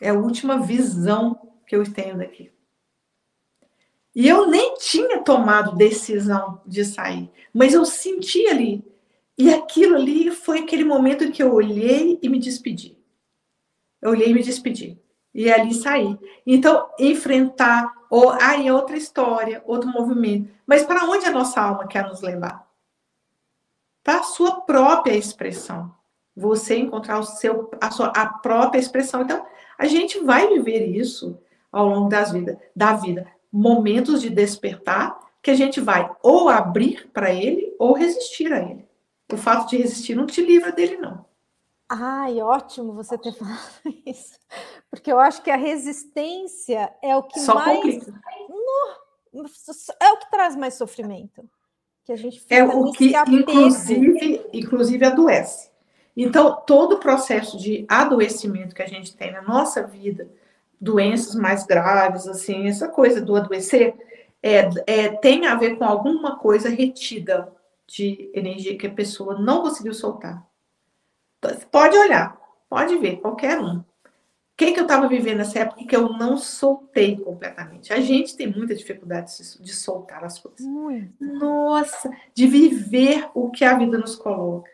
É 0.00 0.10
a 0.10 0.14
última 0.14 0.58
visão 0.58 1.54
que 1.66 1.74
eu 1.74 1.92
tenho 1.92 2.16
daqui. 2.16 2.52
E 4.14 4.26
eu 4.26 4.48
nem 4.48 4.74
tinha 4.76 5.20
tomado 5.22 5.76
decisão 5.76 6.60
de 6.66 6.84
sair, 6.84 7.30
mas 7.52 7.74
eu 7.74 7.84
senti 7.84 8.46
ali. 8.46 8.84
E 9.36 9.52
aquilo 9.52 9.94
ali 9.94 10.30
foi 10.30 10.60
aquele 10.60 10.84
momento 10.84 11.30
que 11.30 11.42
eu 11.42 11.52
olhei 11.52 12.18
e 12.20 12.28
me 12.28 12.40
despedi. 12.40 12.96
Eu 14.00 14.10
olhei 14.10 14.30
e 14.30 14.34
me 14.34 14.42
despedi. 14.42 14.98
E 15.34 15.50
ali 15.50 15.74
saí. 15.74 16.18
Então, 16.46 16.88
enfrentar, 16.98 17.92
ou 18.10 18.30
aí 18.30 18.68
é 18.68 18.72
outra 18.72 18.96
história, 18.96 19.62
outro 19.66 19.88
movimento. 19.90 20.50
Mas 20.66 20.84
para 20.84 21.04
onde 21.04 21.26
a 21.26 21.30
nossa 21.30 21.60
alma 21.60 21.86
quer 21.86 22.06
nos 22.06 22.20
levar? 22.20 22.66
Para 24.02 24.20
a 24.20 24.24
sua 24.24 24.62
própria 24.62 25.14
expressão. 25.14 25.94
Você 26.34 26.76
encontrar 26.76 27.18
o 27.18 27.24
seu, 27.24 27.70
a 27.80 27.90
sua 27.90 28.08
a 28.08 28.26
própria 28.26 28.78
expressão. 28.78 29.22
Então, 29.22 29.44
a 29.76 29.86
gente 29.86 30.20
vai 30.20 30.48
viver 30.48 30.86
isso 30.86 31.38
ao 31.70 31.86
longo 31.88 32.08
das 32.08 32.32
vida, 32.32 32.58
da 32.74 32.94
vida. 32.94 33.26
Momentos 33.52 34.20
de 34.20 34.30
despertar 34.30 35.18
que 35.42 35.50
a 35.50 35.54
gente 35.54 35.80
vai 35.80 36.10
ou 36.22 36.48
abrir 36.48 37.08
para 37.12 37.32
ele 37.32 37.74
ou 37.78 37.92
resistir 37.92 38.52
a 38.52 38.58
ele. 38.58 38.86
O 39.32 39.36
fato 39.36 39.68
de 39.68 39.76
resistir 39.76 40.14
não 40.14 40.26
te 40.26 40.40
livra 40.40 40.72
dele, 40.72 40.96
não. 40.96 41.27
Ai, 41.88 42.42
ótimo 42.42 42.92
você 42.92 43.16
ter 43.16 43.32
falado 43.32 43.58
isso. 44.04 44.38
Porque 44.90 45.10
eu 45.10 45.18
acho 45.18 45.42
que 45.42 45.50
a 45.50 45.56
resistência 45.56 46.92
é 47.02 47.16
o 47.16 47.22
que 47.22 47.40
Só 47.40 47.54
mais. 47.54 48.06
No... 48.06 49.44
É 50.00 50.12
o 50.12 50.18
que 50.18 50.30
traz 50.30 50.54
mais 50.54 50.74
sofrimento. 50.74 51.48
Que 52.04 52.12
a 52.12 52.16
gente 52.16 52.42
é 52.48 52.64
o 52.64 52.90
que, 52.92 53.12
inclusive, 53.28 54.46
inclusive, 54.52 55.04
adoece. 55.04 55.70
Então, 56.16 56.62
todo 56.66 56.94
o 56.94 56.98
processo 56.98 57.56
de 57.58 57.84
adoecimento 57.88 58.74
que 58.74 58.82
a 58.82 58.88
gente 58.88 59.14
tem 59.14 59.30
na 59.30 59.42
nossa 59.42 59.82
vida, 59.86 60.28
doenças 60.80 61.34
mais 61.34 61.64
graves, 61.64 62.26
assim, 62.26 62.66
essa 62.66 62.88
coisa 62.88 63.20
do 63.20 63.36
adoecer, 63.36 63.94
é, 64.42 64.68
é, 64.86 65.08
tem 65.08 65.46
a 65.46 65.54
ver 65.54 65.76
com 65.76 65.84
alguma 65.84 66.36
coisa 66.38 66.68
retida 66.68 67.52
de 67.86 68.30
energia 68.34 68.76
que 68.76 68.86
a 68.86 68.92
pessoa 68.92 69.38
não 69.38 69.62
conseguiu 69.62 69.94
soltar. 69.94 70.47
Pode 71.70 71.96
olhar, 71.96 72.36
pode 72.68 72.96
ver, 72.98 73.16
qualquer 73.16 73.58
um. 73.58 73.78
O 73.78 73.84
que, 74.56 74.72
que 74.72 74.80
eu 74.80 74.84
estava 74.84 75.06
vivendo 75.06 75.38
nessa 75.38 75.60
época 75.60 75.84
que 75.84 75.94
eu 75.94 76.08
não 76.14 76.36
soltei 76.36 77.16
completamente? 77.16 77.92
A 77.92 78.00
gente 78.00 78.36
tem 78.36 78.52
muita 78.52 78.74
dificuldade 78.74 79.32
de 79.60 79.72
soltar 79.72 80.24
as 80.24 80.40
coisas. 80.40 80.66
Muito. 80.66 81.14
Nossa, 81.20 82.10
de 82.34 82.46
viver 82.48 83.28
o 83.34 83.50
que 83.50 83.64
a 83.64 83.78
vida 83.78 83.96
nos 83.96 84.16
coloca. 84.16 84.68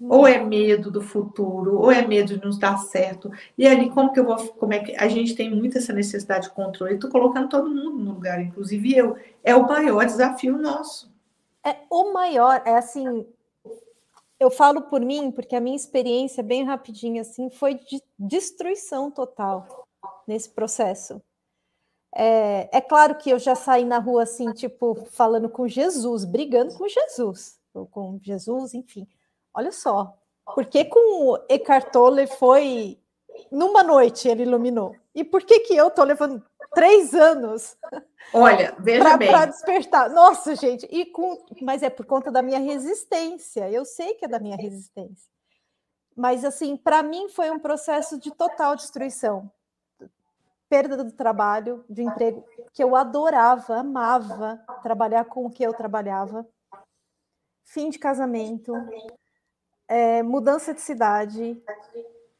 Ou 0.00 0.26
é 0.26 0.42
medo 0.42 0.90
do 0.90 1.02
futuro, 1.02 1.78
ou 1.78 1.92
é 1.92 2.04
medo 2.04 2.38
de 2.38 2.44
nos 2.44 2.58
dar 2.58 2.78
certo. 2.78 3.30
E 3.56 3.68
ali, 3.68 3.90
como 3.90 4.12
que 4.12 4.18
eu 4.18 4.24
vou. 4.24 4.36
Como 4.54 4.72
é 4.72 4.80
que 4.80 4.96
a 4.96 5.06
gente 5.06 5.36
tem 5.36 5.54
muito 5.54 5.78
essa 5.78 5.92
necessidade 5.92 6.48
de 6.48 6.54
controle? 6.54 6.94
Estou 6.94 7.10
colocando 7.10 7.50
todo 7.50 7.68
mundo 7.68 7.98
no 7.98 8.14
lugar, 8.14 8.40
inclusive 8.40 8.96
eu. 8.96 9.16
É 9.44 9.54
o 9.54 9.68
maior 9.68 10.06
desafio 10.06 10.56
nosso. 10.56 11.12
É 11.64 11.76
o 11.90 12.12
maior, 12.12 12.62
é 12.64 12.76
assim, 12.76 13.26
eu 14.40 14.50
falo 14.50 14.82
por 14.82 15.02
mim, 15.02 15.30
porque 15.30 15.54
a 15.54 15.60
minha 15.60 15.76
experiência, 15.76 16.42
bem 16.42 16.64
rapidinho 16.64 17.20
assim, 17.20 17.50
foi 17.50 17.74
de 17.74 18.02
destruição 18.18 19.10
total 19.10 19.86
nesse 20.26 20.48
processo. 20.48 21.22
É, 22.14 22.78
é, 22.78 22.80
claro 22.80 23.16
que 23.16 23.30
eu 23.30 23.38
já 23.38 23.54
saí 23.54 23.84
na 23.84 23.98
rua 23.98 24.22
assim, 24.22 24.50
tipo, 24.52 24.94
falando 25.12 25.48
com 25.48 25.68
Jesus, 25.68 26.24
brigando 26.24 26.74
com 26.74 26.88
Jesus, 26.88 27.60
ou 27.74 27.86
com 27.86 28.18
Jesus, 28.22 28.72
enfim. 28.72 29.06
Olha 29.52 29.70
só, 29.70 30.16
porque 30.54 30.86
com 30.86 31.32
o 31.32 31.38
Eckhart 31.48 31.92
Tolle 31.92 32.26
foi 32.26 32.98
numa 33.50 33.82
noite 33.82 34.26
ele 34.26 34.42
iluminou. 34.42 34.96
E 35.14 35.22
por 35.22 35.42
que 35.44 35.60
que 35.60 35.76
eu 35.76 35.90
tô 35.90 36.02
levando 36.02 36.42
três 36.72 37.14
anos. 37.14 37.76
Olha, 38.32 38.74
veja 38.78 39.04
pra, 39.04 39.16
bem. 39.16 39.30
Para 39.30 39.46
despertar. 39.46 40.10
Nossa, 40.10 40.54
gente, 40.54 40.86
e 40.90 41.06
com, 41.06 41.36
mas 41.62 41.82
é 41.82 41.90
por 41.90 42.06
conta 42.06 42.30
da 42.30 42.42
minha 42.42 42.58
resistência. 42.58 43.70
Eu 43.70 43.84
sei 43.84 44.14
que 44.14 44.24
é 44.24 44.28
da 44.28 44.38
minha 44.38 44.56
resistência. 44.56 45.28
Mas, 46.16 46.44
assim, 46.44 46.76
para 46.76 47.02
mim 47.02 47.28
foi 47.28 47.50
um 47.50 47.58
processo 47.58 48.18
de 48.18 48.30
total 48.30 48.76
destruição. 48.76 49.50
Perda 50.68 50.96
do 50.96 51.10
trabalho, 51.10 51.84
de 51.88 52.02
emprego, 52.02 52.44
que 52.72 52.82
eu 52.82 52.94
adorava, 52.94 53.76
amava 53.76 54.62
trabalhar 54.82 55.24
com 55.24 55.46
o 55.46 55.50
que 55.50 55.64
eu 55.64 55.74
trabalhava. 55.74 56.46
Fim 57.64 57.90
de 57.90 57.98
casamento, 57.98 58.72
é, 59.88 60.22
mudança 60.22 60.72
de 60.72 60.80
cidade, 60.80 61.60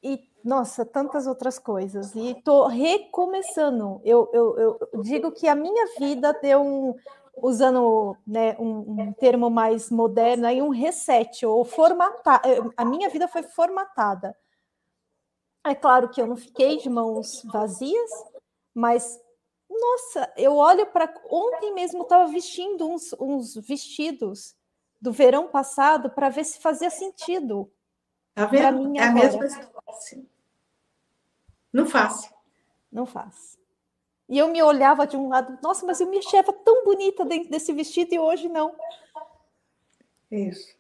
e 0.03 0.31
nossa, 0.45 0.85
tantas 0.85 1.27
outras 1.27 1.59
coisas. 1.59 2.15
E 2.15 2.31
estou 2.31 2.67
recomeçando. 2.67 4.01
Eu, 4.05 4.29
eu, 4.33 4.59
eu, 4.59 5.03
digo 5.03 5.31
que 5.33 5.47
a 5.47 5.55
minha 5.55 5.87
vida 5.99 6.33
deu 6.33 6.63
um, 6.63 6.95
usando 7.37 8.17
né, 8.27 8.57
um, 8.59 9.03
um, 9.03 9.13
termo 9.13 9.51
mais 9.51 9.91
moderno, 9.91 10.47
aí 10.47 10.63
um 10.63 10.71
reset, 10.71 11.45
ou 11.45 11.65
formatar. 11.65 12.41
A 12.77 12.85
minha 12.85 13.09
vida 13.11 13.29
foi 13.29 13.43
formatada. 13.43 14.37
É 15.65 15.75
claro 15.75 16.09
que 16.09 16.21
eu 16.21 16.27
não 16.27 16.37
fiquei 16.37 16.79
de 16.79 16.89
mãos 16.89 17.43
vazias, 17.45 18.11
mas 18.75 19.21
nossa, 19.69 20.33
eu 20.37 20.57
olho 20.57 20.87
para. 20.87 21.13
Ontem 21.31 21.75
mesmo 21.75 22.03
estava 22.03 22.27
vestindo 22.27 22.89
uns, 22.89 23.15
uns 23.21 23.55
vestidos 23.55 24.55
do 25.01 25.13
verão 25.13 25.49
passado 25.49 26.11
para 26.11 26.31
ver 26.31 26.45
se 26.45 26.61
fazia 26.61 26.91
sentido 26.91 27.71
Tá 28.35 28.47
vendo? 28.47 28.97
é 28.97 29.03
a 29.03 29.13
mesma 29.13 29.49
situação. 29.49 30.27
Não 31.73 31.87
faz. 31.87 32.31
Não 32.91 33.07
faz. 33.07 33.59
E 34.29 34.39
eu 34.39 34.49
me 34.49 34.63
olhava 34.63 35.07
de 35.07 35.17
um 35.17 35.29
lado, 35.29 35.59
nossa, 35.63 35.85
mas 35.85 36.01
eu 36.01 36.09
me 36.09 36.19
achava 36.19 36.53
tão 36.53 36.85
bonita 36.85 37.25
dentro 37.25 37.51
desse 37.51 37.73
vestido 37.73 38.15
e 38.15 38.19
hoje 38.19 38.49
não. 38.49 38.75
Isso. 40.31 40.75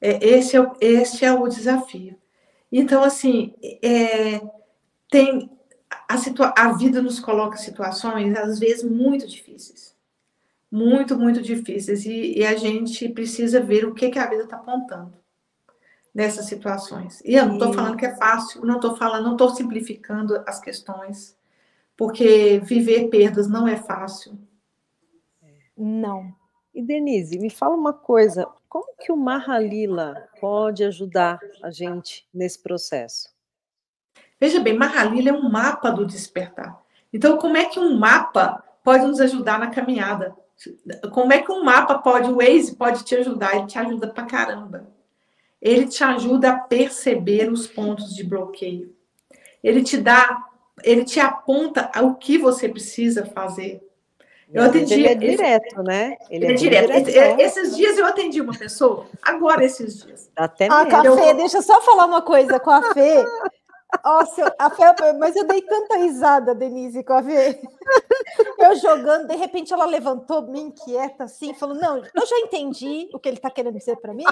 É, 0.00 0.24
esse, 0.26 0.56
é, 0.56 0.60
o, 0.60 0.76
esse 0.80 1.24
é 1.24 1.32
o 1.32 1.48
desafio. 1.48 2.18
Então, 2.70 3.02
assim, 3.02 3.54
é, 3.82 4.40
tem 5.10 5.50
a, 6.08 6.18
situa 6.18 6.54
a 6.56 6.72
vida 6.72 7.00
nos 7.00 7.20
coloca 7.20 7.56
situações, 7.56 8.36
às 8.36 8.58
vezes, 8.58 8.82
muito 8.82 9.26
difíceis. 9.26 9.96
Muito, 10.70 11.16
muito 11.18 11.40
difíceis. 11.40 12.04
E, 12.04 12.38
e 12.38 12.44
a 12.44 12.56
gente 12.56 13.08
precisa 13.08 13.60
ver 13.60 13.86
o 13.86 13.94
que, 13.94 14.10
que 14.10 14.18
a 14.18 14.28
vida 14.28 14.44
está 14.44 14.56
apontando 14.56 15.21
nessas 16.14 16.46
situações. 16.46 17.22
E 17.24 17.34
eu 17.34 17.46
não 17.46 17.54
estou 17.54 17.72
falando 17.72 17.96
que 17.96 18.06
é 18.06 18.14
fácil, 18.16 18.64
não 18.64 18.76
estou 18.76 18.96
falando, 18.96 19.24
não 19.24 19.32
estou 19.32 19.50
simplificando 19.50 20.42
as 20.46 20.60
questões, 20.60 21.36
porque 21.96 22.60
viver 22.64 23.08
perdas 23.08 23.48
não 23.48 23.66
é 23.66 23.76
fácil. 23.76 24.38
Não. 25.76 26.34
E 26.74 26.82
Denise, 26.82 27.38
me 27.38 27.50
fala 27.50 27.74
uma 27.74 27.92
coisa, 27.92 28.46
como 28.68 28.94
que 28.98 29.10
o 29.10 29.16
Mahalila 29.16 30.28
pode 30.40 30.84
ajudar 30.84 31.38
a 31.62 31.70
gente 31.70 32.26
nesse 32.32 32.58
processo? 32.58 33.30
Veja 34.38 34.60
bem, 34.60 34.76
Mahalila 34.76 35.30
é 35.30 35.32
um 35.32 35.48
mapa 35.48 35.90
do 35.90 36.06
despertar. 36.06 36.80
Então, 37.12 37.38
como 37.38 37.56
é 37.56 37.64
que 37.64 37.78
um 37.78 37.98
mapa 37.98 38.64
pode 38.82 39.06
nos 39.06 39.20
ajudar 39.20 39.58
na 39.58 39.68
caminhada? 39.68 40.34
Como 41.12 41.32
é 41.32 41.40
que 41.40 41.52
um 41.52 41.64
mapa 41.64 41.98
pode, 41.98 42.30
o 42.30 42.36
Waze 42.36 42.74
pode 42.74 43.04
te 43.04 43.14
ajudar? 43.16 43.56
Ele 43.56 43.66
te 43.66 43.78
ajuda 43.78 44.08
pra 44.08 44.24
caramba 44.24 44.86
ele 45.62 45.86
te 45.86 46.02
ajuda 46.02 46.50
a 46.50 46.58
perceber 46.58 47.50
os 47.50 47.68
pontos 47.68 48.16
de 48.16 48.24
bloqueio. 48.24 48.92
Ele 49.62 49.80
te 49.84 49.96
dá, 49.96 50.44
ele 50.82 51.04
te 51.04 51.20
aponta 51.20 51.88
o 52.02 52.16
que 52.16 52.36
você 52.36 52.68
precisa 52.68 53.24
fazer. 53.26 53.80
Eu 54.52 54.64
atendi. 54.64 54.94
Ele 54.94 55.06
é 55.06 55.14
direto, 55.14 55.82
né? 55.82 56.16
Ele, 56.28 56.44
ele 56.46 56.52
é, 56.52 56.56
direto. 56.56 57.04
Direto. 57.04 57.40
Esses 57.40 57.76
dias 57.76 57.96
eu 57.96 58.04
atendi 58.04 58.40
uma 58.40 58.52
pessoa, 58.52 59.06
agora 59.22 59.64
esses 59.64 60.02
dias. 60.02 60.30
Até 60.36 60.66
ah, 60.68 60.84
com 60.84 60.96
a 60.96 61.04
eu... 61.04 61.16
Fê, 61.16 61.32
deixa 61.32 61.58
eu 61.58 61.62
só 61.62 61.80
falar 61.80 62.06
uma 62.06 62.20
coisa 62.20 62.58
com 62.58 62.70
a 62.70 62.92
Fê. 62.92 63.24
Nossa, 64.04 64.54
a 64.58 64.70
mas 65.18 65.36
eu 65.36 65.46
dei 65.46 65.62
tanta 65.62 65.96
risada, 65.96 66.54
Denise, 66.54 67.04
com 67.04 67.12
a 67.12 67.22
Fê. 67.22 67.60
Eu 68.58 68.74
jogando, 68.76 69.26
de 69.28 69.36
repente 69.36 69.72
ela 69.72 69.84
levantou, 69.84 70.48
me 70.48 70.60
inquieta, 70.60 71.24
assim, 71.24 71.54
falou: 71.54 71.76
Não, 71.76 71.98
eu 71.98 72.26
já 72.26 72.38
entendi 72.38 73.08
o 73.12 73.18
que 73.18 73.28
ele 73.28 73.36
está 73.36 73.50
querendo 73.50 73.78
dizer 73.78 73.96
para 73.96 74.14
mim. 74.14 74.24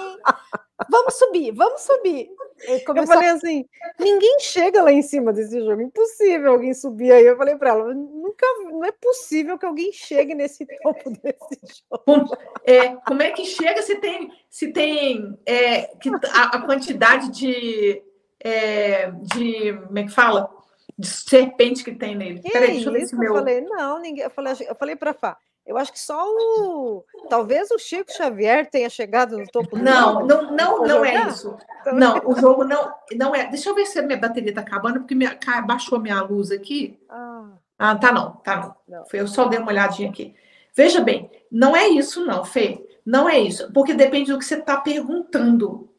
Vamos 0.88 1.14
subir, 1.14 1.52
vamos 1.52 1.82
subir. 1.82 2.30
Eu 2.66 3.06
falei 3.06 3.28
assim: 3.28 3.64
ninguém 3.98 4.38
chega 4.40 4.82
lá 4.82 4.92
em 4.92 5.02
cima 5.02 5.32
desse 5.32 5.61
jogo, 5.61 5.82
impossível 5.82 6.52
alguém 6.52 6.74
subir 6.74 7.12
aí. 7.12 7.26
Eu 7.26 7.36
falei 7.36 7.56
para 7.56 7.70
ela: 7.70 7.94
nunca, 7.94 8.46
não 8.64 8.84
é 8.84 8.92
possível 8.92 9.58
que 9.58 9.66
alguém 9.66 9.92
chegue 9.92 10.34
nesse 10.34 10.66
topo 10.82 11.11
desse 11.22 11.82
jogo. 11.90 12.36
É, 12.64 12.88
como 13.06 13.22
é 13.22 13.30
que 13.30 13.44
chega 13.44 13.82
se 13.82 13.96
tem, 13.96 14.30
se 14.48 14.72
tem 14.72 15.38
é, 15.46 15.82
que 15.96 16.08
a, 16.08 16.42
a 16.56 16.66
quantidade 16.66 17.30
de, 17.30 18.02
é, 18.43 19.11
de, 19.11 19.74
como 19.86 19.99
é 19.99 20.05
que 20.05 20.11
fala? 20.11 20.61
de 21.01 21.07
serpente 21.07 21.82
que 21.82 21.93
tem 21.93 22.14
nele. 22.14 22.41
Que 22.41 22.51
Peraí, 22.51 22.72
deixa 22.72 22.88
eu 22.91 22.93
ver 22.93 23.07
se 23.07 23.16
meu... 23.16 23.32
Eu 23.32 23.38
falei, 23.38 23.62
não, 23.62 23.99
ninguém. 23.99 24.22
Eu 24.22 24.30
falei, 24.30 24.53
eu 24.68 24.74
falei 24.74 24.95
para 24.95 25.14
Fá. 25.14 25.36
Eu 25.66 25.78
acho 25.78 25.93
que 25.93 26.01
só 26.01 26.26
o. 26.26 27.05
Talvez 27.28 27.70
o 27.70 27.78
Chico 27.78 28.12
Xavier 28.12 28.68
tenha 28.68 28.91
chegado 28.91 29.38
no 29.38 29.47
topo 29.47 29.76
do 29.76 29.82
Não, 29.82 30.26
não, 30.26 30.51
não, 30.51 30.82
não 30.82 31.05
é 31.05 31.28
isso. 31.28 31.57
Não, 31.95 32.20
o 32.24 32.34
jogo 32.34 32.64
não, 32.64 32.93
não 33.14 33.34
é. 33.34 33.47
Deixa 33.47 33.68
eu 33.68 33.74
ver 33.74 33.86
se 33.86 33.99
a 33.99 34.03
minha 34.03 34.18
bateria 34.18 34.51
está 34.51 34.62
acabando, 34.62 35.01
porque 35.01 35.14
minha, 35.14 35.38
baixou 35.66 35.99
a 35.99 36.01
minha 36.01 36.20
luz 36.22 36.51
aqui. 36.51 36.99
Ah. 37.09 37.51
ah, 37.78 37.95
tá 37.97 38.11
não, 38.11 38.32
tá 38.36 38.57
não. 38.57 38.99
não. 38.99 39.05
Eu 39.12 39.28
só 39.28 39.47
dei 39.47 39.59
uma 39.59 39.70
olhadinha 39.70 40.11
aqui. 40.11 40.34
Veja 40.74 41.01
bem, 41.01 41.30
não 41.53 41.76
é 41.76 41.88
isso, 41.88 42.24
não, 42.24 42.45
Fê. 42.45 42.84
Não 43.05 43.28
é 43.28 43.38
isso. 43.38 43.70
Porque 43.72 43.95
depende 43.95 44.32
do 44.32 44.38
que 44.38 44.45
você 44.45 44.57
está 44.57 44.78
perguntando. 44.78 45.89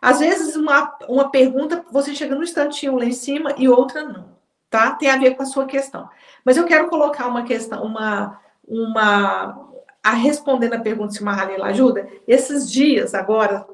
Às 0.00 0.20
vezes, 0.20 0.56
uma, 0.56 0.96
uma 1.08 1.30
pergunta, 1.30 1.84
você 1.90 2.14
chega 2.14 2.34
no 2.34 2.42
instantinho 2.42 2.96
lá 2.96 3.04
em 3.04 3.12
cima 3.12 3.54
e 3.56 3.68
outra 3.68 4.04
não. 4.04 4.36
Tá? 4.70 4.92
Tem 4.92 5.10
a 5.10 5.16
ver 5.16 5.34
com 5.34 5.42
a 5.42 5.46
sua 5.46 5.64
questão. 5.66 6.08
Mas 6.44 6.56
eu 6.56 6.64
quero 6.64 6.88
colocar 6.88 7.26
uma 7.26 7.44
questão, 7.44 7.82
uma 7.82 8.38
uma 8.68 9.66
a 10.02 10.12
responder 10.12 10.68
na 10.68 10.78
pergunta 10.78 11.12
se 11.12 11.22
uma 11.22 11.34
Halila 11.34 11.66
ajuda. 11.66 12.08
Esses 12.26 12.70
dias 12.70 13.14
agora, 13.14 13.66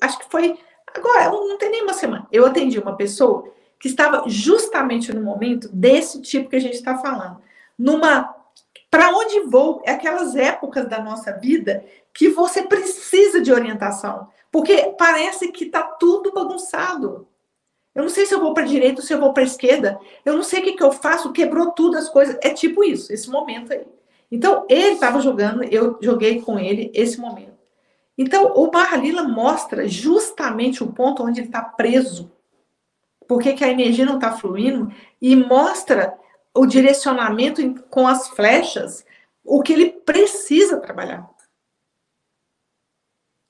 acho 0.00 0.18
que 0.18 0.30
foi 0.30 0.58
agora, 0.94 1.30
não 1.30 1.56
tem 1.56 1.70
nem 1.70 1.82
uma 1.82 1.94
semana. 1.94 2.26
Eu 2.30 2.44
atendi 2.44 2.78
uma 2.78 2.96
pessoa 2.96 3.50
que 3.80 3.88
estava 3.88 4.24
justamente 4.26 5.12
no 5.14 5.22
momento 5.22 5.68
desse 5.72 6.20
tipo 6.20 6.50
que 6.50 6.56
a 6.56 6.60
gente 6.60 6.74
está 6.74 6.98
falando, 6.98 7.40
numa 7.78 8.34
para 8.90 9.10
onde 9.10 9.40
vou? 9.40 9.82
É 9.84 9.92
aquelas 9.92 10.34
épocas 10.34 10.88
da 10.88 11.00
nossa 11.02 11.32
vida 11.32 11.84
que 12.12 12.30
você 12.30 12.62
precisa 12.62 13.40
de 13.40 13.52
orientação, 13.52 14.28
porque 14.50 14.94
parece 14.98 15.52
que 15.52 15.64
está 15.64 15.82
tudo 15.82 16.32
bagunçado. 16.32 17.28
Eu 17.94 18.02
não 18.02 18.10
sei 18.10 18.26
se 18.26 18.34
eu 18.34 18.40
vou 18.40 18.54
para 18.54 18.62
a 18.62 18.66
direita 18.66 19.00
ou 19.00 19.06
se 19.06 19.12
eu 19.12 19.20
vou 19.20 19.32
para 19.32 19.42
a 19.42 19.46
esquerda. 19.46 19.98
Eu 20.24 20.34
não 20.34 20.42
sei 20.42 20.60
o 20.60 20.64
que, 20.64 20.72
que 20.74 20.82
eu 20.82 20.92
faço. 20.92 21.32
Quebrou 21.32 21.72
tudo 21.72 21.98
as 21.98 22.08
coisas. 22.08 22.38
É 22.40 22.50
tipo 22.50 22.84
isso, 22.84 23.12
esse 23.12 23.28
momento 23.28 23.72
aí. 23.72 23.84
Então, 24.30 24.66
ele 24.68 24.92
estava 24.92 25.20
jogando, 25.20 25.64
eu 25.64 25.98
joguei 26.00 26.40
com 26.40 26.58
ele 26.58 26.92
esse 26.94 27.18
momento. 27.18 27.58
Então, 28.16 28.52
o 28.54 28.70
Barra 28.70 28.98
mostra 29.24 29.88
justamente 29.88 30.82
o 30.82 30.92
ponto 30.92 31.22
onde 31.22 31.40
ele 31.40 31.48
está 31.48 31.62
preso. 31.62 32.30
Porque 33.26 33.52
que 33.52 33.64
a 33.64 33.68
energia 33.68 34.04
não 34.04 34.16
está 34.16 34.32
fluindo 34.32 34.92
e 35.20 35.34
mostra 35.34 36.16
o 36.54 36.66
direcionamento 36.66 37.82
com 37.90 38.06
as 38.06 38.28
flechas, 38.28 39.04
o 39.44 39.62
que 39.62 39.72
ele 39.72 39.90
precisa 39.90 40.78
trabalhar. 40.78 41.28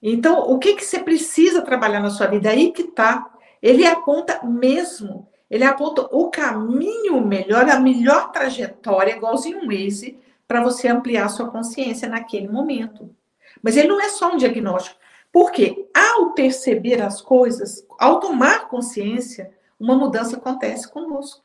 Então, 0.02 0.40
o 0.40 0.58
que, 0.58 0.74
que 0.74 0.84
você 0.84 1.00
precisa 1.00 1.62
trabalhar 1.62 2.00
na 2.00 2.10
sua 2.10 2.26
vida? 2.26 2.50
Aí 2.50 2.72
que 2.72 2.82
está 2.82 3.38
ele 3.60 3.84
aponta 3.84 4.44
mesmo, 4.44 5.28
ele 5.50 5.64
aponta 5.64 6.02
o 6.12 6.30
caminho 6.30 7.20
melhor, 7.20 7.68
a 7.68 7.80
melhor 7.80 8.30
trajetória, 8.30 9.16
igualzinho 9.16 9.58
um 9.58 9.66
Waze, 9.66 10.18
para 10.46 10.62
você 10.62 10.88
ampliar 10.88 11.28
sua 11.28 11.50
consciência 11.50 12.08
naquele 12.08 12.48
momento. 12.48 13.14
Mas 13.62 13.76
ele 13.76 13.88
não 13.88 14.00
é 14.00 14.08
só 14.08 14.32
um 14.32 14.36
diagnóstico, 14.36 14.98
porque 15.32 15.88
ao 15.92 16.32
perceber 16.32 17.02
as 17.02 17.20
coisas, 17.20 17.84
ao 17.98 18.20
tomar 18.20 18.68
consciência, 18.68 19.52
uma 19.78 19.96
mudança 19.96 20.36
acontece 20.36 20.90
conosco. 20.90 21.44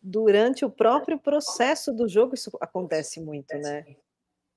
Durante 0.00 0.64
o 0.64 0.70
próprio 0.70 1.18
processo 1.18 1.92
do 1.92 2.08
jogo, 2.08 2.34
isso 2.34 2.50
acontece 2.60 3.20
muito, 3.20 3.54
né? 3.58 3.84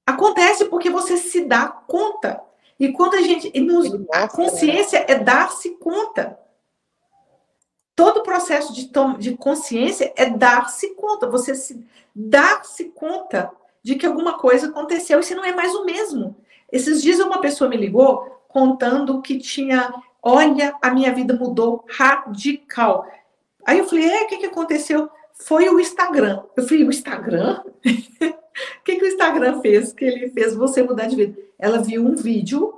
Acontece 0.06 0.66
porque 0.66 0.90
você 0.90 1.18
se 1.18 1.46
dá 1.46 1.68
conta 1.68 2.42
e 2.82 2.92
quando 2.92 3.14
a 3.14 3.22
gente. 3.22 3.60
Nos, 3.62 3.94
a 4.12 4.22
né? 4.22 4.28
consciência 4.28 5.06
é 5.08 5.14
dar-se 5.14 5.70
conta. 5.76 6.36
Todo 7.96 8.22
o 8.22 8.24
processo 8.24 8.74
de, 8.74 8.88
tom, 8.88 9.20
de 9.20 9.38
consciência 9.38 10.12
é 10.16 10.28
dar-se 10.28 10.96
conta. 10.96 11.30
Você 11.30 11.54
se 11.54 11.86
dar-se 12.16 12.86
conta 12.86 13.52
de 13.84 13.94
que 13.94 14.08
alguma 14.08 14.40
coisa 14.40 14.66
aconteceu 14.66 15.20
e 15.20 15.24
se 15.24 15.36
não 15.36 15.46
é 15.46 15.54
mais 15.54 15.76
o 15.76 15.86
mesmo. 15.86 16.36
Esses 16.72 17.04
dias 17.04 17.20
uma 17.20 17.40
pessoa 17.40 17.70
me 17.70 17.78
ligou 17.78 18.42
contando 18.48 19.22
que 19.22 19.38
tinha. 19.38 19.94
Olha, 20.20 20.76
a 20.82 20.90
minha 20.90 21.14
vida 21.14 21.36
mudou 21.36 21.86
radical. 21.88 23.06
Aí 23.64 23.78
eu 23.78 23.88
falei, 23.88 24.10
é, 24.10 24.24
o 24.24 24.28
que, 24.28 24.38
que 24.38 24.46
aconteceu? 24.48 25.08
Foi 25.34 25.70
o 25.70 25.80
Instagram. 25.80 26.42
Eu 26.58 26.68
falei, 26.68 26.84
o 26.84 26.90
Instagram? 26.90 27.62
O 28.80 28.84
que, 28.84 28.96
que 28.96 29.06
o 29.06 29.08
Instagram 29.08 29.62
fez? 29.62 29.94
Que 29.94 30.06
ele 30.06 30.30
fez 30.30 30.56
você 30.56 30.84
mudar 30.84 31.08
de 31.08 31.16
vida. 31.16 31.38
Ela 31.58 31.80
viu 31.80 32.06
um 32.06 32.16
vídeo 32.16 32.74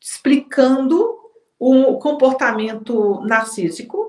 explicando 0.00 1.18
o 1.58 1.98
comportamento 1.98 3.20
narcísico 3.22 4.08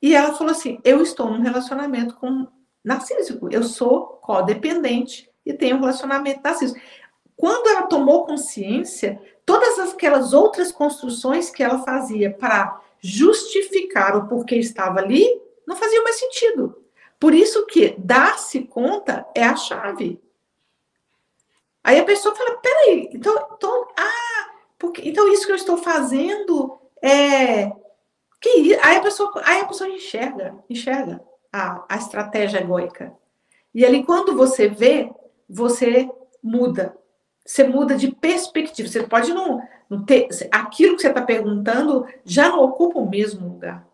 e 0.00 0.14
ela 0.14 0.34
falou 0.34 0.52
assim: 0.52 0.78
Eu 0.84 1.02
estou 1.02 1.30
num 1.30 1.40
relacionamento 1.40 2.16
com 2.16 2.46
narcísico, 2.84 3.48
eu 3.50 3.62
sou 3.62 4.18
codependente 4.20 5.30
e 5.46 5.52
tenho 5.52 5.76
um 5.76 5.80
relacionamento 5.80 6.40
narcísico. 6.42 6.80
Quando 7.36 7.68
ela 7.68 7.82
tomou 7.82 8.26
consciência, 8.26 9.20
todas 9.46 9.78
aquelas 9.78 10.32
outras 10.32 10.70
construções 10.70 11.50
que 11.50 11.62
ela 11.62 11.78
fazia 11.78 12.32
para 12.32 12.80
justificar 13.00 14.16
o 14.16 14.28
porquê 14.28 14.56
estava 14.56 15.00
ali 15.00 15.24
não 15.66 15.76
faziam 15.76 16.04
mais 16.04 16.16
sentido. 16.16 16.81
Por 17.22 17.34
isso 17.34 17.64
que 17.66 17.94
dar-se 17.96 18.64
conta 18.64 19.24
é 19.32 19.44
a 19.44 19.54
chave. 19.54 20.20
Aí 21.84 22.00
a 22.00 22.04
pessoa 22.04 22.34
fala, 22.34 22.56
peraí, 22.56 23.10
então, 23.12 23.32
então, 23.54 23.86
ah, 23.96 24.50
porque, 24.76 25.08
então 25.08 25.32
isso 25.32 25.46
que 25.46 25.52
eu 25.52 25.56
estou 25.56 25.76
fazendo 25.76 26.80
é. 27.00 27.70
Que, 28.40 28.74
aí, 28.82 28.96
a 28.96 29.00
pessoa, 29.00 29.40
aí 29.44 29.60
a 29.60 29.66
pessoa 29.66 29.88
enxerga, 29.88 30.58
enxerga 30.68 31.22
a, 31.52 31.84
a 31.88 31.96
estratégia 31.96 32.58
egoica. 32.58 33.16
E 33.72 33.86
ali, 33.86 34.02
quando 34.02 34.36
você 34.36 34.66
vê, 34.66 35.08
você 35.48 36.10
muda. 36.42 36.98
Você 37.46 37.62
muda 37.62 37.94
de 37.94 38.10
perspectiva. 38.10 38.88
Você 38.88 39.04
pode 39.04 39.32
não, 39.32 39.62
não 39.88 40.04
ter. 40.04 40.26
Aquilo 40.50 40.96
que 40.96 41.02
você 41.02 41.08
está 41.08 41.22
perguntando 41.22 42.04
já 42.24 42.48
não 42.48 42.64
ocupa 42.64 42.98
o 42.98 43.08
mesmo 43.08 43.48
lugar. 43.48 43.91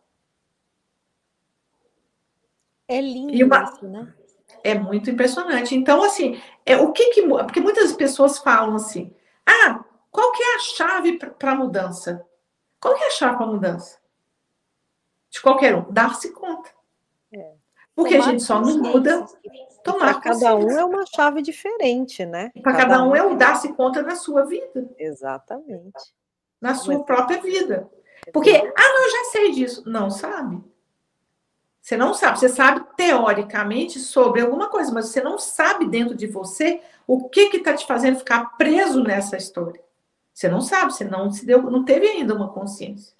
É 2.89 3.01
lindo 3.01 3.45
uma, 3.45 3.64
isso, 3.64 3.86
né? 3.86 4.14
É 4.64 4.74
muito 4.74 5.11
impressionante. 5.11 5.74
Então, 5.74 6.03
assim, 6.03 6.41
é, 6.64 6.76
o 6.76 6.91
que 6.93 7.11
que. 7.11 7.22
Porque 7.22 7.61
muitas 7.61 7.93
pessoas 7.93 8.39
falam 8.39 8.74
assim: 8.74 9.14
ah, 9.47 9.84
qual 10.11 10.32
que 10.32 10.43
é 10.43 10.57
a 10.57 10.59
chave 10.59 11.18
para 11.18 11.53
a 11.53 11.55
mudança? 11.55 12.24
Qual 12.80 12.95
que 12.95 13.05
é 13.05 13.07
a 13.09 13.11
chave 13.11 13.36
para 13.36 13.47
a 13.47 13.51
mudança? 13.51 13.99
De 15.30 15.41
qualquer 15.41 15.74
um, 15.74 15.93
dar-se 15.93 16.32
conta. 16.32 16.70
É. 17.32 17.55
Porque 17.95 18.14
tomar 18.14 18.26
a 18.26 18.30
gente 18.30 18.43
só 18.43 18.61
não 18.61 18.78
muda 18.78 19.26
tomar 19.84 20.14
Para 20.14 20.20
cada 20.20 20.57
um 20.57 20.70
é 20.70 20.84
uma 20.84 21.05
chave 21.07 21.43
diferente, 21.43 22.24
né? 22.24 22.51
Para 22.62 22.72
cada, 22.72 22.89
cada, 22.95 23.05
um 23.05 23.14
é 23.14 23.22
o 23.22 23.36
dar-se 23.36 23.72
conta 23.74 24.03
na 24.03 24.16
sua 24.16 24.45
vida. 24.45 24.89
Exatamente. 24.99 26.14
Na 26.61 26.74
sua 26.74 26.95
Mas... 26.95 27.07
própria 27.07 27.41
vida. 27.41 27.91
Porque, 28.32 28.51
ah, 28.51 28.89
não, 28.89 29.05
eu 29.05 29.11
já 29.11 29.24
sei 29.30 29.51
disso. 29.53 29.82
Não 29.86 30.11
sabe. 30.11 30.62
Você 31.89 31.97
não 31.97 32.12
sabe, 32.12 32.39
você 32.39 32.51
sabe 32.51 32.84
teoricamente 32.99 33.99
sobre 33.99 34.43
alguma 34.43 34.68
coisa, 34.68 34.93
mas 34.93 35.07
você 35.07 35.22
não 35.22 35.39
sabe 35.39 35.89
dentro 35.89 36.14
de 36.14 36.26
você 36.26 36.82
o 37.07 37.30
que 37.30 37.49
está 37.57 37.72
te 37.72 37.86
fazendo 37.86 38.18
ficar 38.18 38.59
preso 38.59 39.03
nessa 39.03 39.39
história. 39.39 39.82
Você 40.30 40.51
não 40.51 40.61
sabe, 40.61 40.93
você 40.93 41.05
não 41.05 41.32
se 41.32 41.47
deu, 41.47 41.62
não 41.62 41.86
teve 41.86 42.07
ainda 42.07 42.34
uma 42.34 42.53
consciência. 42.53 43.14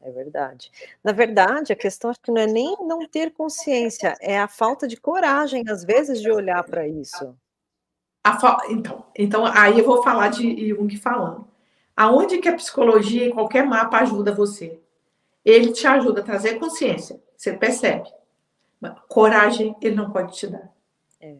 É 0.00 0.10
verdade. 0.10 0.72
Na 1.04 1.12
verdade, 1.12 1.70
a 1.70 1.76
questão 1.76 2.08
acho 2.08 2.22
que 2.22 2.30
não 2.30 2.40
é 2.40 2.46
nem 2.46 2.74
não 2.86 3.06
ter 3.06 3.34
consciência, 3.34 4.16
é 4.18 4.38
a 4.38 4.48
falta 4.48 4.88
de 4.88 4.96
coragem, 4.96 5.62
às 5.68 5.84
vezes, 5.84 6.22
de 6.22 6.30
olhar 6.30 6.64
para 6.64 6.88
isso. 6.88 7.36
Fa... 8.40 8.62
Então, 8.70 9.04
então, 9.14 9.44
aí 9.44 9.78
eu 9.78 9.84
vou 9.84 10.02
falar 10.02 10.28
de 10.28 10.70
Jung 10.70 10.96
falando. 10.96 11.46
Aonde 11.94 12.38
que 12.38 12.48
a 12.48 12.56
psicologia 12.56 13.26
e 13.26 13.32
qualquer 13.32 13.66
mapa 13.66 13.98
ajuda 13.98 14.34
você? 14.34 14.80
Ele 15.44 15.70
te 15.70 15.86
ajuda 15.86 16.22
a 16.22 16.24
trazer 16.24 16.58
consciência. 16.58 17.27
Você 17.38 17.52
percebe. 17.52 18.12
Coragem 19.06 19.76
ele 19.80 19.94
não 19.94 20.10
pode 20.10 20.36
te 20.36 20.48
dar. 20.48 20.72
É. 21.20 21.36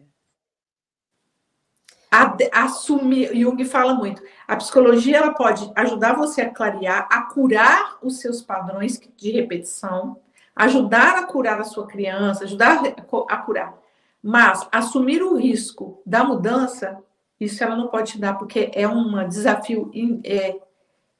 assumir, 2.53 3.35
Jung 3.35 3.63
fala 3.65 3.93
muito. 3.93 4.23
A 4.47 4.55
psicologia 4.55 5.17
ela 5.17 5.33
pode 5.33 5.69
ajudar 5.75 6.15
você 6.15 6.41
a 6.41 6.49
clarear, 6.49 7.05
a 7.11 7.23
curar 7.23 7.97
os 8.01 8.19
seus 8.19 8.41
padrões 8.41 8.99
de 9.17 9.31
repetição, 9.31 10.21
ajudar 10.55 11.17
a 11.17 11.23
curar 11.25 11.59
a 11.59 11.65
sua 11.65 11.85
criança, 11.85 12.45
ajudar 12.45 12.81
a 13.29 13.37
curar. 13.37 13.77
Mas 14.23 14.65
assumir 14.71 15.21
o 15.21 15.35
risco 15.35 16.01
da 16.05 16.23
mudança, 16.23 16.97
isso 17.37 17.61
ela 17.61 17.75
não 17.75 17.87
pode 17.87 18.13
te 18.13 18.19
dar, 18.19 18.37
porque 18.37 18.71
é 18.73 18.87
um 18.87 19.27
desafio 19.27 19.91
é, 20.23 20.57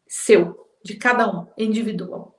seu, 0.07 0.69
de 0.82 0.95
cada 0.95 1.30
um, 1.30 1.47
individual. 1.57 2.39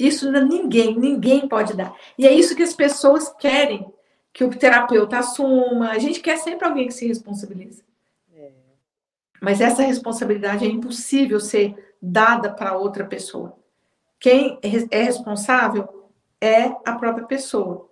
Isso 0.00 0.32
ninguém, 0.32 0.98
ninguém 0.98 1.46
pode 1.46 1.76
dar. 1.76 1.94
E 2.16 2.26
é 2.26 2.32
isso 2.32 2.56
que 2.56 2.62
as 2.62 2.72
pessoas 2.72 3.28
querem 3.38 3.92
que 4.32 4.42
o 4.42 4.50
terapeuta 4.50 5.18
assuma. 5.18 5.90
A 5.90 5.98
gente 5.98 6.20
quer 6.20 6.38
sempre 6.38 6.66
alguém 6.66 6.86
que 6.88 6.94
se 6.94 7.06
responsabilize. 7.06 7.84
É. 8.34 8.50
Mas 9.42 9.60
essa 9.60 9.82
responsabilidade 9.82 10.64
é 10.64 10.68
impossível 10.68 11.38
ser 11.38 11.94
dada 12.00 12.50
para 12.50 12.78
outra 12.78 13.04
pessoa. 13.04 13.58
quem 14.18 14.58
é 14.62 15.02
responsável 15.02 16.08
é 16.40 16.64
a 16.84 16.92
própria 16.92 17.26
pessoa. 17.26 17.88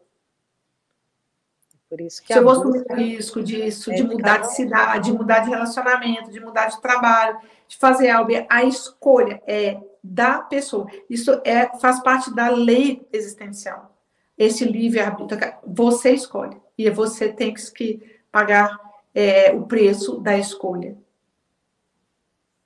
Por 1.89 2.01
isso 2.01 2.23
que 2.23 2.33
Se 2.33 2.39
eu 2.39 2.43
vou 2.43 2.53
assumir 2.53 2.85
o 2.89 2.95
risco 2.95 3.43
disso, 3.43 3.91
é 3.91 3.95
de 3.95 4.03
mudar 4.03 4.39
de 4.39 4.55
cidade, 4.55 5.11
de 5.11 5.17
mudar 5.17 5.41
de 5.41 5.49
relacionamento, 5.49 6.31
de 6.31 6.39
mudar 6.39 6.67
de 6.67 6.81
trabalho, 6.83 7.39
de 7.67 7.77
fazer 7.79 8.11
algo, 8.11 8.31
a 8.49 8.65
escolha 8.65 9.43
é 9.47 9.81
da 10.09 10.39
pessoa. 10.41 10.87
Isso 11.09 11.31
é, 11.45 11.69
faz 11.79 12.03
parte 12.03 12.35
da 12.35 12.49
lei 12.49 13.07
existencial. 13.13 13.95
Esse 14.37 14.65
livre-arbítrio, 14.65 15.39
você 15.67 16.13
escolhe. 16.13 16.57
E 16.77 16.89
você 16.89 17.31
tem 17.33 17.53
que 17.53 18.01
pagar 18.33 18.79
é, 19.15 19.53
o 19.53 19.67
preço 19.67 20.19
da 20.21 20.39
escolha. 20.39 20.97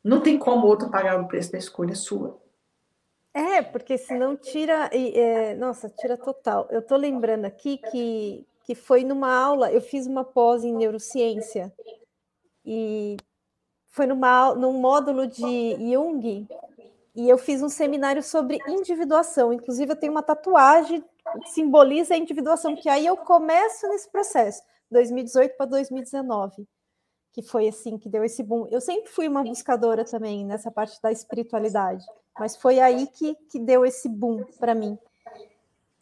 Não 0.05 0.21
tem 0.21 0.39
como 0.39 0.67
outro 0.67 0.91
pagar 0.91 1.21
o 1.21 1.27
preço 1.27 1.51
da 1.51 1.59
escolha 1.59 1.95
sua. 1.95 2.41
É, 3.35 3.63
porque 3.63 3.97
senão 3.97 4.37
tira. 4.37 4.91
É, 4.93 5.55
nossa, 5.55 5.89
tira 5.89 6.17
total. 6.17 6.69
Eu 6.71 6.81
estou 6.81 6.99
lembrando 6.99 7.47
aqui 7.47 7.79
que, 7.79 8.47
que 8.65 8.75
foi 8.75 9.03
numa 9.03 9.35
aula, 9.35 9.73
eu 9.73 9.81
fiz 9.81 10.07
uma 10.07 10.25
pós 10.25 10.65
em 10.65 10.75
neurociência, 10.75 11.73
e 12.65 13.17
foi 13.89 14.07
numa, 14.07 14.55
num 14.55 14.75
módulo 14.75 15.27
de 15.27 15.77
Jung, 15.93 16.47
e 17.15 17.29
eu 17.29 17.37
fiz 17.37 17.63
um 17.63 17.69
seminário 17.69 18.23
sobre 18.23 18.59
individuação. 18.67 19.53
Inclusive, 19.53 19.93
eu 19.93 19.97
tenho 19.97 20.13
uma 20.13 20.23
tatuagem 20.23 21.05
que 21.43 21.51
simboliza 21.51 22.15
a 22.15 22.19
individuação, 22.19 22.75
que 22.75 22.89
aí 22.89 23.07
eu 23.07 23.17
começo 23.17 23.89
nesse 23.89 24.11
processo, 24.11 24.63
2018 24.91 25.57
para 25.57 25.67
2019 25.67 26.67
que 27.33 27.43
foi 27.43 27.67
assim 27.67 27.97
que 27.97 28.09
deu 28.09 28.23
esse 28.23 28.43
boom. 28.43 28.69
Eu 28.71 28.81
sempre 28.81 29.11
fui 29.11 29.27
uma 29.27 29.43
buscadora 29.43 30.05
também 30.05 30.45
nessa 30.45 30.71
parte 30.71 31.01
da 31.01 31.11
espiritualidade, 31.11 32.05
mas 32.39 32.55
foi 32.55 32.79
aí 32.79 33.07
que, 33.07 33.35
que 33.51 33.59
deu 33.59 33.85
esse 33.87 34.09
boom 34.09 34.45
para 34.61 34.75
mim. 34.75 34.99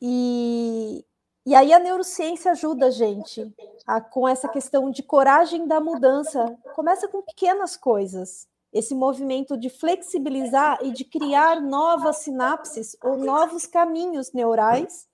E, 0.02 1.04
e 1.46 1.54
aí 1.54 1.72
a 1.72 1.78
neurociência 1.78 2.50
ajuda 2.50 2.86
a 2.86 2.90
gente 2.90 3.48
a, 3.86 4.00
com 4.00 4.28
essa 4.28 4.48
questão 4.48 4.90
de 4.90 5.02
coragem 5.02 5.68
da 5.68 5.80
mudança. 5.80 6.58
Começa 6.74 7.06
com 7.06 7.22
pequenas 7.22 7.76
coisas. 7.76 8.48
Esse 8.72 8.94
movimento 8.94 9.56
de 9.56 9.68
flexibilizar 9.68 10.78
e 10.82 10.92
de 10.92 11.04
criar 11.04 11.60
novas 11.60 12.18
sinapses 12.18 12.96
ou 13.02 13.16
novos 13.16 13.66
caminhos 13.66 14.32
neurais 14.32 15.08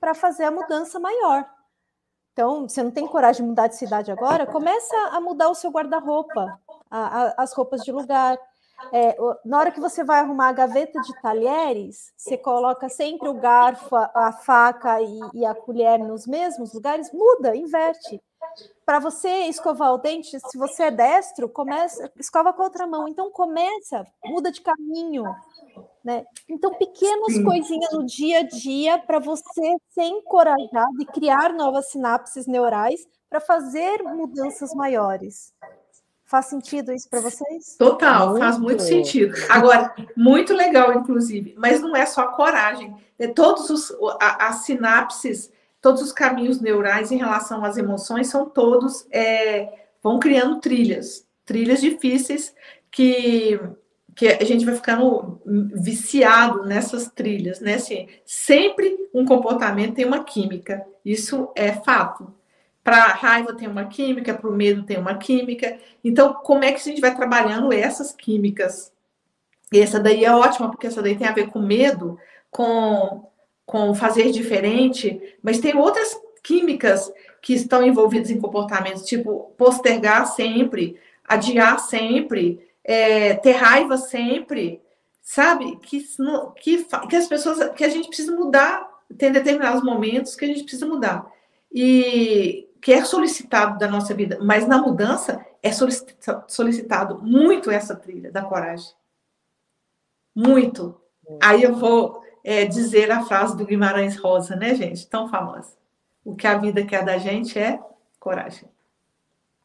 para 0.00 0.14
fazer 0.14 0.44
a 0.44 0.50
mudança 0.50 0.98
maior. 0.98 1.48
Então, 2.32 2.68
você 2.68 2.82
não 2.82 2.90
tem 2.90 3.06
coragem 3.06 3.42
de 3.42 3.48
mudar 3.48 3.68
de 3.68 3.76
cidade 3.76 4.10
agora? 4.10 4.44
Começa 4.44 4.96
a 5.12 5.20
mudar 5.20 5.48
o 5.48 5.54
seu 5.54 5.70
guarda-roupa, 5.70 6.60
as 6.90 7.52
roupas 7.52 7.82
de 7.84 7.92
lugar. 7.92 8.36
É, 8.92 9.16
na 9.44 9.58
hora 9.58 9.70
que 9.70 9.80
você 9.80 10.02
vai 10.02 10.18
arrumar 10.18 10.48
a 10.48 10.52
gaveta 10.52 11.00
de 11.00 11.22
talheres, 11.22 12.12
você 12.16 12.36
coloca 12.36 12.88
sempre 12.88 13.28
o 13.28 13.34
garfo, 13.34 13.94
a, 13.94 14.32
faca 14.32 15.00
e, 15.00 15.20
e, 15.32 15.46
a 15.46 15.54
colher 15.54 15.98
nos 16.00 16.26
mesmos 16.26 16.72
lugares, 16.72 17.12
muda, 17.12 17.54
inverte. 17.54 18.20
Para 18.84 18.98
você 18.98 19.28
escovar 19.46 19.92
o 19.92 19.98
dente, 19.98 20.38
se 20.38 20.58
você 20.58 20.84
é 20.84 20.90
destro, 20.90 21.48
começa, 21.48 22.12
escova 22.18 22.52
com 22.52 22.62
a 22.62 22.66
outra 22.66 22.86
mão. 22.86 23.08
Então 23.08 23.30
começa, 23.30 24.06
muda 24.24 24.52
de 24.52 24.60
caminho, 24.60 25.24
né? 26.04 26.24
Então, 26.48 26.74
pequenas 26.74 27.32
Sim. 27.32 27.44
coisinhas 27.44 27.92
no 27.92 28.04
dia 28.04 28.40
a 28.40 28.42
dia 28.42 28.98
para 28.98 29.18
você 29.18 29.76
ser 29.90 30.04
encorajado 30.04 31.00
e 31.00 31.06
criar 31.06 31.54
novas 31.54 31.90
sinapses 31.90 32.46
neurais 32.46 33.00
para 33.30 33.40
fazer 33.40 34.02
mudanças 34.02 34.74
maiores. 34.74 35.52
Faz 36.26 36.46
sentido 36.46 36.92
isso 36.92 37.08
para 37.08 37.20
vocês? 37.20 37.76
Total, 37.78 38.28
muito. 38.28 38.40
faz 38.40 38.58
muito 38.58 38.82
sentido. 38.82 39.34
Agora, 39.48 39.94
muito 40.16 40.52
legal, 40.52 40.92
inclusive, 40.94 41.54
mas 41.56 41.80
não 41.80 41.96
é 41.96 42.04
só 42.06 42.28
coragem. 42.28 42.94
É 43.18 43.28
todos 43.28 43.70
os 43.70 43.96
as 44.20 44.64
sinapses, 44.64 45.50
todos 45.84 46.00
os 46.00 46.12
caminhos 46.12 46.62
neurais 46.62 47.12
em 47.12 47.18
relação 47.18 47.62
às 47.62 47.76
emoções 47.76 48.28
são 48.28 48.48
todos 48.48 49.06
é, 49.10 49.70
vão 50.02 50.18
criando 50.18 50.58
trilhas, 50.58 51.26
trilhas 51.44 51.82
difíceis 51.82 52.54
que 52.90 53.60
que 54.16 54.28
a 54.28 54.44
gente 54.44 54.64
vai 54.64 54.76
ficando 54.76 55.42
viciado 55.74 56.64
nessas 56.64 57.08
trilhas, 57.08 57.60
né? 57.60 57.74
Assim, 57.74 58.08
sempre 58.24 58.96
um 59.12 59.26
comportamento 59.26 59.96
tem 59.96 60.06
uma 60.06 60.22
química, 60.22 60.86
isso 61.04 61.50
é 61.54 61.72
fato. 61.72 62.32
Para 62.82 63.06
a 63.06 63.12
raiva 63.12 63.52
tem 63.52 63.68
uma 63.68 63.86
química, 63.86 64.32
para 64.32 64.48
o 64.48 64.54
medo 64.54 64.84
tem 64.84 64.96
uma 64.96 65.18
química. 65.18 65.76
Então, 66.02 66.32
como 66.32 66.64
é 66.64 66.70
que 66.70 66.80
a 66.80 66.84
gente 66.84 67.00
vai 67.00 67.14
trabalhando 67.14 67.72
essas 67.72 68.12
químicas? 68.12 68.92
E 69.72 69.80
essa 69.80 69.98
daí 69.98 70.24
é 70.24 70.32
ótima, 70.32 70.70
porque 70.70 70.86
essa 70.86 71.02
daí 71.02 71.16
tem 71.16 71.26
a 71.26 71.32
ver 71.32 71.48
com 71.48 71.58
medo, 71.58 72.16
com, 72.52 73.28
com 73.66 73.94
fazer 73.94 74.30
diferente, 74.30 75.36
mas 75.42 75.58
tem 75.58 75.76
outras 75.76 76.16
químicas 76.42 77.12
que 77.40 77.54
estão 77.54 77.82
envolvidas 77.82 78.30
em 78.30 78.40
comportamentos, 78.40 79.04
tipo 79.04 79.52
postergar 79.56 80.26
sempre, 80.26 80.98
adiar 81.26 81.78
sempre, 81.78 82.60
é, 82.82 83.34
ter 83.34 83.52
raiva 83.52 83.96
sempre, 83.96 84.82
sabe? 85.22 85.76
Que, 85.76 86.06
que, 86.56 86.86
que 87.08 87.16
as 87.16 87.26
pessoas, 87.26 87.70
que 87.74 87.84
a 87.84 87.88
gente 87.88 88.08
precisa 88.08 88.34
mudar, 88.34 88.88
tem 89.16 89.32
determinados 89.32 89.82
momentos 89.82 90.36
que 90.36 90.44
a 90.44 90.48
gente 90.48 90.62
precisa 90.62 90.86
mudar. 90.86 91.26
E 91.72 92.68
que 92.80 92.92
é 92.92 93.02
solicitado 93.04 93.78
da 93.78 93.88
nossa 93.88 94.12
vida, 94.12 94.38
mas 94.42 94.68
na 94.68 94.76
mudança 94.76 95.44
é 95.62 95.70
solicitado 96.46 97.22
muito 97.22 97.70
essa 97.70 97.96
trilha 97.96 98.30
da 98.30 98.42
coragem. 98.42 98.92
Muito. 100.34 101.00
Aí 101.42 101.62
eu 101.62 101.74
vou 101.74 102.23
é, 102.44 102.66
dizer 102.66 103.10
a 103.10 103.24
frase 103.24 103.56
do 103.56 103.64
Guimarães 103.64 104.16
Rosa, 104.16 104.54
né, 104.54 104.74
gente? 104.74 105.08
Tão 105.08 105.28
famosa. 105.28 105.72
O 106.22 106.36
que 106.36 106.46
a 106.46 106.58
vida 106.58 106.84
quer 106.84 107.02
da 107.02 107.16
gente 107.16 107.58
é 107.58 107.80
coragem. 108.20 108.68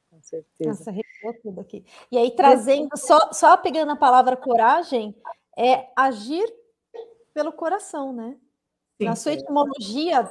Com 0.09 0.21
certeza. 0.21 0.91
Nossa, 0.91 1.39
tudo 1.43 1.59
aqui. 1.59 1.85
E 2.09 2.17
aí, 2.17 2.31
trazendo, 2.31 2.89
só, 2.95 3.31
só 3.33 3.57
pegando 3.57 3.91
a 3.91 3.97
palavra 3.97 4.37
coragem, 4.37 5.13
é 5.57 5.87
agir 5.95 6.51
pelo 7.33 7.51
coração, 7.51 8.13
né? 8.13 8.35
Sim, 8.97 9.05
Na 9.05 9.15
sua 9.15 9.33
etimologia, 9.33 10.29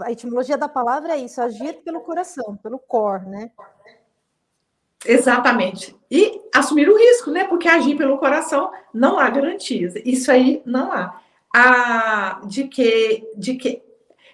a 0.00 0.12
etimologia 0.12 0.58
da 0.58 0.68
palavra 0.68 1.14
é 1.14 1.18
isso, 1.18 1.40
agir 1.40 1.82
pelo 1.82 2.00
coração, 2.00 2.56
pelo 2.56 2.78
cor, 2.78 3.22
né? 3.26 3.50
Exatamente. 5.06 5.96
E 6.10 6.40
assumir 6.54 6.88
o 6.88 6.98
risco, 6.98 7.30
né? 7.30 7.44
Porque 7.44 7.68
agir 7.68 7.96
pelo 7.96 8.18
coração 8.18 8.72
não 8.92 9.18
há 9.18 9.30
garantias. 9.30 9.94
Isso 10.04 10.30
aí 10.30 10.62
não 10.66 10.92
há. 10.92 11.20
A, 11.54 12.40
de 12.46 12.64
que, 12.64 13.26
de 13.36 13.54
que 13.54 13.82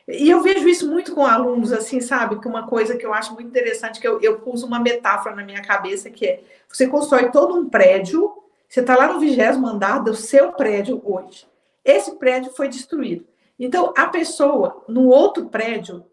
e 0.07 0.29
eu 0.29 0.43
vejo 0.43 0.69
isso 0.69 0.91
muito 0.91 1.15
com 1.15 1.25
alunos, 1.25 1.73
assim, 1.73 2.01
sabe? 2.01 2.39
Que 2.39 2.47
uma 2.47 2.67
coisa 2.67 2.97
que 2.97 3.07
eu 3.07 3.15
acho 3.15 3.33
muito 3.33 3.49
interessante, 3.49 4.01
que 4.01 4.07
eu, 4.07 4.21
eu 4.21 4.43
uso 4.45 4.67
uma 4.67 4.79
metáfora 4.79 5.35
na 5.35 5.43
minha 5.43 5.63
cabeça, 5.63 6.11
que 6.11 6.27
é 6.27 6.43
você 6.69 6.87
constrói 6.87 7.31
todo 7.31 7.55
um 7.55 7.69
prédio, 7.69 8.31
você 8.69 8.81
está 8.81 8.97
lá 8.97 9.13
no 9.13 9.19
vigésimo 9.19 9.67
andar 9.67 10.01
do 10.01 10.15
seu 10.15 10.53
prédio 10.53 11.01
hoje. 11.05 11.47
Esse 11.85 12.17
prédio 12.17 12.53
foi 12.53 12.69
destruído. 12.69 13.27
Então, 13.59 13.95
a 13.97 14.07
pessoa, 14.07 14.85
no 14.89 15.09
outro 15.09 15.47
prédio 15.47 16.05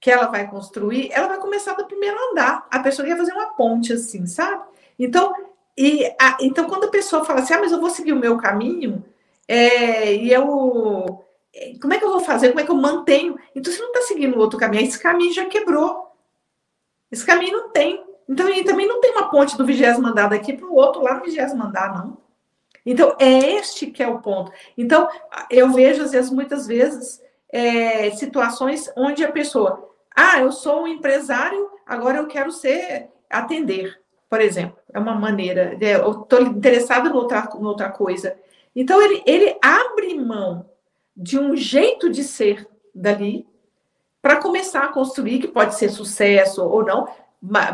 que 0.00 0.10
ela 0.10 0.26
vai 0.26 0.48
construir, 0.48 1.10
ela 1.12 1.28
vai 1.28 1.38
começar 1.38 1.74
do 1.74 1.86
primeiro 1.86 2.16
andar. 2.30 2.66
A 2.70 2.80
pessoa 2.80 3.06
quer 3.06 3.16
fazer 3.16 3.32
uma 3.32 3.54
ponte 3.54 3.92
assim, 3.92 4.26
sabe? 4.26 4.62
Então, 4.98 5.32
e 5.76 6.04
a, 6.20 6.36
então 6.40 6.68
quando 6.68 6.84
a 6.84 6.90
pessoa 6.90 7.24
fala 7.24 7.40
assim, 7.40 7.54
ah, 7.54 7.60
mas 7.60 7.72
eu 7.72 7.80
vou 7.80 7.90
seguir 7.90 8.12
o 8.12 8.18
meu 8.18 8.36
caminho, 8.36 9.04
é, 9.48 10.14
e 10.14 10.32
eu 10.32 11.22
como 11.80 11.92
é 11.92 11.98
que 11.98 12.04
eu 12.04 12.10
vou 12.10 12.20
fazer? 12.20 12.48
Como 12.48 12.60
é 12.60 12.64
que 12.64 12.70
eu 12.70 12.76
mantenho? 12.76 13.38
Então, 13.54 13.72
você 13.72 13.80
não 13.80 13.88
está 13.88 14.02
seguindo 14.02 14.38
outro 14.38 14.58
caminho. 14.58 14.84
Esse 14.84 14.98
caminho 14.98 15.32
já 15.32 15.44
quebrou. 15.44 16.10
Esse 17.10 17.26
caminho 17.26 17.52
não 17.52 17.68
tem. 17.70 18.02
Então, 18.28 18.48
e 18.48 18.64
também 18.64 18.88
não 18.88 19.00
tem 19.00 19.12
uma 19.12 19.28
ponte 19.28 19.56
do 19.56 19.66
vigésimo 19.66 20.06
andar 20.06 20.30
daqui 20.30 20.54
para 20.54 20.66
o 20.66 20.74
outro 20.74 21.02
lá 21.02 21.14
no 21.14 21.24
vigésimo 21.24 21.62
andar, 21.62 21.94
não. 21.94 22.16
Então, 22.84 23.14
é 23.18 23.56
este 23.56 23.86
que 23.88 24.02
é 24.02 24.08
o 24.08 24.20
ponto. 24.20 24.50
Então, 24.76 25.08
eu 25.50 25.70
vejo, 25.70 26.02
às 26.02 26.12
vezes, 26.12 26.30
muitas 26.30 26.66
vezes, 26.66 27.22
é, 27.50 28.10
situações 28.12 28.90
onde 28.96 29.22
a 29.22 29.30
pessoa, 29.30 29.90
ah, 30.16 30.40
eu 30.40 30.50
sou 30.50 30.82
um 30.82 30.86
empresário, 30.86 31.70
agora 31.86 32.18
eu 32.18 32.26
quero 32.26 32.50
ser 32.50 33.08
atender, 33.28 34.00
por 34.28 34.40
exemplo. 34.40 34.78
É 34.92 34.98
uma 34.98 35.14
maneira, 35.14 35.76
é, 35.80 35.96
eu 35.96 36.22
estou 36.22 36.40
interessado 36.40 37.08
em 37.08 37.12
outra, 37.12 37.48
em 37.54 37.64
outra 37.64 37.90
coisa. 37.90 38.36
Então, 38.74 39.00
ele, 39.02 39.22
ele 39.26 39.56
abre 39.62 40.18
mão 40.18 40.68
de 41.16 41.38
um 41.38 41.54
jeito 41.56 42.08
de 42.08 42.24
ser 42.24 42.66
dali 42.94 43.46
para 44.20 44.36
começar 44.36 44.84
a 44.84 44.92
construir, 44.92 45.40
que 45.40 45.48
pode 45.48 45.74
ser 45.74 45.90
sucesso 45.90 46.64
ou 46.64 46.84
não, 46.84 47.08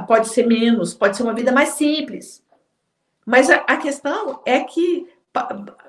pode 0.06 0.28
ser 0.28 0.46
menos, 0.46 0.94
pode 0.94 1.16
ser 1.16 1.22
uma 1.22 1.34
vida 1.34 1.52
mais 1.52 1.70
simples. 1.70 2.42
Mas 3.24 3.50
a, 3.50 3.56
a 3.56 3.76
questão 3.76 4.40
é 4.46 4.60
que 4.60 5.06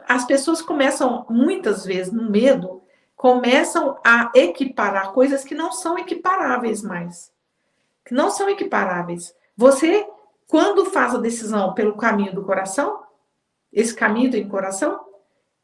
as 0.08 0.26
pessoas 0.26 0.62
começam, 0.62 1.26
muitas 1.30 1.86
vezes, 1.86 2.12
no 2.12 2.30
medo, 2.30 2.82
começam 3.16 3.98
a 4.04 4.32
equiparar 4.36 5.14
coisas 5.14 5.44
que 5.44 5.56
não 5.56 5.72
são 5.72 5.98
equiparáveis 5.98 6.82
mais. 6.82 7.32
Que 8.06 8.14
não 8.14 8.30
são 8.30 8.50
equiparáveis. 8.50 9.34
Você, 9.56 10.06
quando 10.48 10.86
faz 10.86 11.16
a 11.16 11.20
decisão 11.20 11.74
pelo 11.74 11.96
caminho 11.96 12.34
do 12.34 12.44
coração, 12.44 13.02
esse 13.72 13.94
caminho 13.96 14.32
do 14.32 14.50
coração, 14.50 15.00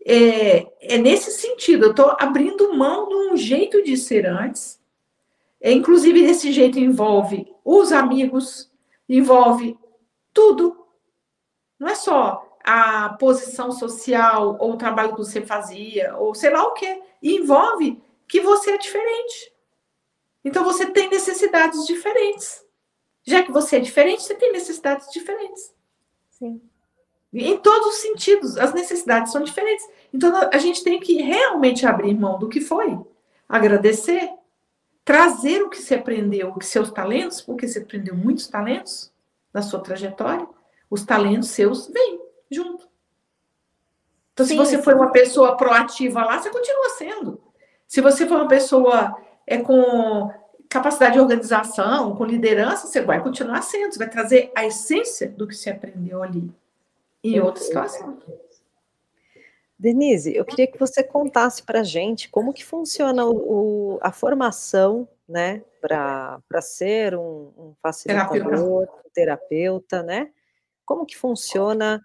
é, 0.06 0.68
é 0.96 0.98
nesse 0.98 1.32
sentido, 1.32 1.86
eu 1.86 1.92
estou 1.92 2.16
abrindo 2.20 2.74
mão 2.76 3.08
de 3.08 3.16
um 3.16 3.38
jeito 3.38 3.84
de 3.84 3.98
ser 3.98 4.26
antes, 4.26 4.80
é, 5.60 5.72
inclusive 5.72 6.22
esse 6.22 6.52
jeito 6.52 6.78
envolve 6.78 7.52
os 7.64 7.92
amigos, 7.92 8.72
envolve 9.10 9.78
tudo, 10.32 10.86
não 11.80 11.88
é 11.88 11.96
só 11.96 12.58
a 12.64 13.10
posição 13.20 13.72
social 13.72 14.58
ou 14.60 14.74
o 14.74 14.78
trabalho 14.78 15.12
que 15.12 15.18
você 15.18 15.42
fazia, 15.42 16.16
ou 16.18 16.34
sei 16.36 16.52
lá 16.52 16.64
o 16.66 16.74
que, 16.74 17.02
envolve 17.22 18.02
que 18.28 18.42
você 18.42 18.72
é 18.72 18.78
diferente. 18.78 19.54
Então 20.44 20.64
você 20.64 20.86
tem 20.86 21.10
necessidades 21.10 21.86
diferentes. 21.86 22.64
Já 23.24 23.42
que 23.42 23.52
você 23.52 23.78
é 23.78 23.80
diferente, 23.80 24.22
você 24.22 24.36
tem 24.36 24.52
necessidades 24.52 25.12
diferentes. 25.12 25.74
Sim. 26.30 26.62
Em 27.38 27.58
todos 27.58 27.88
os 27.88 27.96
sentidos, 27.96 28.58
as 28.58 28.74
necessidades 28.74 29.32
são 29.32 29.44
diferentes. 29.44 29.86
Então 30.14 30.34
a 30.52 30.58
gente 30.58 30.84
tem 30.84 31.00
que 31.00 31.22
realmente 31.22 31.86
abrir 31.86 32.18
mão 32.18 32.40
do 32.40 32.48
que 32.48 32.62
foi, 32.62 32.98
agradecer, 33.48 34.32
trazer 35.04 35.62
o 35.62 35.70
que 35.70 35.82
você 35.82 35.96
aprendeu, 35.96 36.54
os 36.56 36.66
seus 36.68 36.90
talentos, 36.92 37.42
porque 37.42 37.68
você 37.68 37.80
aprendeu 37.80 38.16
muitos 38.16 38.48
talentos 38.48 39.12
na 39.54 39.62
sua 39.62 39.82
trajetória, 39.82 40.48
os 40.90 41.04
talentos 41.04 41.50
seus 41.50 41.88
vêm 41.88 42.22
junto. 42.50 42.88
Então, 44.32 44.46
sim, 44.46 44.54
se 44.54 44.58
você 44.58 44.78
sim. 44.78 44.84
foi 44.84 44.94
uma 44.94 45.12
pessoa 45.12 45.58
proativa 45.58 46.24
lá, 46.24 46.42
você 46.42 46.50
continua 46.50 46.90
sendo. 46.98 47.42
Se 47.88 48.00
você 48.00 48.26
for 48.26 48.38
uma 48.38 48.48
pessoa 48.48 49.16
é, 49.46 49.58
com 49.58 50.32
capacidade 50.70 51.14
de 51.14 51.20
organização, 51.20 52.16
com 52.16 52.26
liderança, 52.26 52.88
você 52.88 53.02
vai 53.02 53.22
continuar 53.22 53.62
sendo, 53.62 53.94
você 53.94 54.00
vai 54.00 54.10
trazer 54.10 54.52
a 54.56 54.66
essência 54.66 55.30
do 55.30 55.48
que 55.48 55.56
você 55.56 55.70
aprendeu 55.70 56.24
ali 56.24 56.52
em 57.34 57.40
outra 57.40 57.64
situação. 57.64 58.18
Denise, 59.78 60.36
eu 60.36 60.46
queria 60.46 60.68
que 60.68 60.80
você 60.80 61.04
contasse 61.04 61.64
para 61.64 61.82
a 61.82 61.84
gente 61.84 62.30
como 62.30 62.54
que 62.54 62.64
funciona 62.64 63.26
o, 63.26 63.96
o, 63.96 64.00
a 64.02 64.12
formação, 64.12 65.08
né, 65.28 65.64
para 65.82 66.62
ser 66.62 67.16
um, 67.16 67.52
um 67.58 67.74
facilitador, 67.82 68.40
terapeuta. 68.40 68.92
um 68.94 69.10
terapeuta, 69.14 70.04
né? 70.04 70.30
Como 70.86 71.06
que 71.06 71.18
funciona 71.18 72.02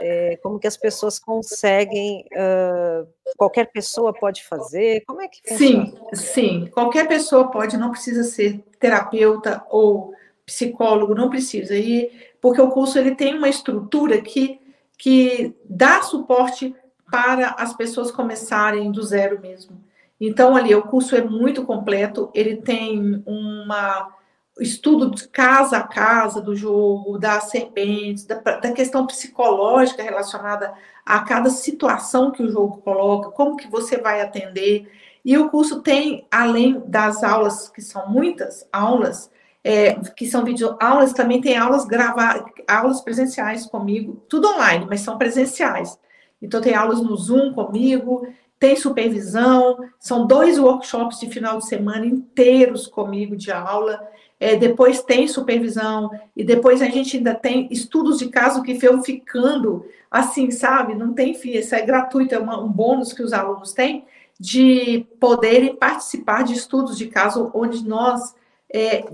é, 0.00 0.36
como 0.42 0.58
que 0.58 0.66
as 0.66 0.76
pessoas 0.76 1.18
conseguem, 1.18 2.24
uh, 2.32 3.08
qualquer 3.36 3.70
pessoa 3.70 4.12
pode 4.12 4.44
fazer, 4.44 5.02
como 5.06 5.22
é 5.22 5.28
que 5.28 5.40
funciona? 5.46 5.86
Sim, 5.86 5.98
sim, 6.12 6.66
qualquer 6.72 7.08
pessoa 7.08 7.50
pode, 7.50 7.76
não 7.76 7.90
precisa 7.90 8.22
ser 8.24 8.58
terapeuta 8.78 9.64
ou 9.70 10.12
psicólogo, 10.44 11.14
não 11.14 11.30
precisa, 11.30 11.74
e, 11.74 12.10
porque 12.40 12.60
o 12.60 12.70
curso 12.70 12.98
ele 12.98 13.14
tem 13.14 13.36
uma 13.36 13.48
estrutura 13.48 14.20
que, 14.20 14.60
que 14.96 15.54
dá 15.68 16.02
suporte 16.02 16.74
para 17.10 17.50
as 17.58 17.74
pessoas 17.74 18.10
começarem 18.10 18.90
do 18.92 19.02
zero 19.02 19.40
mesmo. 19.40 19.82
Então, 20.20 20.56
ali, 20.56 20.74
o 20.74 20.82
curso 20.82 21.14
é 21.14 21.22
muito 21.22 21.64
completo, 21.64 22.30
ele 22.34 22.56
tem 22.56 23.22
uma 23.24 24.12
estudo 24.60 25.10
de 25.10 25.28
casa 25.28 25.78
a 25.78 25.86
casa 25.86 26.40
do 26.40 26.54
jogo, 26.54 27.18
das 27.18 27.44
serpentes, 27.44 28.24
da, 28.24 28.40
da, 28.40 28.72
questão 28.72 29.06
psicológica 29.06 30.02
relacionada 30.02 30.74
a 31.06 31.20
cada 31.20 31.48
situação 31.48 32.30
que 32.30 32.42
o 32.42 32.50
jogo 32.50 32.78
coloca, 32.78 33.30
como 33.30 33.56
que 33.56 33.68
você 33.68 33.98
vai 33.98 34.20
atender. 34.20 34.90
E 35.24 35.36
o 35.38 35.48
curso 35.48 35.80
tem, 35.80 36.26
além 36.30 36.82
das 36.86 37.22
aulas, 37.22 37.68
que 37.68 37.80
são 37.80 38.08
muitas 38.08 38.68
aulas, 38.72 39.30
é, 39.62 39.94
que 40.16 40.26
são 40.26 40.44
videoaulas, 40.44 41.12
também 41.12 41.40
tem 41.40 41.56
aulas 41.56 41.84
gravadas, 41.84 42.44
aulas 42.66 43.00
presenciais 43.00 43.66
comigo, 43.66 44.22
tudo 44.28 44.48
online, 44.48 44.86
mas 44.88 45.00
são 45.00 45.18
presenciais. 45.18 45.98
Então, 46.40 46.60
tem 46.60 46.74
aulas 46.74 47.00
no 47.00 47.16
Zoom 47.16 47.52
comigo, 47.52 48.26
tem 48.58 48.76
supervisão, 48.76 49.78
são 49.98 50.26
dois 50.26 50.58
workshops 50.58 51.20
de 51.20 51.28
final 51.28 51.58
de 51.58 51.66
semana 51.66 52.06
inteiros 52.06 52.86
comigo 52.86 53.36
de 53.36 53.50
aula 53.50 54.00
é, 54.40 54.56
depois 54.56 55.02
tem 55.02 55.26
supervisão, 55.26 56.10
e 56.36 56.44
depois 56.44 56.80
a 56.80 56.86
gente 56.86 57.16
ainda 57.16 57.34
tem 57.34 57.68
estudos 57.70 58.18
de 58.18 58.28
caso 58.28 58.62
que 58.62 58.78
foram 58.78 59.02
ficando 59.02 59.84
assim, 60.10 60.50
sabe? 60.50 60.94
Não 60.94 61.12
tem 61.12 61.34
fim, 61.34 61.50
isso 61.50 61.74
é 61.74 61.82
gratuito, 61.82 62.34
é 62.34 62.38
uma, 62.38 62.60
um 62.60 62.68
bônus 62.68 63.12
que 63.12 63.22
os 63.22 63.32
alunos 63.32 63.72
têm 63.72 64.04
de 64.38 65.04
poderem 65.18 65.74
participar 65.74 66.44
de 66.44 66.54
estudos 66.54 66.96
de 66.96 67.08
caso 67.08 67.50
onde 67.52 67.86
nós 67.86 68.34
é, 68.72 69.04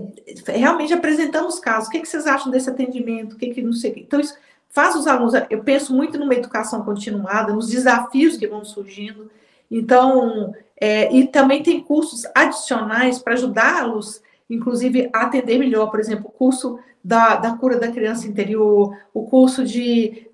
realmente 0.47 0.93
apresentamos 0.93 1.59
casos. 1.59 1.87
O 1.87 1.91
que, 1.91 1.99
que, 1.99 2.07
vocês 2.07 2.27
acham 2.27 2.51
desse 2.51 2.69
atendimento? 2.69 3.33
O 3.33 3.37
que, 3.37 3.51
que 3.53 3.61
não 3.61 3.73
sei. 3.73 3.93
Então, 3.97 4.19
isso 4.19 4.35
faz 4.69 4.95
os 4.95 5.07
alunos. 5.07 5.33
Eu 5.49 5.63
penso 5.63 5.95
muito 5.95 6.17
numa 6.17 6.33
educação 6.33 6.83
continuada, 6.83 7.53
nos 7.53 7.69
desafios 7.69 8.37
que 8.37 8.47
vão 8.47 8.65
surgindo. 8.65 9.31
Então, 9.71 10.53
é, 10.79 11.13
e 11.13 11.27
também 11.27 11.63
tem 11.63 11.81
cursos 11.81 12.23
adicionais 12.35 13.19
para 13.19 13.33
ajudá-los 13.33 14.21
inclusive 14.49 15.09
atender 15.13 15.57
melhor, 15.57 15.89
por 15.89 15.99
exemplo, 15.99 16.27
o 16.27 16.31
curso 16.31 16.79
da, 17.03 17.35
da 17.35 17.53
cura 17.53 17.79
da 17.79 17.91
criança 17.91 18.27
interior, 18.27 18.97
o 19.13 19.23
curso 19.23 19.63
de 19.63 20.29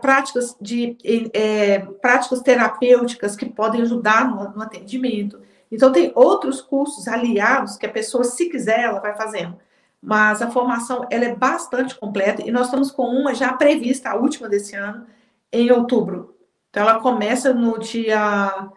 práticas, 0.00 0.56
de, 0.60 0.96
é, 1.32 1.78
práticas 1.78 2.40
terapêuticas 2.40 3.36
que 3.36 3.46
podem 3.46 3.82
ajudar 3.82 4.28
no, 4.28 4.56
no 4.56 4.62
atendimento. 4.62 5.40
Então, 5.70 5.92
tem 5.92 6.12
outros 6.14 6.60
cursos 6.60 7.06
aliados 7.06 7.76
que 7.76 7.86
a 7.86 7.92
pessoa, 7.92 8.24
se 8.24 8.48
quiser, 8.48 8.80
ela 8.80 9.00
vai 9.00 9.16
fazendo. 9.16 9.58
Mas 10.02 10.40
a 10.42 10.50
formação 10.50 11.06
ela 11.10 11.24
é 11.26 11.34
bastante 11.34 11.94
completa 11.98 12.42
e 12.42 12.50
nós 12.50 12.66
estamos 12.66 12.90
com 12.90 13.04
uma 13.04 13.34
já 13.34 13.52
prevista, 13.52 14.10
a 14.10 14.16
última 14.16 14.48
desse 14.48 14.74
ano, 14.74 15.06
em 15.52 15.70
outubro. 15.70 16.34
Então, 16.70 16.82
ela 16.82 17.00
começa 17.00 17.52
no 17.52 17.78
dia 17.78 18.70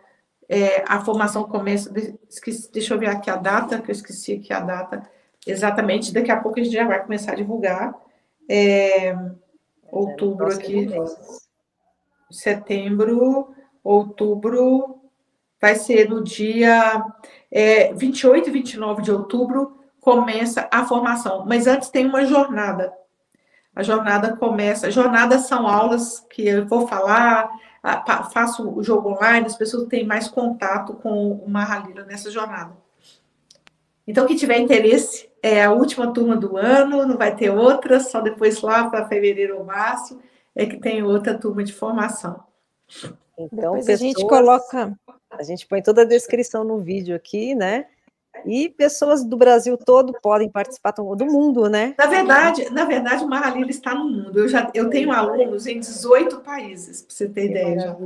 é, 0.49 0.83
a 0.87 1.03
formação 1.03 1.43
começa. 1.43 1.91
Esqueci, 2.29 2.71
deixa 2.71 2.93
eu 2.93 2.99
ver 2.99 3.07
aqui 3.07 3.29
a 3.29 3.35
data, 3.35 3.81
que 3.81 3.89
eu 3.89 3.93
esqueci 3.93 4.33
aqui 4.33 4.53
a 4.53 4.59
data 4.59 5.09
exatamente. 5.45 6.13
Daqui 6.13 6.31
a 6.31 6.39
pouco 6.39 6.59
a 6.59 6.63
gente 6.63 6.73
já 6.73 6.85
vai 6.85 7.01
começar 7.01 7.33
a 7.33 7.35
divulgar. 7.35 7.93
É, 8.49 9.15
outubro 9.91 10.53
aqui. 10.53 10.87
Setembro, 12.31 13.53
outubro. 13.83 15.01
Vai 15.63 15.75
ser 15.75 16.09
no 16.09 16.21
dia 16.21 17.01
é, 17.49 17.93
28 17.93 18.49
e 18.49 18.51
29 18.51 19.01
de 19.01 19.13
outubro 19.13 19.77
começa 20.01 20.67
a 20.69 20.83
formação. 20.83 21.45
Mas 21.47 21.67
antes 21.67 21.87
tem 21.87 22.05
uma 22.05 22.25
jornada. 22.25 22.91
A 23.73 23.81
jornada 23.81 24.35
começa. 24.35 24.91
Jornadas 24.91 25.47
são 25.47 25.65
aulas 25.65 26.19
que 26.29 26.45
eu 26.45 26.67
vou 26.67 26.85
falar 26.85 27.49
faço 28.33 28.69
o 28.69 28.83
jogo 28.83 29.09
online, 29.09 29.45
as 29.45 29.55
pessoas 29.55 29.87
têm 29.87 30.05
mais 30.05 30.27
contato 30.27 30.95
com 30.95 31.31
o 31.31 31.49
Mahalila 31.49 32.03
nessa 32.03 32.29
jornada. 32.29 32.75
Então, 34.05 34.25
quem 34.25 34.35
tiver 34.35 34.59
interesse, 34.59 35.29
é 35.41 35.63
a 35.63 35.71
última 35.71 36.13
turma 36.13 36.35
do 36.35 36.57
ano, 36.57 37.05
não 37.05 37.17
vai 37.17 37.35
ter 37.35 37.49
outra, 37.49 38.01
só 38.01 38.19
depois 38.19 38.61
lá 38.61 38.89
para 38.89 39.07
fevereiro 39.07 39.57
ou 39.57 39.65
março 39.65 40.19
é 40.53 40.65
que 40.65 40.77
tem 40.77 41.03
outra 41.03 41.37
turma 41.37 41.63
de 41.63 41.73
formação. 41.73 42.43
Então, 43.37 43.73
pessoas, 43.73 43.89
a 43.89 43.95
gente 43.95 44.25
coloca. 44.27 44.93
A 45.37 45.43
gente 45.43 45.65
põe 45.67 45.81
toda 45.81 46.01
a 46.01 46.05
descrição 46.05 46.63
no 46.63 46.79
vídeo 46.79 47.15
aqui, 47.15 47.55
né? 47.55 47.85
E 48.45 48.69
pessoas 48.69 49.23
do 49.23 49.37
Brasil 49.37 49.77
todo 49.77 50.13
podem 50.21 50.49
participar, 50.49 50.91
do 50.91 51.25
mundo, 51.25 51.69
né? 51.69 51.95
Na 51.97 52.07
verdade, 52.07 52.69
na 52.71 52.85
verdade, 52.85 53.23
o 53.23 53.27
Mahalila 53.27 53.69
está 53.69 53.93
no 53.93 54.05
mundo. 54.05 54.39
Eu 54.39 54.47
já 54.47 54.69
eu 54.73 54.89
tenho 54.89 55.11
alunos 55.11 55.67
em 55.67 55.79
18 55.79 56.39
países, 56.39 57.03
para 57.03 57.15
você 57.15 57.29
ter 57.29 57.41
que 57.41 57.47
ideia. 57.51 57.97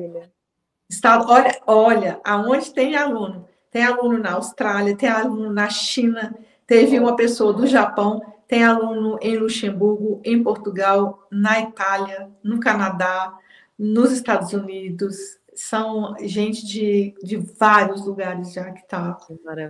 Está, 0.89 1.21
olha, 1.27 1.61
olha, 1.65 2.21
aonde 2.23 2.73
tem 2.73 2.95
aluno? 2.95 3.47
Tem 3.71 3.83
aluno 3.83 4.17
na 4.17 4.33
Austrália, 4.33 4.95
tem 4.95 5.09
aluno 5.09 5.51
na 5.51 5.69
China, 5.69 6.35
teve 6.65 6.99
uma 6.99 7.15
pessoa 7.15 7.53
do 7.53 7.67
Japão, 7.67 8.21
tem 8.47 8.63
aluno 8.63 9.17
em 9.21 9.37
Luxemburgo, 9.37 10.21
em 10.23 10.41
Portugal, 10.41 11.27
na 11.29 11.59
Itália, 11.59 12.29
no 12.41 12.59
Canadá, 12.59 13.37
nos 13.77 14.11
Estados 14.11 14.53
Unidos, 14.53 15.37
são 15.57 16.15
gente 16.19 16.65
de, 16.65 17.13
de 17.23 17.37
vários 17.37 18.05
lugares 18.05 18.53
já 18.53 18.71
que 18.71 18.81
está. 18.81 19.17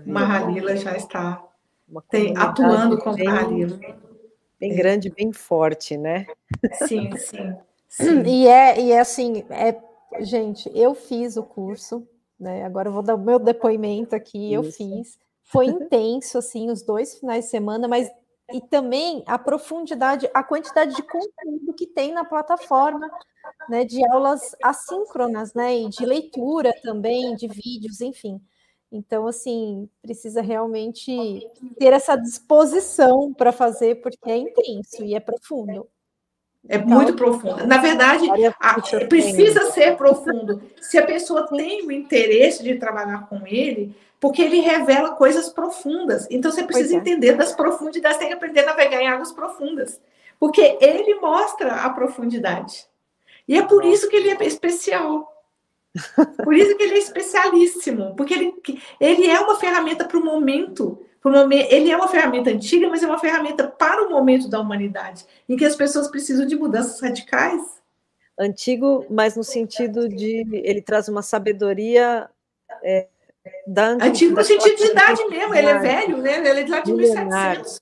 Mahalila 0.05 0.75
já 0.75 0.95
está 0.95 1.43
tem, 2.09 2.35
atuando 2.37 2.97
com 2.97 3.11
Mahalila. 3.11 3.79
Bem 4.59 4.75
grande, 4.75 5.09
bem 5.09 5.31
forte, 5.31 5.97
né? 5.97 6.25
Sim, 6.73 7.15
sim. 7.17 7.55
sim. 7.87 8.21
E 8.23 8.47
é, 8.47 8.81
e 8.81 8.91
é 8.91 8.99
assim, 8.99 9.43
é, 9.49 9.79
gente, 10.21 10.69
eu 10.73 10.93
fiz 10.93 11.37
o 11.37 11.43
curso, 11.43 12.07
né? 12.39 12.65
Agora 12.65 12.89
eu 12.89 12.93
vou 12.93 13.03
dar 13.03 13.15
o 13.15 13.19
meu 13.19 13.39
depoimento 13.39 14.15
aqui, 14.15 14.51
eu 14.51 14.63
fiz. 14.63 15.17
Foi 15.43 15.67
intenso, 15.67 16.37
assim, 16.37 16.69
os 16.69 16.81
dois 16.81 17.17
finais 17.17 17.45
de 17.45 17.51
semana, 17.51 17.87
mas 17.87 18.11
e 18.53 18.61
também 18.61 19.23
a 19.27 19.37
profundidade, 19.37 20.29
a 20.33 20.43
quantidade 20.43 20.95
de 20.95 21.03
conteúdo 21.03 21.73
que 21.77 21.87
tem 21.87 22.13
na 22.13 22.23
plataforma, 22.25 23.09
né, 23.69 23.85
de 23.85 24.05
aulas 24.07 24.55
assíncronas, 24.63 25.53
né, 25.53 25.77
e 25.77 25.89
de 25.89 26.05
leitura 26.05 26.73
também, 26.83 27.35
de 27.35 27.47
vídeos, 27.47 28.01
enfim. 28.01 28.41
Então, 28.91 29.27
assim, 29.27 29.89
precisa 30.01 30.41
realmente 30.41 31.11
ter 31.79 31.93
essa 31.93 32.15
disposição 32.15 33.33
para 33.33 33.51
fazer, 33.51 33.95
porque 34.01 34.31
é 34.31 34.37
intenso 34.37 35.03
e 35.03 35.15
é 35.15 35.19
profundo. 35.19 35.87
É 36.69 36.77
muito 36.77 37.13
profundo. 37.13 37.65
Na 37.65 37.77
verdade, 37.77 38.25
a, 38.59 38.81
precisa 39.07 39.71
ser 39.71 39.95
profundo. 39.95 40.61
Se 40.81 40.97
a 40.97 41.05
pessoa 41.05 41.47
tem 41.47 41.85
o 41.85 41.91
interesse 41.91 42.61
de 42.63 42.75
trabalhar 42.75 43.27
com 43.27 43.47
ele, 43.47 43.95
porque 44.19 44.41
ele 44.41 44.59
revela 44.59 45.11
coisas 45.11 45.49
profundas. 45.49 46.27
Então 46.29 46.51
você 46.51 46.63
precisa 46.63 46.95
é. 46.95 46.97
entender 46.97 47.33
das 47.33 47.53
profundidades, 47.53 48.17
tem 48.17 48.27
que 48.27 48.33
aprender 48.33 48.61
a 48.61 48.67
navegar 48.67 49.01
em 49.01 49.07
águas 49.07 49.31
profundas. 49.31 49.99
Porque 50.39 50.77
ele 50.81 51.15
mostra 51.15 51.75
a 51.75 51.89
profundidade. 51.89 52.85
E 53.47 53.57
é 53.57 53.61
por 53.61 53.85
isso 53.85 54.09
que 54.09 54.15
ele 54.15 54.29
é 54.29 54.45
especial. 54.45 55.33
Por 56.43 56.53
isso 56.53 56.75
que 56.75 56.83
ele 56.83 56.95
é 56.95 56.99
especialíssimo, 56.99 58.15
porque 58.15 58.33
ele, 58.33 58.53
ele 58.99 59.27
é 59.27 59.39
uma 59.39 59.55
ferramenta 59.55 60.05
para 60.05 60.17
o 60.17 60.23
momento. 60.23 61.03
Ele 61.69 61.91
é 61.91 61.95
uma 61.95 62.07
ferramenta 62.07 62.49
antiga, 62.49 62.87
mas 62.87 63.03
é 63.03 63.07
uma 63.07 63.19
ferramenta 63.19 63.67
para 63.67 64.05
o 64.05 64.09
momento 64.09 64.49
da 64.49 64.59
humanidade, 64.59 65.25
em 65.47 65.57
que 65.57 65.65
as 65.65 65.75
pessoas 65.75 66.07
precisam 66.07 66.45
de 66.45 66.55
mudanças 66.55 66.99
radicais. 67.01 67.61
Antigo, 68.39 69.05
mas 69.09 69.35
no 69.35 69.43
sentido 69.43 70.07
de 70.07 70.45
ele 70.51 70.81
traz 70.81 71.07
uma 71.07 71.21
sabedoria 71.21 72.29
é, 72.83 73.07
da 73.65 73.97
antigo 74.01 74.35
no 74.35 74.43
sentido 74.43 74.75
de 74.75 74.85
idade 74.85 75.25
mesmo, 75.27 75.55
ele 75.55 75.67
é 75.67 75.79
velho, 75.79 76.17
né? 76.17 76.37
Ele 76.37 76.59
é 76.61 76.63
de 76.63 76.71
lá 76.71 76.79
de 76.81 76.93
1700. 76.93 77.79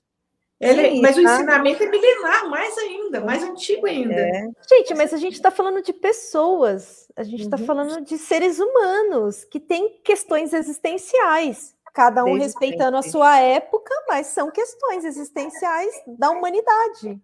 Ele, 0.58 0.90
Sim, 0.90 1.02
mas 1.02 1.14
tá? 1.14 1.20
o 1.20 1.24
ensinamento 1.24 1.82
é 1.82 1.90
milenar, 1.90 2.48
mais 2.48 2.78
ainda, 2.78 3.20
mais 3.20 3.42
antigo 3.42 3.86
ainda. 3.86 4.14
É. 4.14 4.48
Gente, 4.66 4.94
mas 4.94 5.12
a 5.12 5.18
gente 5.18 5.34
está 5.34 5.50
falando 5.50 5.82
de 5.82 5.92
pessoas, 5.92 7.08
a 7.14 7.22
gente 7.22 7.42
está 7.42 7.58
uhum. 7.58 7.66
falando 7.66 8.00
de 8.02 8.16
seres 8.16 8.58
humanos 8.58 9.44
que 9.44 9.60
têm 9.60 10.00
questões 10.02 10.54
existenciais, 10.54 11.75
cada 11.96 12.22
um 12.24 12.36
Desde 12.36 12.42
respeitando 12.42 12.98
sempre. 12.98 13.08
a 13.08 13.10
sua 13.10 13.40
época, 13.40 13.90
mas 14.06 14.26
são 14.26 14.50
questões 14.50 15.02
existenciais 15.02 15.94
da 16.06 16.30
humanidade. 16.30 17.18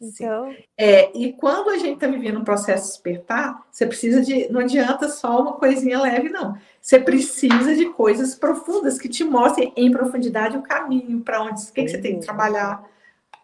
Então... 0.00 0.54
É, 0.78 1.10
e 1.18 1.32
quando 1.32 1.70
a 1.70 1.76
gente 1.76 1.94
está 1.94 2.06
vivendo 2.06 2.38
um 2.38 2.44
processo 2.44 2.84
de 2.84 2.90
despertar, 2.90 3.66
você 3.72 3.84
precisa 3.84 4.22
de. 4.22 4.48
Não 4.52 4.60
adianta 4.60 5.08
só 5.08 5.42
uma 5.42 5.54
coisinha 5.54 6.00
leve, 6.00 6.28
não. 6.28 6.56
Você 6.80 7.00
precisa 7.00 7.74
de 7.74 7.86
coisas 7.86 8.36
profundas 8.36 9.00
que 9.00 9.08
te 9.08 9.24
mostrem 9.24 9.72
em 9.76 9.90
profundidade 9.90 10.56
o 10.56 10.62
caminho 10.62 11.20
para 11.20 11.42
onde 11.42 11.60
o 11.60 11.72
que, 11.72 11.82
que, 11.82 11.88
você 11.88 11.98
tem 11.98 12.20
que 12.20 12.24
trabalhar, 12.24 12.88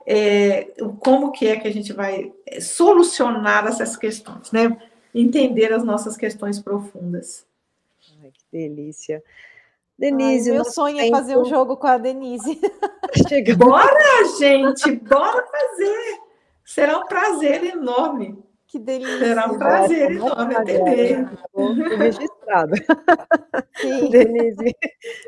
é, 0.07 0.69
como 1.01 1.33
que 1.33 1.49
é 1.49 1.59
que 1.59 1.67
a 1.67 1.73
gente 1.73 1.93
vai 1.93 2.33
é, 2.47 2.61
solucionar 2.61 3.67
essas 3.67 3.97
questões, 3.97 4.53
né? 4.53 4.81
Entender 5.13 5.73
as 5.73 5.83
nossas 5.83 6.17
questões 6.17 6.61
profundas. 6.61 7.45
Ai, 8.23 8.31
que 8.31 8.45
delícia. 8.53 9.21
Denise, 10.01 10.51
Ai, 10.51 10.57
meu 10.57 10.65
sonho 10.65 10.97
tempo... 10.97 11.15
é 11.15 11.19
fazer 11.19 11.37
um 11.37 11.45
jogo 11.45 11.77
com 11.77 11.87
a 11.87 11.99
Denise. 11.99 12.59
Bora, 13.59 14.39
gente, 14.39 14.93
bora 14.93 15.47
fazer. 15.47 16.21
Será 16.65 16.99
um 16.99 17.07
prazer 17.07 17.65
enorme. 17.65 18.43
Que 18.67 18.79
delícia. 18.79 19.19
Será 19.19 19.47
um 19.47 19.59
prazer 19.59 20.13
enorme 20.13 20.55
atender. 20.55 21.29
registrado. 21.99 22.77
Sim. 23.77 24.09
Denise, 24.09 24.75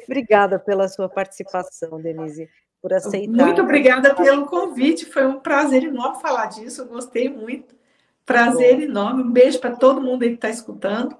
obrigada 0.04 0.58
pela 0.58 0.88
sua 0.88 1.08
participação, 1.08 2.00
Denise, 2.00 2.48
por 2.80 2.94
aceitar. 2.94 3.44
Muito 3.44 3.60
obrigada 3.60 4.14
pelo 4.14 4.46
convite. 4.46 5.04
Foi 5.04 5.26
um 5.26 5.38
prazer 5.38 5.84
enorme 5.84 6.22
falar 6.22 6.46
disso. 6.46 6.82
Eu 6.82 6.86
gostei 6.86 7.28
muito. 7.28 7.74
Prazer 8.24 8.80
enorme. 8.80 9.22
Um 9.22 9.30
beijo 9.32 9.58
para 9.58 9.76
todo 9.76 10.00
mundo 10.00 10.22
aí 10.22 10.30
que 10.30 10.36
está 10.36 10.48
escutando. 10.48 11.14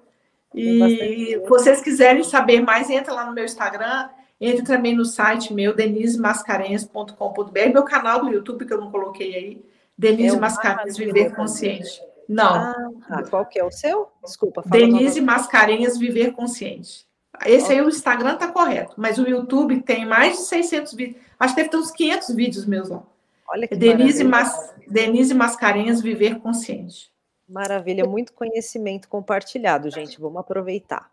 E 0.55 1.39
vocês 1.49 1.81
quiserem 1.83 2.23
saber 2.23 2.61
mais, 2.61 2.91
entra 2.91 3.13
lá 3.13 3.25
no 3.25 3.33
meu 3.33 3.45
Instagram, 3.45 4.09
entre 4.41 4.65
também 4.65 4.95
no 4.95 5.05
site 5.05 5.55
meu, 5.55 5.75
denisemascarenhas.com.br, 5.75 7.73
meu 7.73 7.85
canal 7.85 8.21
do 8.21 8.31
YouTube 8.31 8.67
que 8.67 8.73
eu 8.73 8.81
não 8.81 8.91
coloquei 8.91 9.35
aí, 9.35 9.65
Denise 9.97 10.37
é 10.37 10.41
Mascarenhas 10.41 10.97
Viver 10.97 11.35
Consciente. 11.35 12.01
Não. 12.29 12.55
Ah, 12.55 12.75
tá. 13.09 13.23
Qual 13.29 13.47
que 13.47 13.59
é 13.59 13.65
o 13.65 13.71
seu? 13.71 14.09
Desculpa. 14.25 14.63
Denise 14.67 15.21
Mascarenhas 15.21 15.97
Viver 15.99 16.33
Consciente. 16.33 17.07
Esse 17.47 17.73
aí 17.73 17.81
o 17.81 17.89
Instagram 17.89 18.37
tá 18.37 18.49
correto, 18.49 18.95
mas 18.97 19.19
o 19.19 19.29
YouTube 19.29 19.81
tem 19.83 20.05
mais 20.05 20.39
de 20.39 20.43
600 20.45 20.93
vídeos. 20.95 21.23
Acho 21.39 21.55
que 21.55 21.61
deve 21.61 21.71
ter 21.71 21.77
uns 21.77 21.91
500 21.91 22.35
vídeos 22.35 22.67
meus 22.67 22.89
lá. 22.89 23.03
Olha 23.49 23.69
que 23.69 23.77
Denise, 23.77 24.25
Mas, 24.25 24.75
Denise 24.89 25.35
Mascarenhas 25.35 26.01
Viver 26.01 26.41
Consciente. 26.41 27.12
Maravilha, 27.49 28.05
muito 28.05 28.33
conhecimento 28.33 29.09
compartilhado, 29.09 29.91
gente. 29.91 30.21
Vamos 30.21 30.41
aproveitar. 30.41 31.11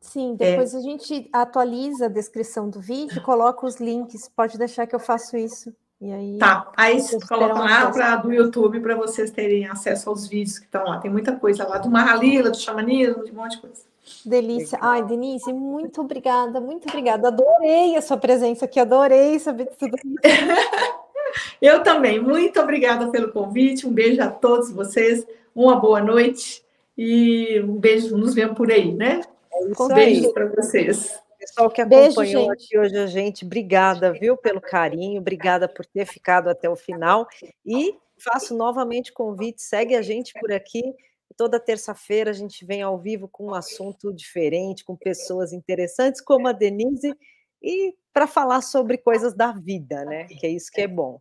Sim, 0.00 0.34
depois 0.34 0.74
é. 0.74 0.78
a 0.78 0.80
gente 0.80 1.28
atualiza 1.32 2.06
a 2.06 2.08
descrição 2.08 2.70
do 2.70 2.80
vídeo, 2.80 3.22
coloca 3.22 3.66
os 3.66 3.76
links. 3.76 4.30
Pode 4.34 4.56
deixar 4.56 4.86
que 4.86 4.94
eu 4.94 5.00
faço 5.00 5.36
isso. 5.36 5.74
E 6.00 6.10
aí, 6.10 6.38
tá, 6.38 6.72
aí 6.74 6.98
coloca 7.28 7.60
lá 7.60 7.90
pra, 7.90 8.16
do 8.16 8.32
YouTube 8.32 8.80
para 8.80 8.96
vocês 8.96 9.30
terem 9.30 9.66
acesso 9.68 10.08
aos 10.08 10.26
vídeos 10.26 10.58
que 10.58 10.64
estão 10.64 10.84
lá. 10.84 10.98
Tem 10.98 11.10
muita 11.10 11.36
coisa 11.36 11.68
lá 11.68 11.76
do 11.76 11.90
Mahalila, 11.90 12.50
do 12.50 12.56
xamanismo, 12.56 13.22
de 13.22 13.32
um 13.32 13.34
monte 13.34 13.56
de 13.56 13.60
coisa. 13.60 13.82
Delícia. 14.24 14.78
Ai, 14.80 15.04
Denise, 15.04 15.52
muito 15.52 16.00
obrigada, 16.00 16.58
muito 16.58 16.88
obrigada. 16.88 17.28
Adorei 17.28 17.96
a 17.96 18.00
sua 18.00 18.16
presença 18.16 18.64
aqui, 18.64 18.80
adorei 18.80 19.38
saber 19.38 19.66
tudo 19.78 19.94
isso. 19.96 20.16
Eu 21.60 21.82
também. 21.82 22.18
Muito 22.18 22.58
obrigada 22.58 23.08
pelo 23.08 23.30
convite. 23.30 23.86
Um 23.86 23.92
beijo 23.92 24.22
a 24.22 24.28
todos 24.28 24.70
vocês. 24.70 25.26
Uma 25.54 25.76
boa 25.76 26.00
noite 26.00 26.64
e 26.96 27.60
um 27.60 27.78
beijo. 27.78 28.16
Nos 28.16 28.34
vemos 28.34 28.56
por 28.56 28.70
aí, 28.70 28.94
né? 28.94 29.20
É 29.52 29.82
um 29.82 29.88
beijo 29.88 30.32
para 30.32 30.46
vocês. 30.46 31.18
Pessoal 31.38 31.70
que 31.70 31.80
acompanhou 31.80 32.14
Beijo, 32.14 32.50
aqui 32.50 32.78
hoje 32.78 32.98
a 32.98 33.06
gente, 33.06 33.46
obrigada, 33.46 34.12
viu, 34.12 34.36
pelo 34.36 34.60
carinho, 34.60 35.20
obrigada 35.20 35.66
por 35.66 35.86
ter 35.86 36.04
ficado 36.04 36.50
até 36.50 36.68
o 36.68 36.76
final. 36.76 37.26
E 37.64 37.94
faço 38.18 38.54
novamente 38.54 39.10
convite, 39.10 39.62
segue 39.62 39.96
a 39.96 40.02
gente 40.02 40.34
por 40.38 40.52
aqui. 40.52 40.82
Toda 41.38 41.58
terça-feira 41.58 42.30
a 42.30 42.34
gente 42.34 42.66
vem 42.66 42.82
ao 42.82 42.98
vivo 42.98 43.26
com 43.26 43.46
um 43.46 43.54
assunto 43.54 44.12
diferente, 44.12 44.84
com 44.84 44.94
pessoas 44.94 45.54
interessantes, 45.54 46.20
como 46.20 46.46
a 46.46 46.52
Denise, 46.52 47.16
e 47.62 47.94
para 48.12 48.26
falar 48.26 48.60
sobre 48.60 48.98
coisas 48.98 49.32
da 49.32 49.52
vida, 49.52 50.04
né? 50.04 50.24
Que 50.24 50.46
é 50.46 50.50
isso 50.50 50.70
que 50.70 50.82
é 50.82 50.88
bom. 50.88 51.18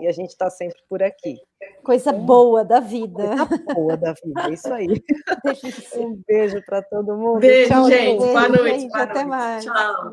E 0.00 0.06
a 0.06 0.12
gente 0.12 0.30
está 0.30 0.48
sempre 0.50 0.78
por 0.88 1.02
aqui. 1.02 1.36
Coisa 1.82 2.12
boa 2.12 2.64
da 2.64 2.80
vida. 2.80 3.46
Coisa 3.46 3.74
boa 3.74 3.96
da 3.96 4.12
vida, 4.12 4.48
é 4.48 4.50
isso 4.50 4.72
aí. 4.72 4.86
um 5.96 6.20
beijo 6.26 6.62
para 6.64 6.82
todo 6.82 7.16
mundo. 7.16 7.40
Beijo, 7.40 7.70
Tchau, 7.70 7.88
gente. 7.88 8.18
Boa 8.18 8.48
noite. 8.48 8.80
Gente, 8.80 8.90
boa 8.90 9.02
até 9.02 9.14
noite. 9.14 9.28
mais. 9.28 9.64
Tchau. 9.64 10.04